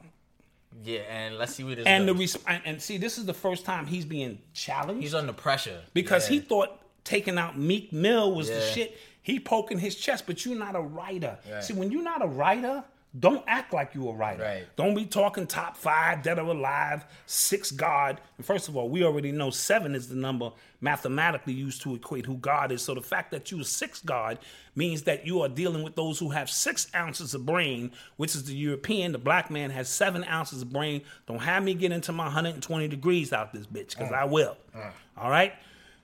[0.83, 2.35] Yeah, and let's see what this And the goes.
[2.37, 6.29] resp- and see, this is the first time he's being challenged He's under pressure because
[6.29, 6.39] Yeah.
[6.39, 8.97] he thought taking out Meek Mill was the shit.
[9.21, 11.37] He poking his chest, but you're not a writer.
[11.61, 12.83] See, when you're not a writer,
[13.19, 14.41] don't act like you a writer.
[14.41, 14.65] Right.
[14.75, 18.19] Don't be talking top five, dead or alive, six God.
[18.37, 20.51] And first of all, we already know seven is the number
[20.81, 22.81] mathematically used to equate who God is.
[22.81, 24.39] So the fact that you are six God
[24.75, 28.45] means that you are dealing with those who have six ounces of brain, which is
[28.45, 29.11] the European.
[29.11, 31.03] The black man has seven ounces of brain.
[31.27, 34.17] Don't have me get into my 120 degrees out this bitch, because mm.
[34.17, 34.57] I will.
[34.75, 34.91] Mm.
[35.17, 35.53] All right?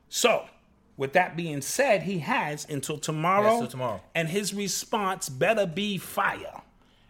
[0.09, 0.45] So,
[0.95, 3.61] with that being said, he has until tomorrow.
[3.61, 4.01] Yes, tomorrow.
[4.13, 6.61] And his response better be fire.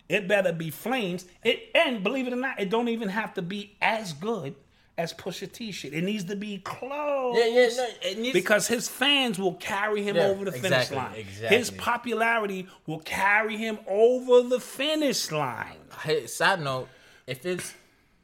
[0.10, 1.26] It better be flames.
[1.44, 4.56] It and believe it or not, it don't even have to be as good
[4.98, 5.94] as Pusha T shit.
[5.94, 7.38] It needs to be close.
[7.38, 10.66] Yeah, yeah, no, it needs because his fans will carry him Yeah, over the finish
[10.92, 11.16] exactly, line.
[11.16, 11.58] exactly.
[11.58, 15.78] His popularity will carry him over the finish line.
[16.02, 16.90] Hey, side note:
[17.28, 17.74] if it's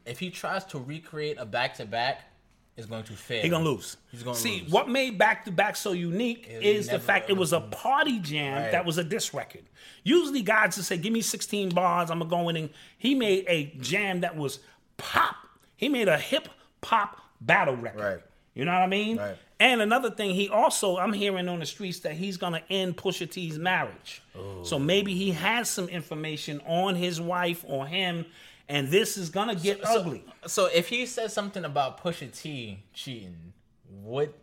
[0.06, 2.24] if he tries to recreate a back to back,
[2.78, 3.42] it's going to fail.
[3.42, 3.98] He gonna lose.
[4.12, 4.72] He's gonna See lose.
[4.72, 8.20] what made back to back so unique It is the fact it was a party
[8.20, 8.72] jam Right.
[8.72, 9.64] that was a diss record.
[10.04, 13.46] Usually guys just say, "Give me 16 bars, I'm gonna go in." And he made
[13.48, 14.60] a jam that was
[14.98, 15.36] pop.
[15.78, 16.50] He made a hip
[16.84, 18.00] hop battle record.
[18.02, 18.20] Right.
[18.54, 19.18] You know what I mean?
[19.18, 19.36] Right.
[19.60, 23.30] And another thing, he also I'm hearing on the streets that he's gonna end Pusha
[23.30, 24.22] T's marriage.
[24.64, 28.26] So maybe he has some information on his wife or him,
[28.70, 30.24] and this is gonna get ugly.
[30.48, 33.54] So if he says something about Pusha T cheating,
[34.04, 34.34] would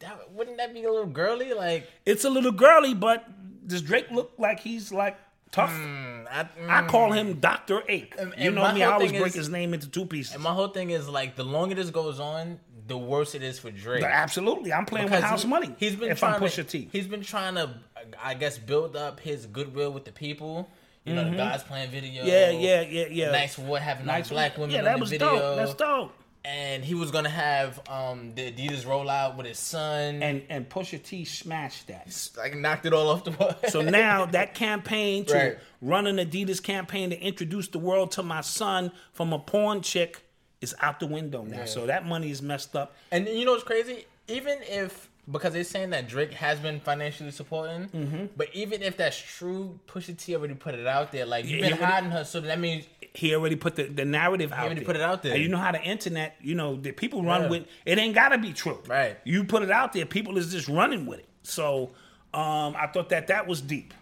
[0.00, 1.52] that wouldn't that be a little girly?
[1.52, 3.24] Like, It's a little girly, but
[3.66, 5.16] does Drake look like he's like
[5.52, 5.70] tough?
[5.72, 8.14] I, I call him Doctor Ache.
[8.18, 8.32] you Mm.
[8.36, 10.34] and know me, I always break is- his name into two pieces.
[10.34, 13.58] And my whole thing is like the longer this goes on, the worse it is
[13.58, 14.02] for Drake.
[14.04, 15.74] Absolutely, I'm playing with house he- money.
[15.78, 16.88] He's been if trying I'm Pusha to, T.
[16.92, 17.74] He's been trying to,
[18.22, 20.68] I guess, build up his goodwill with the people.
[21.04, 22.22] You know, the guys playing video.
[22.24, 22.28] Mm-hmm.
[22.28, 23.30] Yeah, yeah, yeah, yeah.
[23.30, 25.36] Nice what having Nice nice black women Yeah, in that the was video.
[25.36, 25.56] dope.
[25.56, 26.12] That's dope.
[26.42, 31.02] And he was gonna have um the Adidas rollout with his son, And and Pusha
[31.02, 32.30] T smashed that.
[32.38, 33.54] like knocked it all off the wall.
[33.68, 35.58] So now that campaign to Right.
[35.82, 40.22] run an Adidas campaign to introduce the world to my son from a porn chick
[40.62, 41.66] is out the window now.
[41.66, 42.94] So that money is messed up.
[43.10, 44.06] And you know what's crazy?
[44.28, 48.26] Even if because they're saying that Drake has been financially supporting, Mm-hmm.
[48.36, 51.26] but even if that's true, Pusha T already put it out there.
[51.26, 54.04] Like you've been he already- hiding her, so that means he already put the, the
[54.04, 54.84] narrative out already there.
[54.84, 55.34] put it out there.
[55.34, 57.48] And you know how the internet, you know, the people run Yeah.
[57.50, 58.78] with it ain't gotta be true.
[58.86, 59.18] Right.
[59.24, 61.28] You put it out there, people is just running with it.
[61.42, 61.90] So
[62.32, 63.92] um, I thought that that was deep.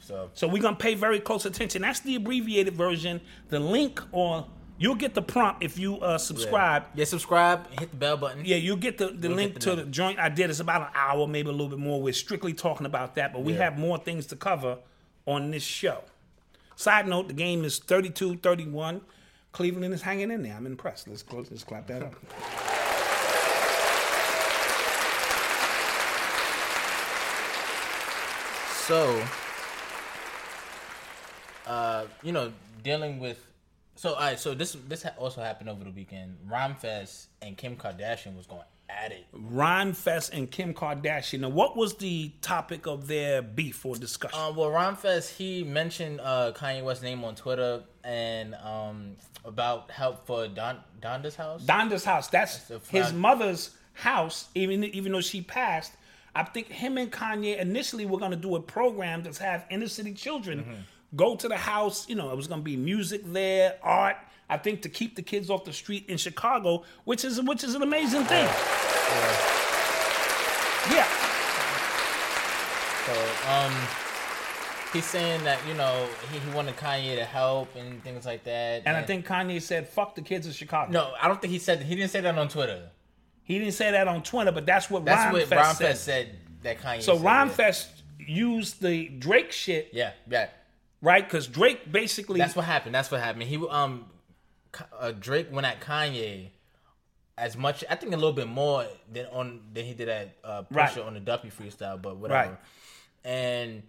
[0.00, 0.30] so.
[0.34, 1.82] So we're gonna pay very close attention.
[1.82, 3.20] That's the abbreviated version.
[3.50, 4.46] The link or
[4.78, 6.84] you'll get the prompt if you uh, subscribe.
[6.94, 8.44] Yeah, subscribe, hit the bell button.
[8.44, 10.50] Yeah, you'll get the, the We'll link get the to the joint I did.
[10.50, 12.00] It's about an hour, maybe a little bit more.
[12.02, 13.64] We're strictly talking about that, but we Yeah.
[13.64, 14.78] have more things to cover
[15.26, 16.02] on this show.
[16.76, 19.00] Side note, the game is 32-31.
[19.52, 20.54] Cleveland is hanging in there.
[20.54, 21.06] I'm impressed.
[21.06, 22.14] Let's close, let's clap that up.
[28.86, 29.22] So,
[31.66, 32.52] uh, you know,
[32.82, 33.38] dealing with.
[34.04, 34.38] So, all right.
[34.38, 36.36] So this this also happened over the weekend.
[36.46, 39.24] Rhymefest and Kim Kardashian was going at it.
[39.34, 41.40] Rhymefest and Kim Kardashian.
[41.40, 44.38] Now, what was the topic of their beef or discussion?
[44.38, 50.26] Um, well, Rhymefest he mentioned uh, Kanye West's name on Twitter and um, about help
[50.26, 51.64] for Don Donda's house.
[51.64, 52.28] Donda's house.
[52.28, 54.48] That's That's his mother's house.
[54.54, 55.94] Even even though she passed,
[56.36, 59.88] I think him and Kanye initially were going to do a program that's have inner
[59.88, 60.74] city children Mm-hmm.
[61.16, 62.08] Go to the house.
[62.08, 64.16] You know, it was going to be music there, art.
[64.48, 67.74] I think to keep the kids off the street in Chicago, which is which is
[67.74, 68.46] an amazing thing.
[70.92, 71.06] Yeah,
[73.06, 73.12] So,
[73.50, 73.72] um,
[74.92, 78.82] he's saying that you know he, he wanted Kanye to help and things like that.
[78.84, 81.58] and I think Kanye said, "Fuck the kids of Chicago." no, I don't think he
[81.58, 81.84] said that.
[81.86, 82.90] he didn't say that on Twitter.
[83.44, 85.86] he didn't say that on Twitter, but that's what That's Ron what Fest Ron said.
[85.86, 87.02] Fest said that Kanye.
[87.02, 87.52] So said, Ron yeah.
[87.54, 87.88] Fest
[88.18, 90.48] used the Drake shit, yeah, yeah.
[91.02, 91.24] Right?
[91.24, 92.94] Because Drake basically That's what happened.
[92.94, 93.42] That's what happened.
[93.44, 94.06] He um,
[94.98, 96.48] uh, Drake went at Kanye
[97.36, 97.84] as much.
[97.90, 100.98] I think a little bit more than on than he did at uh, Pusha Right.
[100.98, 102.50] on the Duppy freestyle, but whatever.
[102.50, 102.58] Right.
[103.24, 103.82] And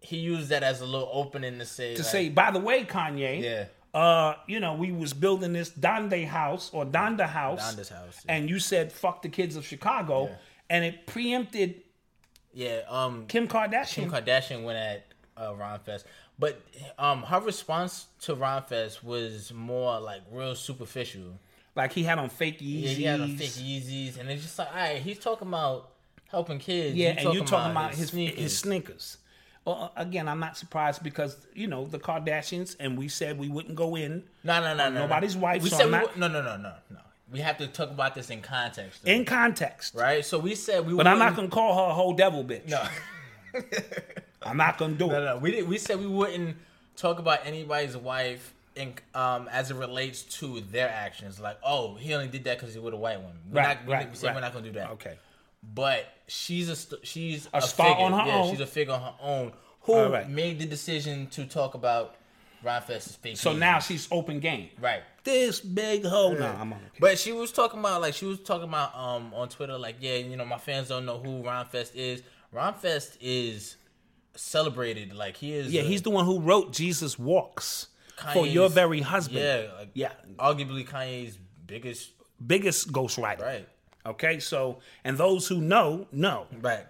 [0.00, 2.84] he used that as a little opening to say to like, say, by the way,
[2.84, 3.64] Kanye, Yeah.
[3.98, 8.34] uh, you know, we was building this Donda house or Donda house, Donda's house, yeah.
[8.34, 10.36] and you said fuck the kids of Chicago, Yeah.
[10.70, 11.82] and it preempted
[12.54, 13.94] yeah, um, Kim Kardashian.
[13.94, 15.06] Kim Kardashian went at
[15.36, 16.04] uh, Rhymefest,
[16.38, 16.60] but
[16.98, 21.38] um, her response to Rhymefest was more like real superficial.
[21.74, 22.82] like he had on fake Yeezys.
[22.82, 25.90] Yeah, he had a fake Yeezys, and it's just like, all right, he's talking about
[26.30, 26.94] helping kids.
[26.96, 28.38] Yeah, you and you're talking about his sneakers.
[28.38, 29.18] his sneakers.
[29.64, 33.48] Well, uh, again, I'm not surprised because you know the Kardashians, and we said we
[33.48, 35.00] wouldn't go in No, no, no, no.
[35.02, 35.42] nobody's no.
[35.42, 36.98] wife, We so said I'm we not- no, no, no, no, no.
[37.30, 39.94] We have to talk about this in context, though, in context.
[39.94, 40.24] right?
[40.24, 40.94] So we said we.
[40.94, 42.68] But I'm wouldn't- gonna call her a whole devil bitch.
[42.70, 42.82] No,
[44.42, 45.12] I'm not gonna do it.
[45.12, 45.36] no, no.
[45.38, 46.56] We did, we said we wouldn't
[46.96, 51.40] talk about anybody's wife in um as it relates to their actions.
[51.40, 53.36] Like, oh, he only did that because he with a white woman.
[53.50, 54.34] We're Right, not, right, we said right.
[54.36, 54.90] we're not gonna do that.
[54.92, 55.18] Okay.
[55.74, 58.04] But she's a st- she's A star figure.
[58.04, 58.50] on her yeah, own.
[58.50, 60.28] She's a figure on her own who right.
[60.28, 62.14] made the decision to talk about
[62.64, 63.36] Rhymefest's fake.
[63.36, 64.68] So now she's open game.
[64.80, 65.02] right.
[65.24, 66.32] This big hoe.
[66.32, 66.80] No, I'm on.
[67.00, 70.16] But she was talking about like she was talking about um on Twitter like yeah
[70.16, 72.22] you know my fans don't know who Rhymefest is.
[72.54, 73.76] Rhymefest is
[74.38, 75.72] celebrated like he is.
[75.72, 77.88] Yeah, a- he's the one who wrote Jesus Walks
[78.32, 79.40] for your very husband.
[79.40, 80.12] Yeah, like, Yeah.
[80.38, 82.10] Arguably Kanye's biggest.
[82.44, 83.42] Biggest ghostwriter.
[83.42, 83.68] Right.
[84.06, 86.46] Okay, so and those who know know.
[86.60, 86.86] Right.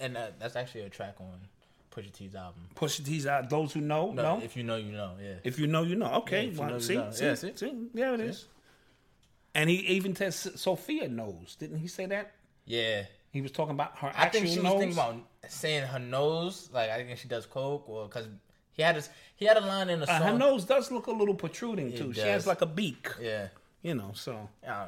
[0.00, 1.38] And uh, that's actually a track on
[1.94, 2.62] Pusha T's album.
[2.74, 3.48] Pusha T's out.
[3.48, 4.40] Those who know No, know.
[4.44, 5.12] if you know, you know.
[5.22, 5.34] Yeah.
[5.44, 6.12] If you know, you know.
[6.22, 7.10] Okay, Yeah, if you well, know, you see, know.
[7.12, 7.72] see, Yeah, see, see?
[7.94, 8.46] there it is.
[9.54, 11.56] And he even says Sophia knows.
[11.58, 12.32] Didn't he say that?
[12.66, 13.04] yeah.
[13.32, 14.78] He was talking about her I think she was nose.
[14.78, 15.16] thinking about
[15.48, 16.68] saying her nose.
[16.72, 18.28] Like I think she does coke or because
[18.72, 21.10] he had his he had a line in the Uh, her nose does look a
[21.12, 22.12] little protruding too.
[22.12, 23.08] She has like a beak.
[23.20, 23.48] Yeah.
[23.82, 24.86] You know, so I don't know.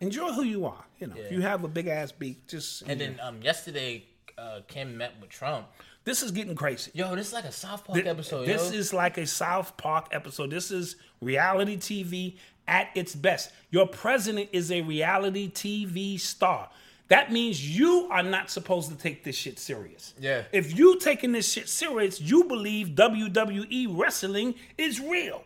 [0.00, 0.84] enjoy who you are.
[0.98, 4.04] You know, if you have a big ass beak, just And then um, yesterday,
[4.38, 5.66] uh, Kim met with Trump.
[6.04, 6.90] this is getting crazy.
[6.94, 8.46] Yo, this is like a South Park Th- episode.
[8.46, 8.78] This yo.
[8.78, 10.50] is like a South Park episode.
[10.50, 12.36] This is reality TV
[12.68, 13.50] at its best.
[13.70, 16.70] Your president is a reality TV star.
[17.08, 20.14] That means you are not supposed to take this shit serious.
[20.18, 20.42] Yeah.
[20.52, 25.44] If you taking this shit serious, you believe WWE wrestling is real.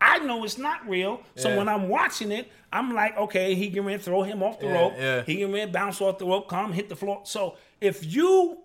[0.00, 1.22] I know it's not real.
[1.34, 1.56] So Yeah.
[1.56, 4.80] when I'm watching it, I'm like, okay, he can ready throw him off the Yeah,
[4.80, 4.92] rope.
[4.96, 5.22] yeah.
[5.24, 7.22] He can ready bounce off the rope, come hit the floor.
[7.24, 8.58] So if you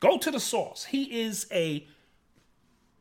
[0.00, 1.86] go to the source, he is a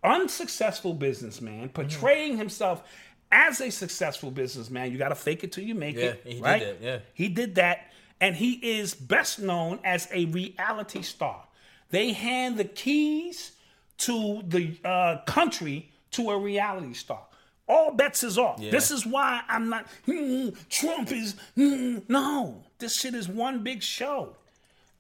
[0.03, 2.39] unsuccessful businessman portraying mm-hmm.
[2.39, 2.84] himself
[3.32, 4.91] as a successful businessman.
[4.91, 6.22] You got to fake it till you make it.
[6.24, 6.62] he did right?
[6.62, 6.99] that, yeah.
[7.14, 7.90] He did that,
[8.22, 11.43] and he is best known as a reality star.
[11.89, 13.53] They hand the keys
[13.97, 17.24] to the uh, country to a reality star.
[17.67, 18.59] All bets is off.
[18.59, 19.88] This is why I'm not.
[20.05, 22.63] "Hmm, Trump is hmm." no.
[22.80, 24.36] This shit is one big show.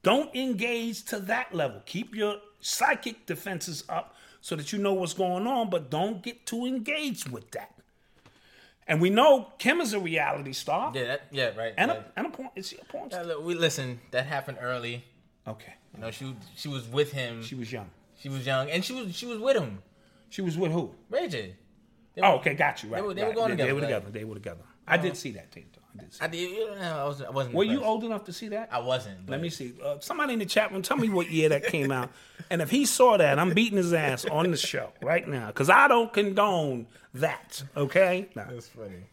[0.03, 1.81] Don't engage to that level.
[1.85, 6.45] Keep your psychic defenses up so that you know what's going on, but don't get
[6.45, 7.71] too engaged with that.
[8.87, 10.91] And we know Kim is a reality star.
[10.95, 11.73] yeah, that, yeah, right.
[11.77, 11.99] And right.
[11.99, 12.49] a, and a porn.
[12.55, 13.25] Is she a porn Yeah, star?
[13.35, 13.99] look, we listen.
[14.11, 15.03] That happened early.
[15.47, 15.73] Okay.
[15.95, 17.43] You know, she she was with him.
[17.43, 17.89] She was young.
[18.17, 19.81] She was young, and she was she was with him.
[20.29, 20.91] She was with who?
[21.09, 21.55] Ray J.
[22.15, 22.89] They Oh, were- okay, got you.
[22.89, 23.03] Right.
[23.03, 24.11] were- they were going They- They together, were like- together.
[24.11, 24.61] They were together.
[24.87, 25.15] I did uh-huh.
[25.15, 25.80] see that tape, though.
[25.97, 26.23] I did see.
[26.23, 26.51] I did.
[26.51, 27.29] You know, I wasn't.
[27.29, 27.55] I wasn't.
[27.55, 28.69] Were you old enough to see that?
[28.71, 29.29] I wasn't.
[29.29, 29.73] Let me see.
[29.83, 32.11] Uh, somebody in the chat room, tell me what year that came out.
[32.49, 35.69] And if he saw that, I'm beating his ass on the show right now because
[35.69, 37.63] I don't condone that.
[37.75, 38.29] Okay?
[38.35, 38.45] Nah.
[38.45, 39.03] That's funny.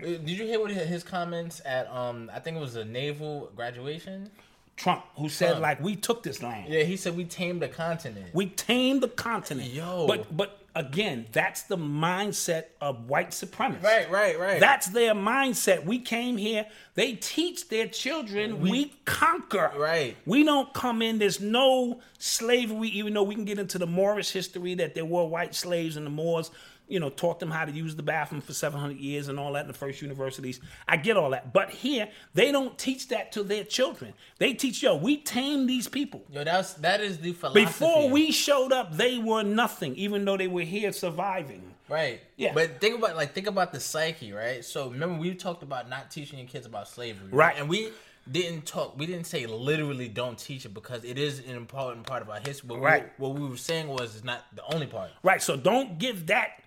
[0.00, 1.90] Did you hear what his his comments at?
[1.90, 4.30] Um, I think it was a naval graduation.
[4.76, 5.62] Trump, who said Trump.
[5.62, 8.32] like we took this land, Yeah, he said we tamed the continent.
[8.32, 9.70] we tamed the continent.
[9.72, 10.06] Yo.
[10.06, 13.82] but but again, that's the mindset of white supremacists.
[13.82, 14.60] Right, right, right.
[14.60, 15.84] That's their mindset.
[15.84, 16.66] We came here.
[16.94, 19.72] They teach their children we, conquer.
[19.76, 20.16] Right.
[20.26, 21.18] We don't come in.
[21.18, 25.24] There's no slavery, even though we can get into the Moorish history that there were
[25.24, 26.50] white slaves and the Moors,
[26.88, 29.62] you know, taught them how to use the bathroom for 700 years and all that
[29.62, 30.60] in the first universities.
[30.86, 31.52] I get all that.
[31.52, 34.14] But here, they don't teach that to their children.
[34.38, 36.24] They teach, yo, we tame these people.
[36.30, 37.64] Yo, that's that is the philosophy.
[37.64, 41.74] Before we showed up, they were nothing, even though they were here surviving.
[41.88, 42.20] Right.
[42.36, 42.52] Yeah.
[42.54, 44.64] But think about like think about the psyche, right?
[44.64, 47.28] So remember we talked about not teaching your kids about slavery.
[47.30, 47.56] Right.
[47.58, 47.90] And we
[48.30, 52.20] didn't talk we didn't say literally don't teach it because it is an important part
[52.22, 52.68] of our history.
[52.68, 53.10] But Right.
[53.16, 55.10] what, what we were saying was it's not the only part.
[55.22, 55.42] Right.
[55.42, 56.60] So don't give that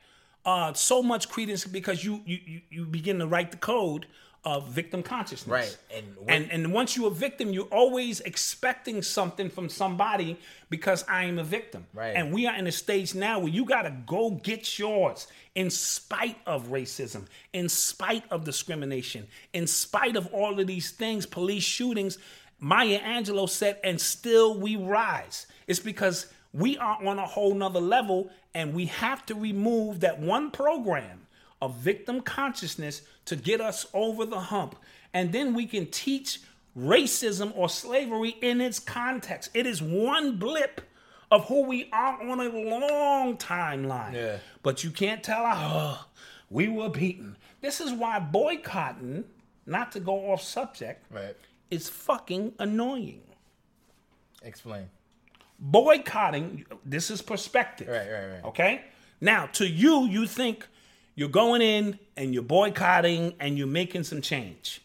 [0.46, 4.06] uh, so much credence because you, you you you begin to write the code
[4.44, 5.48] of victim consciousness.
[5.48, 5.78] Right.
[5.96, 10.38] And what- and and once you're a victim, you're always expecting something from somebody
[10.72, 11.86] because I am a victim.
[11.94, 12.16] Right.
[12.16, 16.38] And we are in a stage now where you gotta go get yours in spite
[16.48, 22.18] of racism, in spite of discrimination, in spite of all of these things, police shootings.
[22.64, 25.48] Maya Angelou said, and still we rise.
[25.68, 30.20] It's because we are on a whole nother level and we have to remove that
[30.20, 31.28] one program
[31.62, 34.76] of victim consciousness to get us over the hump.
[35.14, 36.40] And then we can teach
[36.78, 39.52] racism or slavery in its context.
[39.54, 40.82] It is one blip
[41.30, 44.14] of who we are on a long timeline.
[44.14, 44.38] Yeah.
[44.64, 46.06] But you can't tell, oh,
[46.50, 47.38] we were beaten.
[47.62, 49.24] This is why boycotting,
[49.66, 51.36] not to go off subject, Right.
[51.70, 53.22] is fucking annoying.
[54.44, 54.90] Explain.
[55.62, 58.46] Boycotting this is perspective Right, right, right.
[58.46, 58.82] okay
[59.22, 60.68] now to you you think
[61.14, 64.82] you're going in and you're boycotting and you're making some change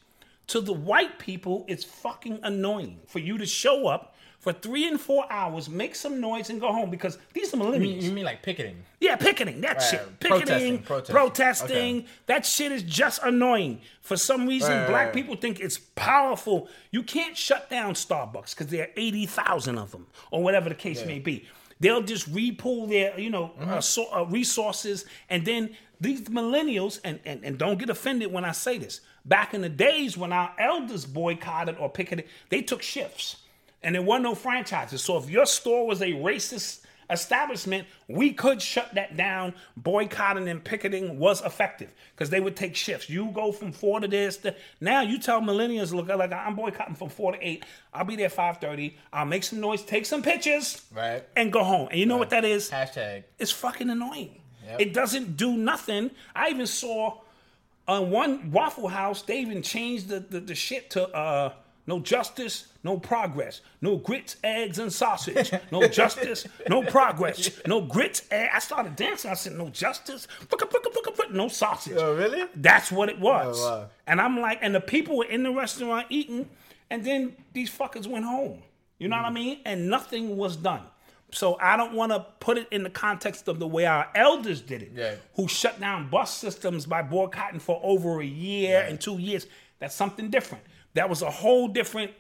[0.49, 4.15] to the white people it's fucking annoying for you to show up
[4.47, 8.01] for three and four hours make some noise and go home because these are millennials
[8.03, 8.77] You mean like picketing?
[9.01, 10.21] yeah, picketing, that Right, shit.
[10.21, 11.15] Picketing, protesting.
[11.17, 12.07] protesting, Okay.
[12.27, 13.81] that shit is just annoying.
[14.03, 15.15] For some reason, Right, black right.
[15.15, 16.69] people think it's powerful.
[16.93, 21.05] You can't shut down Starbucks because there are 80,000 of them, or whatever the case
[21.05, 21.45] may be.
[21.81, 23.71] They'll just repool their, you know, Mm-hmm.
[23.73, 25.71] uh, so, uh, resources, and then
[26.01, 29.69] these millennials, and, and, and don't get offended when I say this, back in the
[29.69, 33.39] days when our elders boycotted or picketed, they took shifts
[33.83, 35.03] and there were no franchises.
[35.03, 39.55] So if your store was a racist establishment, we could shut that down.
[39.77, 43.09] Boycotting and picketing was effective because they would take shifts.
[43.09, 44.39] You go from four to this.
[44.39, 47.65] To, now you tell millennials, look, like I'm boycotting from four to eight.
[47.95, 48.97] I'll be there five thirty.
[49.13, 51.25] I'll make some noise, take some pictures, Right.
[51.37, 51.89] and go home.
[51.91, 52.71] And you know what that is?
[52.71, 53.25] Hashtag.
[53.39, 54.41] It's fucking annoying.
[54.67, 54.81] Yep.
[54.81, 56.11] It doesn't do nothing.
[56.35, 57.19] I even saw
[57.87, 61.53] on one Waffle House, they even changed the, the, the shit to uh,
[61.87, 63.61] no justice, no progress.
[63.81, 65.53] No grits, eggs, and sausage.
[65.71, 67.61] No justice, no progress.
[67.67, 68.51] No grits, egg.
[68.53, 69.31] I started dancing.
[69.31, 70.27] I said, no justice,
[71.31, 71.97] no sausage.
[71.97, 72.45] Oh, really?
[72.55, 73.59] That's what it was.
[73.61, 73.89] Oh, wow.
[74.07, 76.49] And I'm like, and the people were in the restaurant eating,
[76.91, 78.63] and then these fuckers went home.
[78.99, 79.35] You know what I mm.
[79.35, 79.59] mean?
[79.65, 80.83] And nothing was done.
[81.33, 84.61] So I don't want to put it in the context of the way our elders
[84.61, 85.15] did it, Yeah.
[85.35, 89.47] who shut down bus systems by boycotting for over a year and two years.
[89.79, 90.65] That's something different.
[90.97, 92.11] That was a whole different,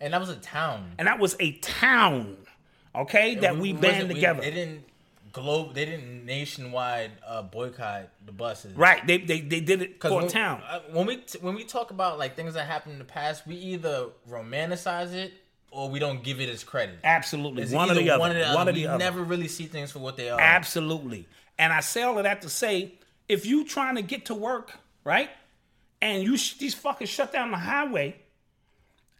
[0.00, 0.92] And that was a town.
[0.98, 2.36] and that was a town,
[2.94, 4.40] okay, that we band together.
[4.40, 4.84] They didn't
[5.32, 5.74] globe.
[5.74, 8.74] They didn't nationwide uh, boycott the buses.
[8.76, 9.06] right?
[9.06, 10.62] They, they they did it for a when, town.
[10.68, 13.46] uh, when we t- when we talk about like things that happened in the past,
[13.46, 15.32] we either romanticize it
[15.70, 16.96] or we don't give it its credit.
[17.04, 18.20] Absolutely, It's one or the other.
[18.20, 18.56] One or the other.
[18.56, 18.98] One or we other.
[18.98, 20.40] never really see things for what they are.
[20.40, 21.26] Absolutely.
[21.58, 22.94] And I say all of that to say,
[23.28, 25.28] if you trying to get to work, right,
[26.00, 28.16] and you sh- these fuckers shut down the highway,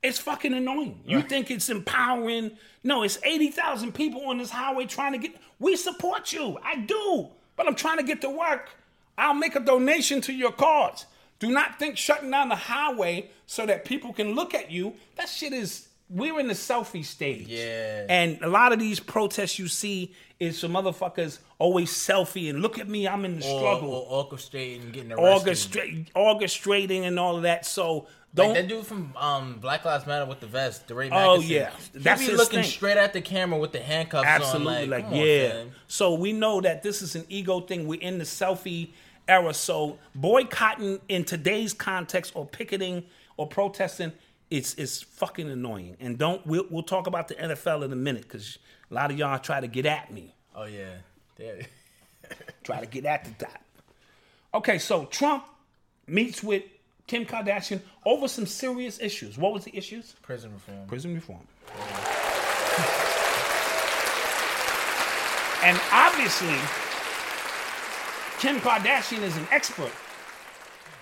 [0.03, 1.01] it's fucking annoying.
[1.05, 2.53] You think it's empowering?
[2.85, 5.35] No, it's eighty thousand people on this highway trying to get.
[5.59, 6.57] We support you.
[6.63, 8.71] I do, but I'm trying to get to work.
[9.17, 11.07] I'll make a donation to your cause.
[11.41, 14.95] Do not think shutting down the highway so that people can look at you.
[15.17, 15.88] That shit is.
[16.11, 17.49] We're in the selfie stage.
[17.49, 18.07] Yeah.
[18.09, 22.79] And a lot of these protests you see is some motherfuckers always selfie and look
[22.79, 23.91] at me, I'm in the or, struggle.
[24.09, 25.53] or orchestrating and getting arrested.
[25.75, 27.67] Orchestrate, orchestrating and all of that.
[27.67, 28.55] So Like don't.
[28.55, 31.71] that dude from um, Black Lives Matter with the vest, DeRay Oh, yeah.
[31.93, 32.71] he That's be his looking thing.
[32.71, 34.91] straight at the camera with the handcuffs Absolutely, on.
[34.91, 35.49] like, come on, yeah.
[35.51, 35.71] fam.
[35.89, 37.87] so we know that this is an ego thing.
[37.87, 38.91] We're in the selfie
[39.29, 39.53] era.
[39.53, 43.05] So boycotting in today's context or picketing
[43.37, 44.13] or protesting,
[44.51, 45.97] it's it's fucking annoying.
[46.01, 48.59] And don't we'll, we'll talk about the NFL in a minute because
[48.91, 50.35] a lot of y'all try to get at me.
[50.55, 50.95] Oh yeah.
[51.37, 51.67] There-
[52.65, 53.61] try to get at the dot.
[54.55, 55.45] Okay, so Trump
[56.07, 56.63] meets with
[57.07, 59.39] Kim Kardashian over some serious issues.
[59.39, 60.15] What was the issues?
[60.23, 60.87] Prison reform.
[60.87, 61.41] Prison reform.
[65.65, 66.55] And obviously,
[68.39, 69.91] Kim Kardashian is an expert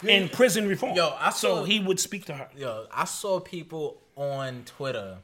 [0.09, 0.94] in prison reform.
[0.96, 2.48] Yo, I so saw- he would speak to her.
[2.57, 5.18] Yo, I saw people on Twitter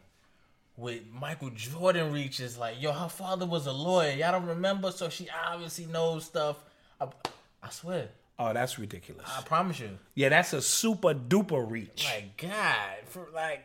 [0.76, 4.12] with Michael Jordan reaches like, yo, her father was a lawyer.
[4.12, 6.56] Y'all don't remember, so she obviously knows stuff.
[7.00, 7.06] I,
[7.62, 8.08] I swear,
[8.38, 9.28] Oh, that's ridiculous.
[9.38, 9.90] I promise you.
[10.14, 12.04] Yeah, that's a super duper reach.
[12.04, 13.64] Like God, for like,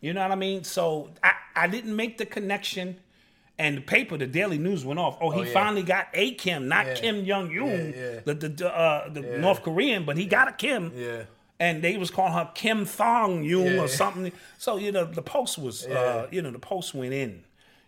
[0.00, 0.64] You know what I mean?
[0.64, 2.96] So I, I didn't make the connection.
[3.58, 5.18] And the paper, the Daily News went off.
[5.20, 5.52] Oh, he Oh, yeah.
[5.52, 6.94] finally got a Kim, not Yeah.
[6.94, 10.92] Kim Jong Un, Yeah, the the, uh, the North Korean, but he got a Kim.
[10.96, 11.22] yeah,
[11.58, 14.30] And they was calling her Kim Thong Yoon or something.
[14.58, 17.42] So you know the post was, uh, you know, the post went in.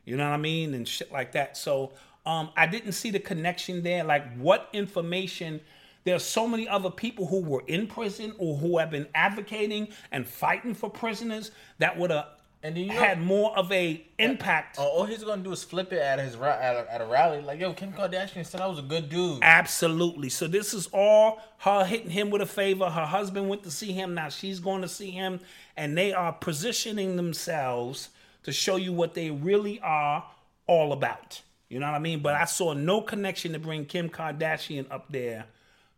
[0.04, 1.56] You know what I mean, and shit like that.
[1.56, 1.92] So
[2.26, 4.02] um, I didn't see the connection there.
[4.02, 5.60] Like what information?
[6.02, 10.26] There's so many other people who were in prison or who have been advocating and
[10.26, 12.26] fighting for prisoners that would have
[12.62, 14.76] And do you know- had more of a impact.
[14.78, 17.40] Oh, all he's gonna do is flip it at his at a, at a rally.
[17.40, 19.38] Like, yo, Kim Kardashian said I was a good dude.
[19.42, 20.28] Absolutely.
[20.28, 22.90] So this is all her hitting him with a favor.
[22.90, 24.14] Her husband went to see him.
[24.14, 25.40] Now she's going to see him,
[25.76, 28.10] and they are positioning themselves
[28.42, 30.24] to show you what they really are
[30.66, 31.40] all about.
[31.70, 32.20] You know what I mean?
[32.20, 35.46] But I saw no connection to bring Kim Kardashian up there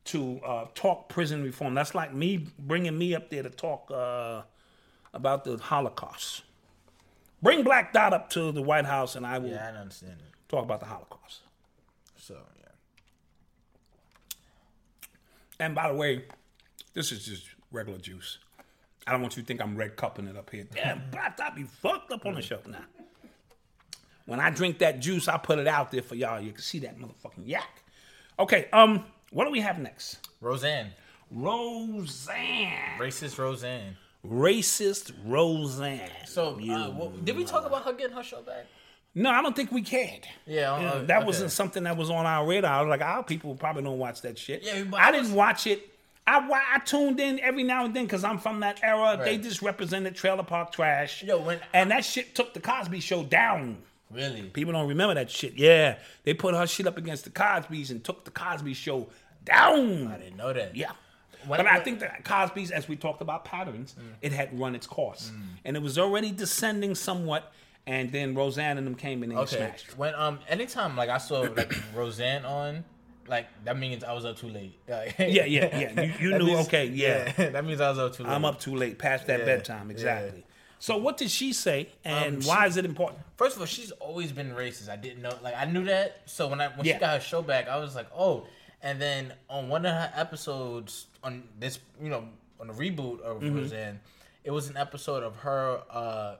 [0.04, 1.74] to uh, talk prison reform.
[1.74, 4.42] That's like me bringing me up there to talk uh,
[5.14, 6.42] about the Holocaust.
[7.42, 10.32] Bring Black Dot up to the White House, and I will Yeah, I understand it.
[10.48, 11.40] talk about the Holocaust.
[12.16, 12.68] So yeah,
[15.58, 16.24] And by the way,
[16.94, 18.38] this is just regular juice.
[19.06, 20.64] I don't want you to think I'm red cupping it up here.
[20.72, 22.84] Damn, Black Dot be fucked up on the show now.
[24.26, 26.40] When I drink that juice, I put it out there for y'all.
[26.40, 27.82] You can see that motherfucking yak.
[28.38, 30.18] Okay, um, what do we have next?
[30.40, 30.90] Roseanne,
[31.32, 32.98] Roseanne.
[32.98, 33.96] racist Roseanne.
[34.26, 36.00] Racist Roseanne.
[36.26, 38.66] So, uh, what, did we talk about her getting her show back?
[39.14, 40.20] No, I don't think we can.
[40.46, 41.26] Yeah, You know, uh, that okay.
[41.26, 42.72] wasn't something that was on our radar.
[42.72, 44.62] I was like, our people probably don't watch that shit.
[44.62, 45.88] Yeah, I, I didn't watch it.
[46.26, 46.38] I,
[46.74, 49.20] I tuned in every now and then because I'm from that era.
[49.22, 51.22] They just represented trailer park trash.
[51.24, 53.78] Yo, when- and that shit took the Cosby Show down.
[54.10, 54.42] Really?
[54.42, 55.54] People don't remember that shit.
[55.54, 59.08] Yeah, they put her shit up against the Cosby's and took the Cosby Show
[59.44, 60.06] down.
[60.08, 60.76] I didn't know that.
[60.76, 60.92] Yeah.
[61.46, 64.02] When- but I think that Cosby's, as we talked about patterns, Mm.
[64.22, 65.30] it had run its course,
[65.64, 67.52] and it was already descending somewhat.
[67.84, 69.56] And then Roseanne and them came in and Okay.
[69.56, 69.98] smashed.
[69.98, 72.84] When um, anytime like I saw like Roseanne on,
[73.26, 74.78] like that means I was up too late.
[74.88, 76.00] Like, Yeah, yeah, yeah.
[76.02, 77.32] You, you knew, means- okay, yeah.
[77.32, 78.30] that means I was up too late.
[78.32, 79.94] I'm up too late, past that Yeah, bedtime, yeah.
[79.94, 80.44] exactly.
[80.78, 83.20] So, what did she say, and Um, why is it important?
[83.36, 84.88] First of all, she's always been racist.
[84.88, 85.36] I didn't know.
[85.42, 86.20] Like I knew that.
[86.26, 86.94] So when I when Yeah.
[86.94, 88.46] she got her show back, I was like, oh.
[88.80, 92.24] And then on one of her episodes on this, you know,
[92.60, 93.56] on the reboot of Mm-hmm.
[93.56, 94.00] Roseanne,
[94.44, 96.36] it was an episode of her uh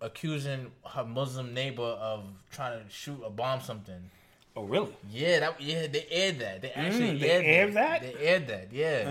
[0.00, 4.10] accusing her Muslim neighbor of trying to shoot a bomb something.
[4.56, 4.94] Oh, really?
[5.10, 6.62] Yeah, that yeah, they aired that.
[6.62, 8.02] They actually Mm, they aired, aired that?
[8.02, 8.72] They aired that.
[8.72, 9.04] Yeah.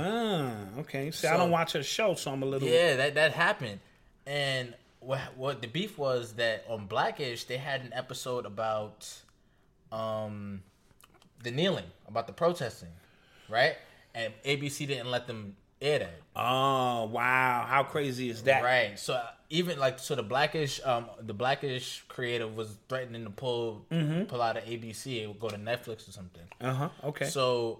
[0.76, 1.12] Ah, okay.
[1.12, 2.68] See, I don't watch her show, so I'm a little.
[2.68, 3.80] Yeah, that that happened.
[4.26, 9.14] And what what the beef was that on Blackish they had an episode about
[9.92, 10.62] um
[11.44, 12.94] the kneeling, about the protesting,
[13.50, 13.76] right?
[14.16, 16.22] And ABC didn't let them air that.
[16.36, 17.66] Oh, wow.
[17.68, 18.64] How crazy is that?
[18.64, 18.98] Right.
[19.00, 23.86] So uh, even like so the Blackish um the Blackish creative was threatening to pull
[23.92, 24.24] Mm-hmm.
[24.26, 26.44] pull out of ABC and go to Netflix or something.
[26.62, 26.90] Uh huh.
[27.06, 27.26] Okay.
[27.26, 27.80] So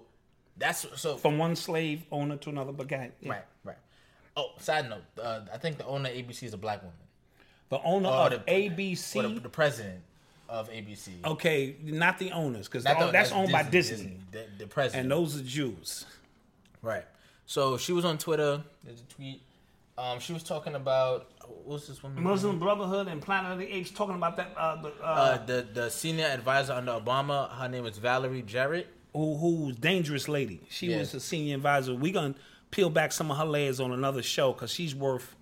[0.56, 3.12] that's so From one slave owner to another, but ahead.
[3.20, 3.30] Yeah.
[3.32, 3.76] right, right.
[4.36, 6.96] Oh, side note, uh, I think the owner of ABC is a black woman.
[7.70, 9.34] The owner of the- ABC.
[9.34, 10.00] The, the president
[10.48, 11.08] of ABC.
[11.24, 15.04] okay, not the owners, because that's, owned by Disney, The, the president.
[15.04, 16.04] and those are Jews.
[16.84, 17.04] Right.
[17.46, 18.62] So she was on Twitter.
[18.84, 19.42] There's a tweet.
[19.96, 21.30] Um, she was talking about
[21.64, 22.22] what's this woman?
[22.22, 24.52] Muslim Brotherhood and Planet of the Apes talking about that.
[24.56, 27.50] Uh, the, uh, Uh, the the senior advisor under Obama.
[27.50, 28.88] Her name is Valerie Jarrett.
[29.12, 30.60] who who's dangerous lady.
[30.70, 30.98] She Yeah.
[30.98, 31.94] was a senior advisor.
[31.94, 32.34] We gonna
[32.72, 35.36] peel back some of her layers on another show because she's worth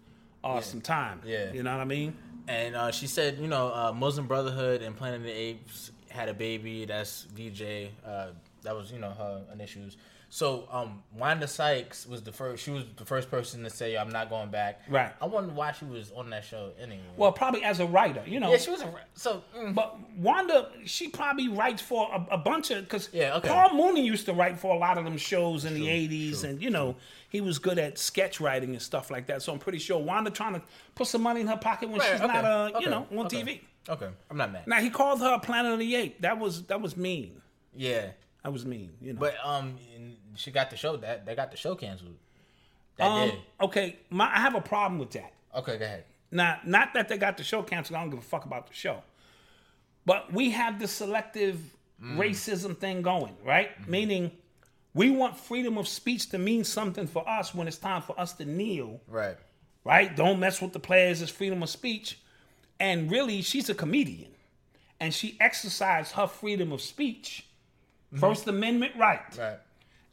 [0.45, 1.23] uh, some time.
[1.25, 1.53] Yeah.
[1.53, 2.15] you know what I mean.
[2.49, 6.29] And uh, she said, you know, uh, Muslim Brotherhood and Planet of the Apes had
[6.29, 6.85] a baby.
[6.85, 7.93] That's VJ.
[8.05, 8.33] Uh,
[8.65, 9.97] that was, you know, her initials.
[10.35, 12.63] So, um, Wanda Sykes was the first.
[12.65, 15.13] She was the first person to say, "I'm not going back." Right.
[15.21, 17.03] I wonder why she was on that show anyway.
[17.19, 18.51] Well, probably as a writer, you know.
[18.51, 19.45] yeah, she was a so.
[19.55, 23.49] mm, But Wanda, she probably writes for a, a bunch of because Yeah, okay.
[23.51, 26.49] Paul Mooney used to write for a lot of them shows in the '80s, true,
[26.49, 26.97] and you know
[27.29, 29.43] he was good at sketch writing and stuff like that.
[29.43, 30.63] So I'm pretty sure Wanda trying to
[30.95, 33.07] put some money in her pocket when right, she's okay, not, uh, okay, you know,
[33.19, 33.61] on TV.
[33.87, 34.67] Okay, I'm not mad.
[34.67, 36.23] Now he called her Planet of the Ape.
[36.23, 37.43] That was that was mean.
[37.77, 38.13] Yeah,
[38.45, 38.93] That was mean.
[39.03, 39.21] You know.
[39.21, 39.77] but um,
[40.35, 42.17] she got the show that they got the show canceled.
[42.97, 43.39] That um, did.
[43.63, 45.33] okay, my, I have a problem with that.
[45.55, 46.05] Okay, go ahead.
[46.31, 47.97] Now, not that they got the show canceled.
[47.97, 49.03] I don't give a fuck about the show.
[50.07, 51.59] But we have the selective
[52.03, 52.17] Mm.
[52.17, 53.71] racism thing going, right?
[53.81, 53.91] Mm-hmm.
[53.91, 54.31] Meaning,
[54.95, 58.33] We want freedom of speech to mean something for us when it's time for us
[58.35, 59.37] to kneel, Right.
[59.85, 60.15] right?
[60.17, 61.23] Don't mess with the players.
[61.23, 62.19] It's freedom of speech.
[62.81, 64.33] And really, she's a comedian.
[65.01, 67.47] And she exercised her freedom of speech,
[68.19, 69.23] First Amendment right.
[69.39, 69.59] Right.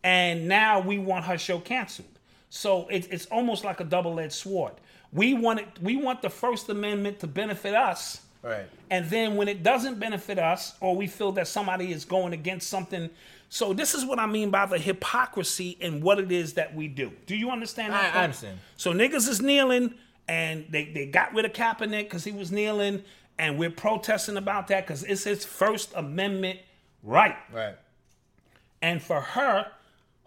[0.03, 2.07] And now we want her show canceled.
[2.49, 4.73] So it, it's almost like a double-edged sword.
[5.11, 8.21] We want it, we want the First Amendment to benefit us.
[8.41, 8.67] Right.
[8.89, 12.69] And then when it doesn't benefit us, or we feel that somebody is going against
[12.69, 13.09] something,
[13.49, 16.87] so this is what I mean by the hypocrisy in what it is that we
[16.87, 17.11] do.
[17.25, 17.93] Do you understand?
[17.93, 18.59] that I- I understand.
[18.77, 19.95] So niggas is kneeling,
[20.27, 23.03] and they they got rid of Kaepernick because he was kneeling,
[23.37, 26.59] and we're protesting about that because it's his First Amendment
[27.03, 27.35] right.
[27.51, 27.75] Right.
[28.81, 29.67] And for her,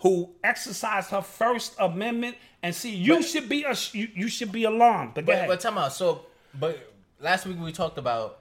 [0.03, 4.65] who exercised her First Amendment, and see, you should be a you, you should be
[4.65, 5.15] alarmed.
[5.15, 5.93] But, But but time out.
[5.93, 6.27] So
[6.59, 8.41] but last week we talked about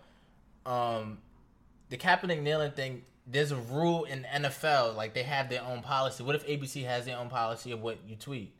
[0.65, 1.19] um
[1.89, 3.03] the Kaepernick kneeling thing.
[3.27, 6.23] There's a rule in the NFL, like they have their own policy.
[6.23, 8.53] What if ABC has their own policy of what you tweet?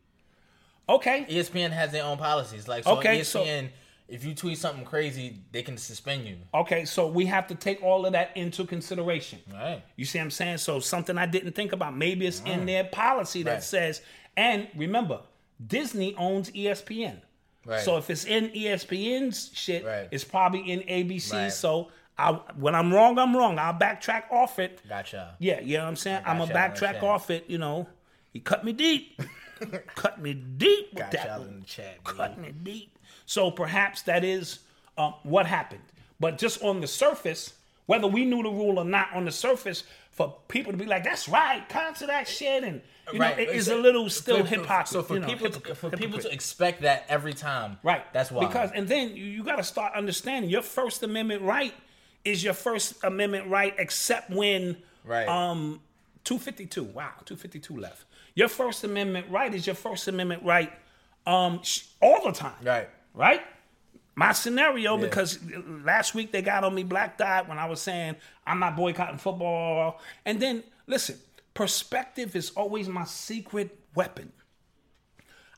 [0.90, 2.68] okay, ESPN has their own policies.
[2.68, 3.70] Like so Okay, ESPN, so-
[4.12, 6.36] if you tweet something crazy, they can suspend you.
[6.54, 9.40] Okay, so we have to take all of that into consideration.
[9.52, 9.82] Right.
[9.96, 10.58] You see what I'm saying?
[10.58, 11.96] So something I didn't think about.
[11.98, 13.52] Maybe it's in their policy that.
[13.54, 13.64] Right.
[13.64, 14.02] says,
[14.36, 15.22] and remember,
[15.66, 17.22] Disney owns ESPN.
[17.66, 17.80] Right.
[17.82, 20.08] So if it's in ESPN's shit, Right.
[20.12, 21.34] it's probably in ABC.
[21.34, 21.52] Right.
[21.54, 23.58] So I, when I'm wrong, I'm wrong.
[23.60, 24.82] I'll backtrack off it.
[24.88, 25.36] Gotcha.
[25.40, 26.24] Yeah, you know what I'm saying?
[26.26, 27.04] I'm got gonna backtrack understand.
[27.04, 27.46] off it.
[27.48, 27.88] You know,
[28.34, 29.22] he cut me deep,
[29.96, 32.91] cut me deep Got y'all in the chat, cut me deep.
[33.32, 34.60] So perhaps that is
[34.98, 35.84] um, what happened.
[36.20, 37.54] But just on the surface,
[37.86, 41.06] whether we knew the rule or not, on the surface, for people to be like,
[41.06, 42.82] "That's right, cancel that shit," and
[43.14, 44.86] you know, it is a little still hip hop.
[44.90, 48.04] So for you know, people, to, for people to expect that every time, Right.
[48.12, 48.46] That's why.
[48.46, 51.74] Because and then you, you got to start understanding your First Amendment right
[52.26, 54.76] is your First Amendment right, except when
[55.06, 55.30] Right.
[55.30, 55.80] um
[56.26, 56.84] 252.
[56.84, 58.04] Wow, 252 left.
[58.36, 60.74] Your First Amendment right is your First Amendment right
[61.26, 62.62] um sh- all the time.
[62.62, 62.90] Right.
[63.14, 63.42] Right.
[64.16, 65.40] My scenario, because
[65.84, 69.18] last week they got on me black dot when I was saying I'm not boycotting
[69.18, 70.00] football.
[70.26, 71.18] And then listen,
[71.54, 74.32] perspective is always my secret weapon.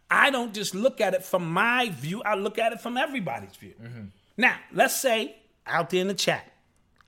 [0.10, 3.56] I don't just look at it from my view, I look at it from everybody's
[3.56, 3.74] view.
[3.82, 4.06] Mm-hmm.
[4.38, 5.36] Now, let's say
[5.66, 6.52] out there in the chat,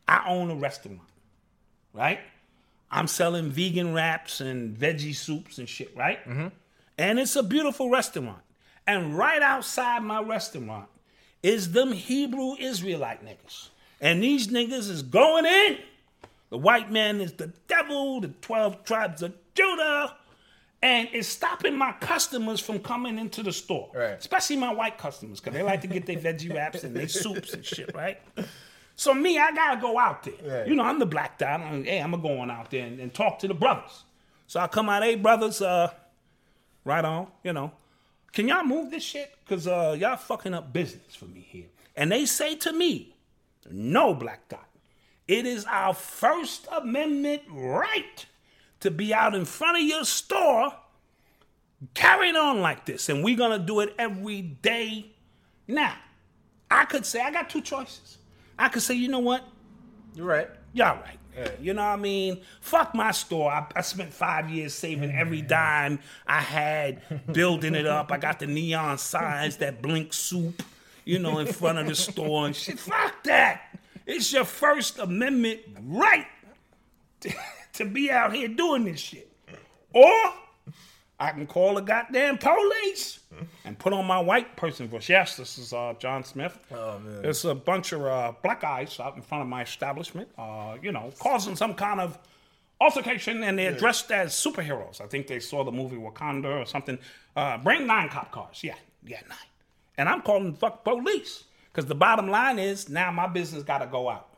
[0.07, 1.01] I own a restaurant,
[1.93, 2.19] right?
[2.89, 6.27] I'm selling vegan wraps and veggie soups and shit, right?
[6.27, 6.47] Mm-hmm.
[6.97, 8.41] And it's a beautiful restaurant.
[8.87, 10.87] And right outside my restaurant
[11.41, 13.69] is them Hebrew Israelite niggas.
[14.01, 15.77] And these niggas is going in.
[16.49, 20.15] The white man is the devil, the 12 tribes of Judah,
[20.81, 23.89] and it's stopping my customers from coming into the store.
[23.93, 24.11] Right.
[24.11, 27.53] Especially my white customers, because they like to get their veggie wraps and their soups
[27.53, 28.21] and shit, right?
[28.95, 30.33] So me, I gotta go out there.
[30.59, 30.67] Right.
[30.67, 31.59] You know, I'm the black dot.
[31.61, 34.03] I'm, hey, I'm going out there and, and talk to the brothers.
[34.47, 35.91] So I come out, hey brothers, uh,
[36.83, 37.71] right on, you know.
[38.35, 39.33] Can y'all move this shit?
[39.47, 41.67] Cause uh, y'all fucking up business for me here.
[41.95, 43.15] And they say to me,
[43.71, 44.67] no, Black Dot.
[45.25, 48.25] It is our First Amendment right
[48.81, 50.73] to be out in front of your store
[51.93, 53.07] carrying on like this.
[53.07, 55.13] And we're gonna do it every day.
[55.65, 55.95] Now,
[56.69, 58.17] I could say I got two choices.
[58.59, 59.47] I could say, you know what?
[60.13, 60.49] You're right.
[60.73, 61.17] Y'all right.
[61.61, 62.41] You know what I mean?
[62.61, 63.51] Fuck my store.
[63.51, 68.11] I, I spent five years saving every dime I had, building it up.
[68.11, 70.63] I got the neon signs that blink soup,
[71.03, 72.79] you know, in front of the store and shit.
[72.79, 73.79] Fuck that.
[74.05, 76.27] It's your First Amendment right
[77.21, 77.33] to,
[77.73, 79.31] to be out here doing this shit.
[79.93, 80.33] Or
[81.19, 83.19] I can call the goddamn police
[83.63, 85.07] and put on my white person voice.
[85.07, 86.59] Yes, this is uh, John Smith.
[86.71, 87.21] Oh, man.
[87.21, 90.91] There's a bunch of uh, black guys out in front of my establishment, uh, you
[90.91, 92.19] know, causing some kind of
[92.81, 94.99] altercation, and they're dressed as superheroes.
[94.99, 96.99] I think they saw the movie Wakanda or something.
[97.35, 98.61] Uh, bring nine cop cars.
[98.61, 99.37] Yeah, yeah, nine.
[99.97, 103.77] And I'm calling the fuck police because the bottom line is now my business got
[103.77, 104.35] to go out.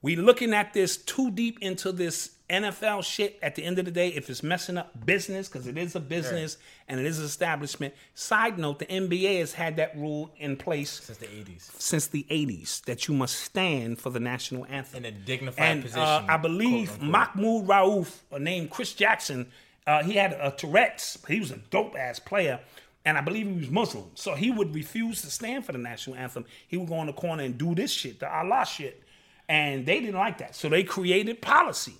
[0.00, 3.38] We looking at this too deep into this NFL shit.
[3.42, 6.00] At the end of the day, if it's messing up business, because it is a
[6.00, 7.94] business and it is an establishment.
[8.14, 11.80] Side note: the NBA has had that rule in place Since the 80s.
[11.80, 15.82] since the '80s that you must stand for the national anthem In a dignified and
[15.82, 16.02] position.
[16.02, 17.00] Uh, I believe.
[17.00, 19.50] Mahmoud Rauf, uh, named Chris Jackson,
[19.86, 21.18] uh, he had a Tourette's.
[21.26, 22.60] He was a dope ass player,
[23.04, 24.10] and I believe he was Muslim.
[24.14, 26.44] So he would refuse to stand for the national anthem.
[26.68, 29.02] He would go in the corner and do this shit, the Allah shit,
[29.48, 30.54] and they didn't like that.
[30.54, 31.94] So they created policy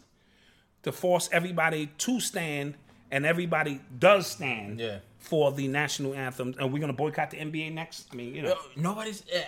[0.82, 2.74] to force everybody to stand,
[3.10, 4.98] and everybody does stand Yeah.
[5.18, 6.54] for the national anthem.
[6.58, 8.08] And we're gonna boycott the NBA next.
[8.12, 8.56] I mean, you know.
[8.76, 9.22] Nobody's.
[9.32, 9.44] eh,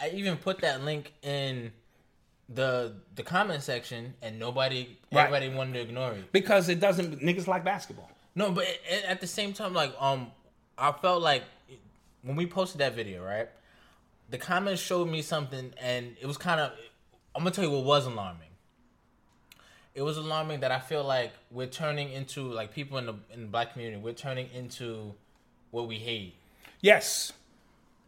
[0.00, 1.72] I, I, I even put that link in
[2.48, 5.26] the the comment section, and nobody, Right.
[5.26, 6.32] everybody wanted to ignore it.
[6.32, 7.20] because it doesn't.
[7.20, 8.10] Niggas like basketball.
[8.34, 10.30] No, but it, it- at the same time, like um,
[10.76, 11.44] I felt like
[12.22, 13.48] when we posted that video, right?
[14.30, 16.72] The comments showed me something, and it was kind of.
[17.34, 18.48] I'm gonna tell you what was alarming.
[19.94, 23.42] It was alarming that I feel like we're turning into like people in the in
[23.42, 24.00] the black community.
[24.00, 25.14] We're turning into
[25.70, 26.34] what we hate.
[26.80, 27.32] Yes,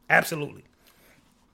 [0.08, 0.64] absolutely.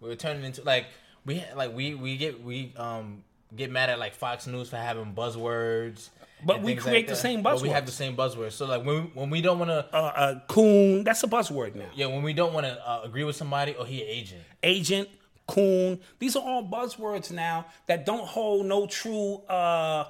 [0.00, 0.86] We're turning into like
[1.24, 3.22] we like we we get we um
[3.56, 6.10] get mad at like Fox News for having buzzwords.
[6.42, 7.20] But we create the that.
[7.20, 8.52] same But we have the same buzzwords.
[8.52, 11.04] So like when when we don't want to Uh, uh, coon.
[11.04, 11.88] That's a buzzword now.
[11.94, 14.42] Yeah, when we don't want to uh, agree with somebody, or he agent.
[14.62, 15.08] agent,
[15.46, 16.00] coon.
[16.18, 19.42] These are all buzzwords now that don't hold no true.
[19.48, 20.04] Uh,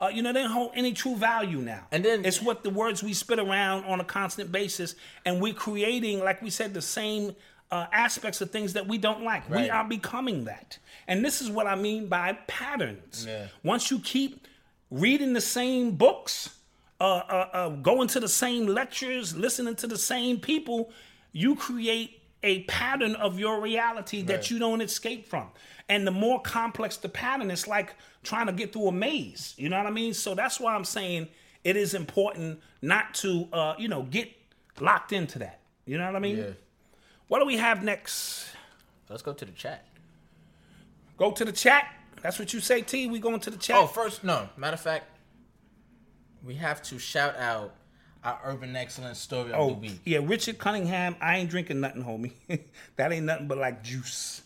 [0.00, 1.86] uh, you know, they don't hold any true value now.
[1.92, 5.54] And then- it's what the words we spit around on a constant basis, and we're
[5.54, 7.34] creating, like we said, the same
[7.70, 9.48] uh, aspects of things that we don't like.
[9.50, 10.78] We are becoming that,
[11.08, 13.24] and this is what I mean by patterns.
[13.26, 13.48] Yeah.
[13.64, 14.46] Once you keep
[14.90, 16.50] reading the same books,
[17.00, 20.92] uh, uh, uh, going to the same lectures, listening to the same people,
[21.32, 24.50] you create a pattern of your reality that Right.
[24.50, 25.48] you don't escape from.
[25.88, 27.94] And the more complex the pattern, it's like
[28.24, 29.54] trying to get through a maze.
[29.56, 30.14] You know what I mean?
[30.14, 31.28] So that's why I'm saying
[31.62, 34.30] it is important not to, uh, you know, get
[34.80, 35.60] locked into that.
[35.86, 36.38] You know what I mean?
[36.38, 36.50] Yeah.
[37.28, 38.46] What do we have next?
[39.08, 39.86] Let's go to the chat.
[41.16, 41.86] Go to the chat.
[42.22, 43.06] That's what you say, T.
[43.06, 43.76] We going to the chat.
[43.76, 44.48] Oh, first, no.
[44.56, 45.06] Matter of fact,
[46.42, 47.74] we have to shout out
[48.22, 50.00] our urban excellence story of Oh, the week.
[50.04, 51.16] yeah, Richard Cunningham.
[51.20, 52.32] I ain't drinking nothing, homie.
[52.96, 54.42] that ain't nothing but like juice.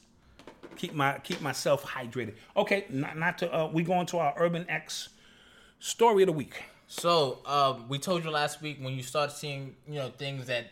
[0.78, 2.34] Keep my keep myself hydrated.
[2.56, 3.52] Okay, not, not to.
[3.54, 5.10] Uh, we going to our Urban X
[5.80, 6.62] story of the week.
[6.86, 10.70] So, um, we told you last week when you start seeing, you know, things that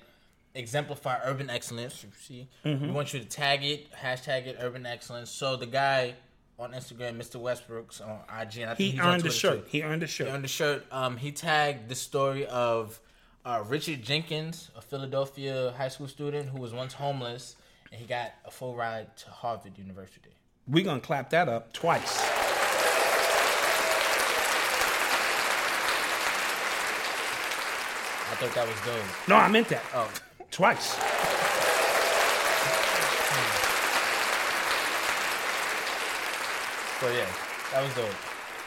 [0.54, 2.02] exemplify urban excellence.
[2.02, 2.86] You see, Mm-hmm.
[2.86, 5.30] we want you to tag it, hashtag it, urban excellence.
[5.30, 6.14] So the guy
[6.58, 7.36] on Instagram, Mr.
[7.36, 9.64] Westbrook's on IG, and I think He he's on earned the shirt.
[9.64, 9.68] too.
[9.70, 10.28] He earned the shirt.
[10.28, 10.86] He earned the shirt.
[10.90, 12.98] Um, he tagged the story of
[13.44, 17.56] uh, Richard Jenkins, a Philadelphia high school student who was once homeless,
[17.92, 20.30] and he got a full ride to Harvard University.
[20.68, 22.20] We gonna clap that up twice.
[28.28, 29.28] I thought that was dope.
[29.28, 29.82] No, I meant that.
[29.94, 30.10] Oh,
[30.50, 30.96] Twice.
[37.00, 37.26] so yeah,
[37.72, 38.14] that was dope.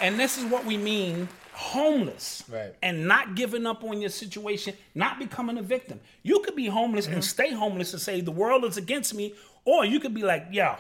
[0.01, 1.27] And this is what we mean
[1.59, 2.43] homeless.
[2.49, 2.73] Right.
[2.81, 5.99] And not giving up on your situation, not becoming a victim.
[6.23, 7.15] You could be homeless Mm-hmm.
[7.15, 9.33] and stay homeless and say the world is against me,
[9.65, 10.75] or you could be like, yo,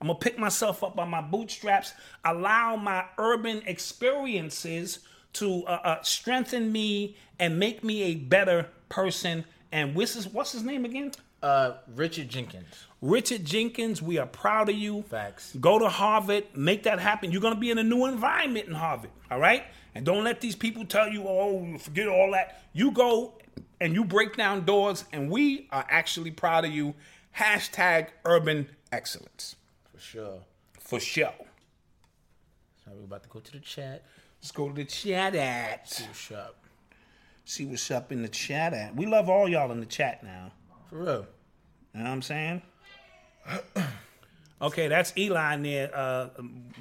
[0.00, 1.92] I'm gonna pick myself up by my bootstraps,
[2.24, 5.00] allow my urban experiences
[5.34, 9.44] to uh, uh, strengthen me and make me a better person.
[9.72, 11.12] And what's his, what's his name again?
[11.42, 12.66] Uh, Richard Jenkins.
[13.00, 15.02] Richard Jenkins, we are proud of you.
[15.02, 15.54] Facts.
[15.60, 17.30] Go to Harvard, make that happen.
[17.32, 19.64] You're going to be in a new environment in Harvard, all right?
[19.94, 22.62] And don't let these people tell you, oh, forget all that.
[22.72, 23.34] You go
[23.80, 26.94] and you break down doors, and we are actually proud of you.
[27.36, 29.56] Hashtag urban excellence.
[29.92, 30.40] For sure.
[30.78, 31.32] For sure.
[32.84, 34.04] So we're about to go to the chat.
[34.40, 35.88] Let's go to the chat at.
[35.88, 36.56] See What's up?
[37.44, 38.94] See what's up in the chat at.
[38.94, 40.52] We love all y'all in the chat now.
[40.88, 41.26] For real.
[41.94, 42.62] You know what I'm saying?
[44.62, 45.90] okay, that's Eli there.
[45.92, 46.28] Uh,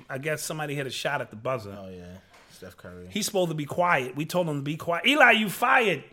[0.09, 1.75] I guess somebody hit a shot at the buzzer.
[1.79, 2.17] Oh yeah,
[2.59, 3.07] Steph Curry.
[3.09, 4.17] He's supposed to be quiet.
[4.17, 5.05] We told him to be quiet.
[5.07, 6.03] Eli, you fired.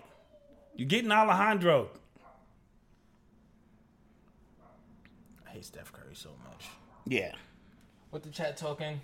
[0.77, 1.89] You're getting Alejandro.
[5.45, 6.67] I hate Steph Curry so much.
[7.05, 7.33] Yeah.
[8.11, 9.01] What the chat talking?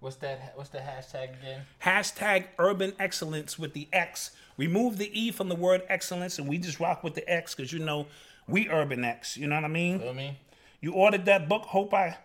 [0.00, 0.52] What's that?
[0.54, 1.62] What's the hashtag again?
[1.82, 4.32] Hashtag urban excellence with the X.
[4.58, 7.72] Remove the E from the word excellence and we just rock with the X because
[7.72, 8.06] you know
[8.46, 9.38] we urban X.
[9.38, 10.00] You know what I mean?
[10.00, 10.38] Feel me?
[10.82, 11.62] You ordered that book.
[11.62, 12.18] Hope I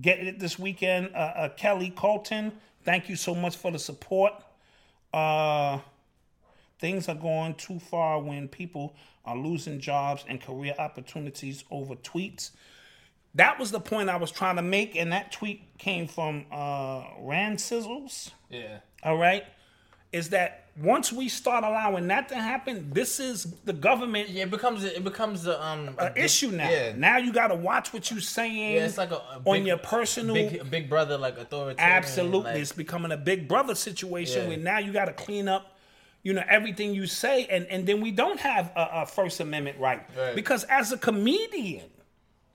[0.00, 1.10] get it this weekend.
[1.12, 2.52] Uh, uh, Kelly Colton,
[2.84, 4.32] thank you so much for the support.
[5.12, 5.78] Uh,
[6.78, 12.50] things are going too far when people are losing jobs and career opportunities over tweets.
[13.34, 17.04] That was the point I was trying to make, and that tweet came from uh,
[17.20, 18.30] Rand Sizzles.
[18.50, 18.78] Yeah.
[19.02, 19.44] All right,
[20.12, 24.50] is that once we start allowing that to happen, this is the government Yeah, it
[24.50, 26.68] becomes it becomes the um a big- issue now.
[26.70, 26.92] Yeah.
[26.96, 28.74] Now you got to watch what you're saying.
[28.76, 30.34] Yeah, it's like a, a on your personal.
[30.34, 31.78] big, big brother like authority.
[31.78, 34.48] absolutely, like- it's becoming a big brother situation Yeah.
[34.48, 35.76] where now you got to clean up,
[36.22, 39.78] you know, everything you say, and and then we don't have a, a First Amendment
[39.78, 40.00] right.
[40.16, 40.34] Right.
[40.34, 41.84] because as a comedian,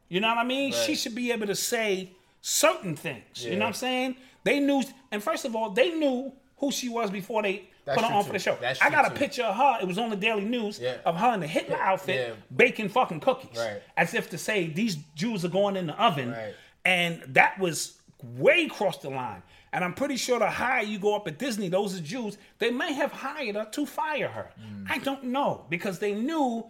[0.09, 0.73] you know what I mean.
[0.73, 3.43] She should be able to say certain things.
[3.45, 4.15] You know what I'm saying?
[4.43, 4.81] They knew,
[5.11, 7.69] and first of all, they knew who she was before they.
[7.87, 8.57] That's Put her on for the show.
[8.59, 9.15] That's I got a too.
[9.15, 9.77] picture of her.
[9.81, 10.97] It was on the Daily News Yeah.
[11.05, 12.35] of her in the Hitler outfit, Yeah.
[12.53, 13.81] baking fucking cookies, Right.
[13.95, 16.31] as if to say these Jews are going in the oven.
[16.33, 16.53] Right.
[16.83, 19.41] And that was way crossed the line.
[19.71, 22.71] And I'm pretty sure the higher you go up at Disney, those are Jews, they
[22.71, 24.49] may have hired her to fire her.
[24.89, 26.69] I don't know because they knew,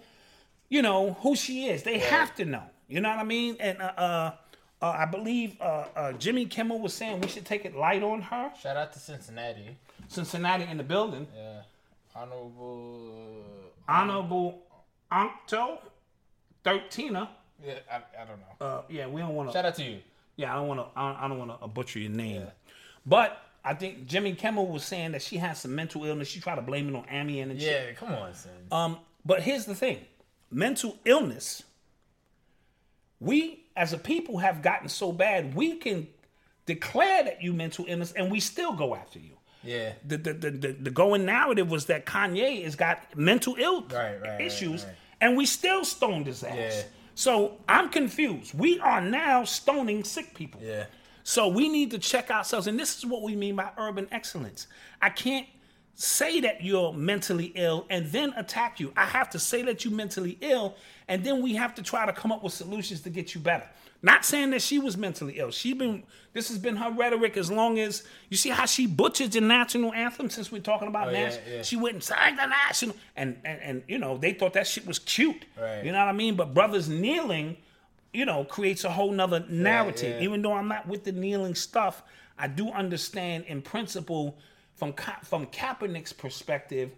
[0.69, 1.81] you know, who she is.
[1.81, 2.64] They have to know.
[2.88, 3.57] You know what I mean?
[3.60, 4.31] And uh, uh,
[4.81, 8.22] uh, I believe uh, uh, Jimmy Kimmel was saying we should take it light on
[8.22, 8.52] her.
[8.61, 9.77] Shout out to Cincinnati.
[10.07, 11.27] Cincinnati in the building.
[11.35, 11.61] Yeah.
[12.15, 13.43] Honorable.
[13.88, 14.61] Honorable
[15.11, 15.79] Ancto,
[16.65, 17.27] 13er.
[17.65, 18.65] Yeah, I, I don't know.
[18.65, 19.53] Uh, yeah, we don't want to.
[19.53, 19.99] Shout out to you.
[20.35, 20.99] Yeah, I don't want to.
[20.99, 22.43] I don't want to butcher your name.
[23.05, 26.27] But I think Jimmy Kimmel was saying that she has some mental illness.
[26.27, 27.88] She tried to blame it on Amy and shit.
[27.88, 28.51] Yeah, come on, son.
[28.71, 29.99] Um, but here's the thing:
[30.51, 31.63] mental illness.
[33.19, 36.07] We as a people have gotten so bad we can
[36.65, 39.36] declare that you mental illness and we still go after you.
[39.68, 39.94] Yeah.
[40.07, 44.18] The the, the, the, the going narrative was that Kanye has got mental ill Right,
[44.22, 44.94] right, issues right.
[45.22, 46.56] and we still stoned his ass.
[46.57, 46.84] Yeah.
[47.15, 48.53] So I'm confused.
[48.53, 50.61] We are now stoning sick people.
[50.64, 50.85] Yeah.
[51.23, 54.68] So we need to check ourselves, and this is what we mean by urban excellence.
[55.02, 55.48] I can't
[55.95, 58.94] say that you're mentally ill and then attack you.
[58.95, 60.76] I have to say that you're mentally ill,
[61.07, 63.68] and then we have to try to come up with solutions to get you better.
[64.01, 65.51] Not saying that she was mentally ill.
[65.51, 66.03] She been
[66.33, 69.91] this has been her rhetoric as long as you see how she butchered the national
[69.93, 71.61] anthem since we're talking about Oh, yeah, yeah.
[71.63, 74.85] She went and sang the national and, and and you know they thought that shit
[74.85, 75.45] was cute.
[75.59, 75.83] Right.
[75.83, 76.35] You know what I mean?
[76.35, 77.57] But brothers kneeling
[78.13, 80.15] you know, creates a whole nother narrative.
[80.17, 80.23] yeah.
[80.25, 82.01] Even though I'm not with the kneeling stuff,
[82.39, 84.37] I do understand in principle
[84.75, 86.91] from Ka- from Kaepernick's perspective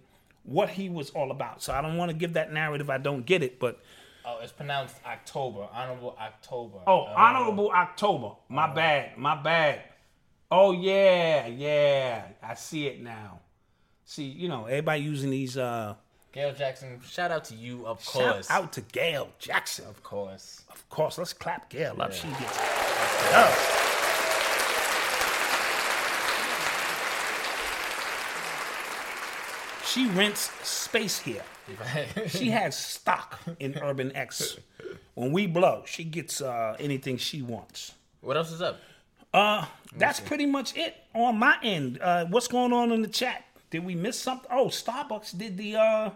[0.44, 1.62] what he was all about.
[1.62, 2.90] So I don't want to give that narrative.
[2.90, 3.82] I don't get it, but
[4.26, 5.68] Oh, it's pronounced October.
[5.74, 6.80] Honorable October.
[6.88, 8.32] oh, Uh, honorable October.
[8.50, 9.18] My bad.
[9.18, 9.82] My bad.
[10.52, 12.24] Oh yeah, yeah.
[12.44, 13.40] I see it now.
[14.06, 15.58] See, you know, everybody using these.
[15.58, 15.96] uh
[16.32, 17.00] Gail Jackson.
[17.08, 18.48] Shout out to you, of course.
[18.48, 19.86] Shout out to Gail Jackson.
[19.88, 20.64] Of course.
[20.70, 22.14] Of course, let's clap Gail up.
[22.14, 22.58] She gets
[23.34, 23.76] up.
[29.86, 31.44] She rents space here.
[32.28, 34.58] She has stock in Urban X.
[35.16, 37.94] When we blow, she gets uh, anything she wants.
[38.22, 38.80] what else is up?
[39.34, 39.66] Uh,
[39.96, 42.00] that's pretty much it on my end.
[42.02, 43.44] Uh, what's going on in the chat?
[43.70, 44.50] Did we miss something?
[44.52, 46.10] Oh, Starbucks did the uh,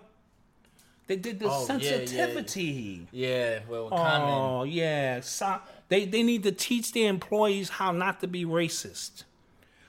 [1.07, 1.97] they did the Oh, yeah, yeah.
[2.05, 3.07] sensitivity.
[3.11, 4.29] Yeah, well, Common.
[4.29, 5.59] Oh yeah, so,
[5.89, 9.23] they they need to teach their employees how not to be racist.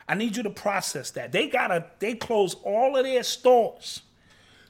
[0.06, 1.32] I need you to process that.
[1.32, 4.02] They gotta they close all of their stores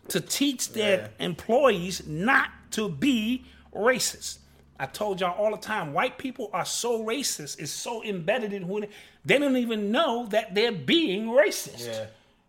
[0.09, 3.44] to teach their employees not to be
[3.74, 4.39] racist.
[4.78, 8.62] I told y'all all the time, white people are so racist, it's so embedded in
[8.64, 8.89] who they,
[9.24, 11.86] they don't even know that they're being racist.
[11.86, 12.06] Yeah.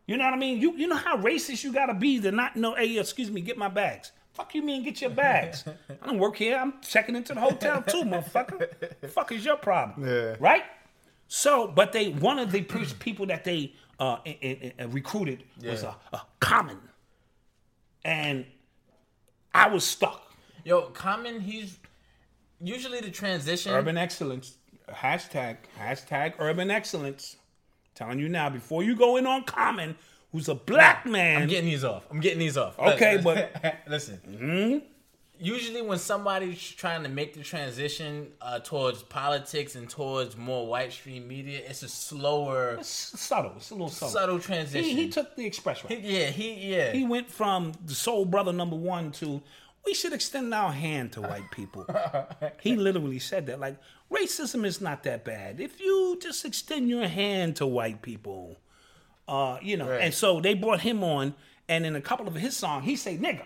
[0.07, 0.59] You know what I mean?
[0.59, 3.57] You you know how racist you gotta be to not know, hey, excuse me, get
[3.57, 4.11] my bags.
[4.33, 5.63] Fuck you mean get your bags.
[6.01, 6.57] I don't work here.
[6.57, 9.09] I'm checking into the hotel too, motherfucker.
[9.09, 10.07] fuck is your problem?
[10.07, 10.35] Yeah.
[10.39, 10.63] Right?
[11.27, 12.61] So, but they one of the
[12.99, 16.77] people that they uh, i- i- i- recruited was a, a Common,
[18.05, 18.45] and
[19.53, 20.31] I was stuck.
[20.63, 21.77] Yo, Common, he's
[22.61, 23.73] usually the transition.
[23.73, 24.55] Urban excellence
[24.89, 27.35] hashtag hashtag urban excellence.
[27.95, 29.95] Telling you now before you go in on Common,
[30.31, 31.43] who's a black man.
[31.43, 32.03] I'm getting these off.
[32.11, 32.77] I'm getting these off.
[32.77, 34.19] Okay, but- listen.
[34.27, 34.85] Mm-hmm.
[35.39, 40.91] Usually, when somebody's trying to make the transition uh, towards politics and towards more white
[40.91, 43.53] stream media, it's a slower, It's subtle.
[43.57, 44.13] It's a little subtle.
[44.13, 44.89] subtle transition.
[44.89, 45.99] He, he took the express right.
[46.01, 46.91] yeah, he, yeah.
[46.91, 49.41] He went from the soul brother number one to
[49.85, 51.85] we should extend our hand to white people.
[52.61, 53.59] he literally said that.
[53.59, 53.77] Like,
[54.11, 55.59] racism is not that bad.
[55.59, 58.57] If you just extend your hand to white people,
[59.27, 59.89] uh, you know.
[59.89, 60.01] Right.
[60.01, 61.35] And so they brought him on,
[61.69, 63.43] and in a couple of his songs, he say nigga.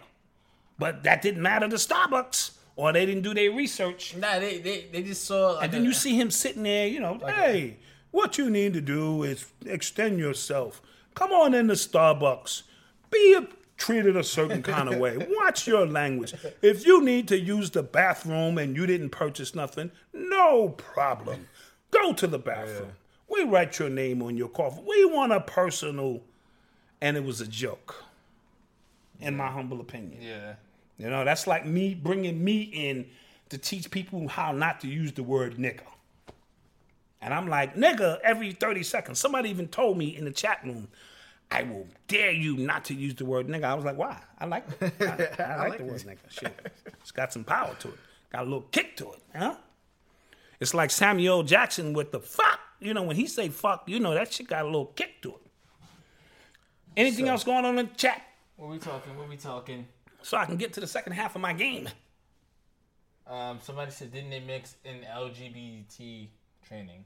[0.79, 4.15] But that didn't matter to Starbucks, or they didn't do their research.
[4.15, 5.51] nah, they, they, they just saw.
[5.55, 7.77] Like And then a- you see him sitting there, you know, hey,
[8.11, 10.81] what you need to do is extend yourself.
[11.15, 12.63] Come on into Starbucks.
[13.11, 13.47] Be a,
[13.77, 15.17] treated a certain kind of way.
[15.29, 16.33] Watch your language.
[16.61, 21.47] If you need to use the bathroom and you didn't purchase nothing, no problem.
[21.91, 22.91] Go to the bathroom.
[23.27, 24.81] We write your name on your coffee.
[24.87, 26.21] We want a personal,
[27.01, 28.03] and it was a joke,
[29.19, 30.21] in my humble opinion.
[30.21, 30.53] Yeah.
[30.99, 33.07] You know, that's like me bringing me in
[33.49, 35.81] to teach people how not to use the word nigga.
[37.21, 39.19] And I'm like, nigga, every 30 seconds.
[39.19, 40.89] Somebody even told me in the chat room,
[41.49, 43.63] I will dare you not to use the word nigga.
[43.63, 44.21] I was like, why?
[44.39, 46.17] I like I, I like the word nigga.
[46.29, 46.71] Shit.
[47.01, 47.95] It's got some power to it.
[48.31, 49.55] Got a little kick to it, huh?
[50.59, 52.59] It's like Samuel Jackson with the fuck.
[52.79, 55.29] You know, when he say fuck, you know that shit got a little kick to
[55.29, 55.41] it.
[56.95, 58.21] Anything else going on in the chat?
[58.57, 59.17] What we talking?
[59.17, 59.87] What we talking?
[60.29, 61.89] So I can get to the second half of my game.
[63.25, 66.27] Um, somebody said, didn't they mix in LGBT
[66.67, 67.03] training?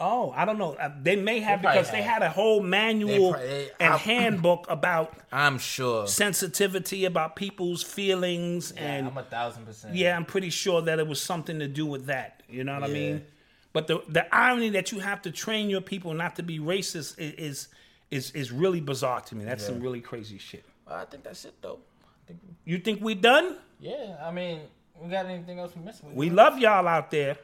[0.00, 0.72] Oh, I don't know.
[0.74, 3.96] Uh, They may have They because they had a whole manual They they- and I-
[3.98, 6.06] handbook about I'm sure.
[6.06, 9.94] sensitivity about people's feelings Yeah, and I'm a thousand percent.
[9.94, 12.42] yeah, I'm pretty sure that it was something to do with that.
[12.48, 13.26] You know what I mean?
[13.74, 17.18] But the the irony that you have to train your people not to be racist
[17.18, 17.68] i- is
[18.10, 19.44] is is really bizarre to me.
[19.44, 20.64] That's some really crazy shit.
[20.86, 21.80] I think that's it though.
[22.28, 23.56] I think, You think we done?
[23.80, 24.60] yeah, I mean,
[25.00, 26.14] we got anything else we missing?
[26.14, 27.36] We love y'all out there.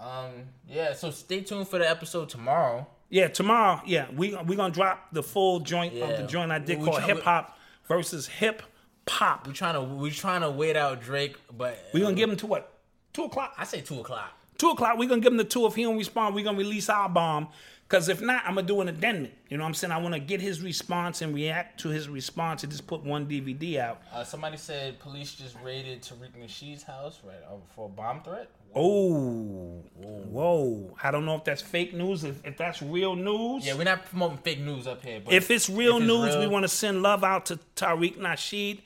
[0.00, 0.30] Um,
[0.68, 0.94] yeah.
[0.94, 2.86] So stay tuned for the episode tomorrow.
[3.08, 3.80] Yeah, tomorrow.
[3.86, 7.02] Yeah, we we gonna drop the full joint of the joint I did We called
[7.02, 8.62] hip hop versus hip
[9.04, 9.46] pop.
[9.46, 12.46] We trying to we trying to wait out Drake, but We gonna give him to
[12.46, 12.78] what?
[13.12, 13.54] Two o'clock.
[13.58, 14.32] I say two o'clock.
[14.56, 14.96] Two o'clock.
[14.96, 15.66] We gonna give him the two.
[15.66, 17.48] If he don't respond, we gonna release our bomb.
[17.92, 19.30] Cause if not, I'm gonna do an addendum.
[19.50, 19.92] You know what I'm saying?
[19.92, 23.26] I want to get his response and react to his response and just put one
[23.26, 24.00] DVD out.
[24.10, 28.48] Uh, somebody said police just raided Tariq Nasheed's house right uh, for a bomb threat.
[28.74, 30.96] Oh, whoa!
[31.02, 32.24] I don't know if that's fake news.
[32.24, 35.20] If, if that's real news, Yeah, we're not promoting fake news up here.
[35.22, 38.16] But if it's real if it's news, we want to send love out to Tariq
[38.16, 38.80] Nasheed.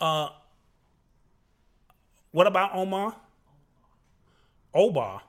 [0.00, 0.28] Uh,
[2.30, 3.16] what about Omar?
[4.72, 5.22] Obar.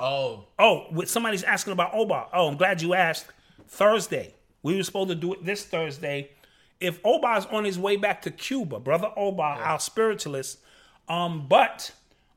[0.00, 2.26] Oh, Oh, with somebody's asking about Oba.
[2.32, 3.26] Oh, I'm glad you asked.
[3.68, 4.34] Thursday.
[4.62, 6.30] We were supposed to do it this Thursday.
[6.80, 10.58] If Obar's on his way back to Cuba, brother Obar, our spiritualist,
[11.08, 11.92] um, but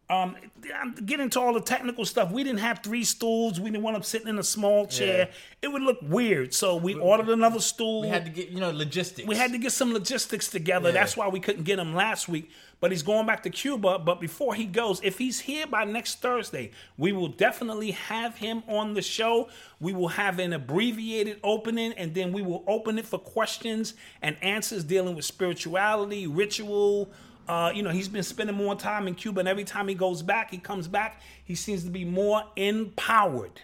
[0.10, 0.36] um,
[0.76, 2.32] I'm getting into all the technical stuff.
[2.32, 3.60] We didn't have three stools.
[3.60, 5.30] We didn't want him sitting in a small chair.
[5.62, 6.54] It would look weird.
[6.54, 8.02] So we ordered another stool.
[8.02, 9.28] we had to get you know logistics.
[9.28, 10.90] We had to get some logistics together.
[10.90, 10.94] Yeah.
[10.94, 12.52] That's why we couldn't get him last week.
[12.82, 13.98] But he's going back to Cuba.
[13.98, 18.62] But before he goes, if he's here by next Thursday, we will definitely have him
[18.68, 19.50] on the show.
[19.80, 24.36] We will have an abbreviated opening, and then we will open it for questions and
[24.44, 27.10] answers dealing with spirituality, ritual.
[27.48, 30.22] Uh, you know, he's been spending more time in Cuba, and every time he goes
[30.22, 33.60] back, he comes back, he seems to be more empowered.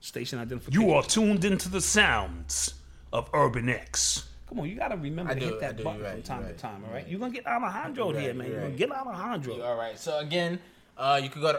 [0.00, 0.80] Station identification.
[0.82, 2.74] You are tuned into the sounds
[3.12, 4.28] of Urban X.
[4.48, 6.38] Come on, you gotta remember I to do, hit that do, button you're from time
[6.40, 6.94] you're to right, time, all you're right?
[7.02, 7.08] right.
[7.08, 8.46] You're gonna get Alejandro You're here, man.
[8.48, 8.78] you're You're gonna right.
[8.78, 9.62] get Alejandro.
[9.62, 9.98] All right.
[9.98, 10.58] So again,
[10.98, 11.58] uh, you could go to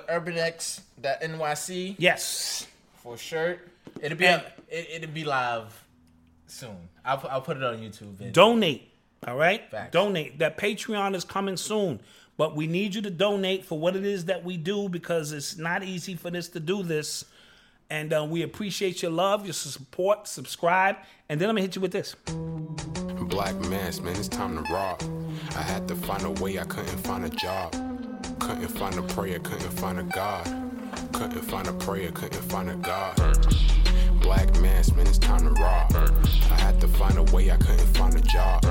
[1.01, 2.67] urbanx.nyc Yes.
[2.95, 3.67] for a shirt.
[4.01, 5.83] It'll be And- it, it'll be live
[6.47, 6.77] soon.
[7.05, 8.19] I'll I'll put it on YouTube.
[8.19, 8.89] And Donate.
[9.27, 9.69] All right?
[9.69, 9.91] Facts.
[9.91, 10.39] Donate.
[10.39, 11.99] That Patreon is coming soon.
[12.35, 15.57] But we need you to donate for what it is that we do because it's
[15.57, 17.25] not easy for this to do this.
[17.89, 20.97] And uh, we appreciate your love, your support, subscribe.
[21.29, 22.15] And then I'm gonna hit you with this.
[23.27, 25.01] Black mass, man, it's time to rob.
[25.55, 27.71] I had to find a way, I couldn't find a job.
[28.39, 30.45] Couldn't find a prayer, couldn't find a God.
[31.13, 33.15] Couldn't find a prayer, couldn't find a God.
[34.21, 35.95] Black mass, man, it's time to rob.
[36.51, 38.63] I had to find a way, I couldn't find a job.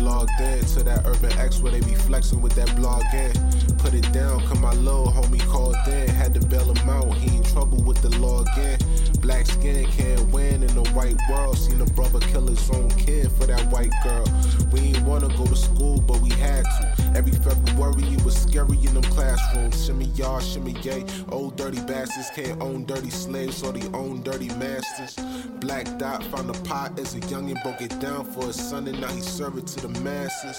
[0.00, 3.73] Logged in to that Urban X where they be flexing with that blog in.
[3.84, 6.08] Put it down, cause my little homie called in.
[6.08, 8.78] Had to bail him out, he in trouble with the law again.
[9.20, 11.58] Black skin can't win in the white world.
[11.58, 14.24] Seen a brother kill his own kid for that white girl.
[14.72, 17.12] We ain't wanna go to school, but we had to.
[17.14, 19.84] Every February it was scary in them classrooms.
[19.84, 21.04] Shimmy y'all, shimmy yay.
[21.28, 25.14] Old dirty bastards can't own dirty slaves or they own dirty masters.
[25.60, 28.98] Black Dot found a pot as a youngin', broke it down for his son, and
[28.98, 30.58] now he serve it to the masses.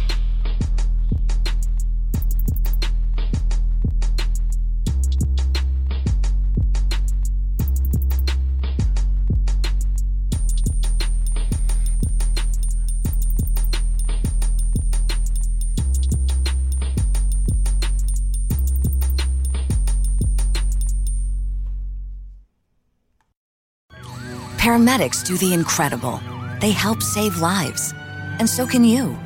[24.61, 26.21] Paramedics do the incredible.
[26.59, 27.95] They help save lives.
[28.37, 29.17] And so can you.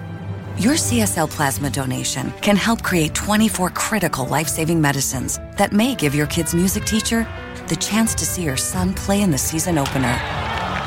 [0.58, 6.16] Your CSL plasma donation can help create 24 critical life saving medicines that may give
[6.16, 7.28] your kid's music teacher
[7.68, 10.18] the chance to see your son play in the season opener,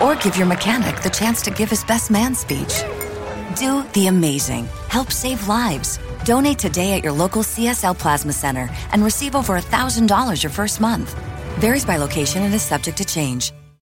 [0.02, 2.84] or give your mechanic the chance to give his best man speech.
[3.54, 4.64] Do the amazing.
[4.88, 5.98] Help save lives.
[6.24, 11.12] Donate today at your local CSL Plasma Center and receive over $1,000 your first month.
[11.58, 13.52] Varies by location and is subject to change.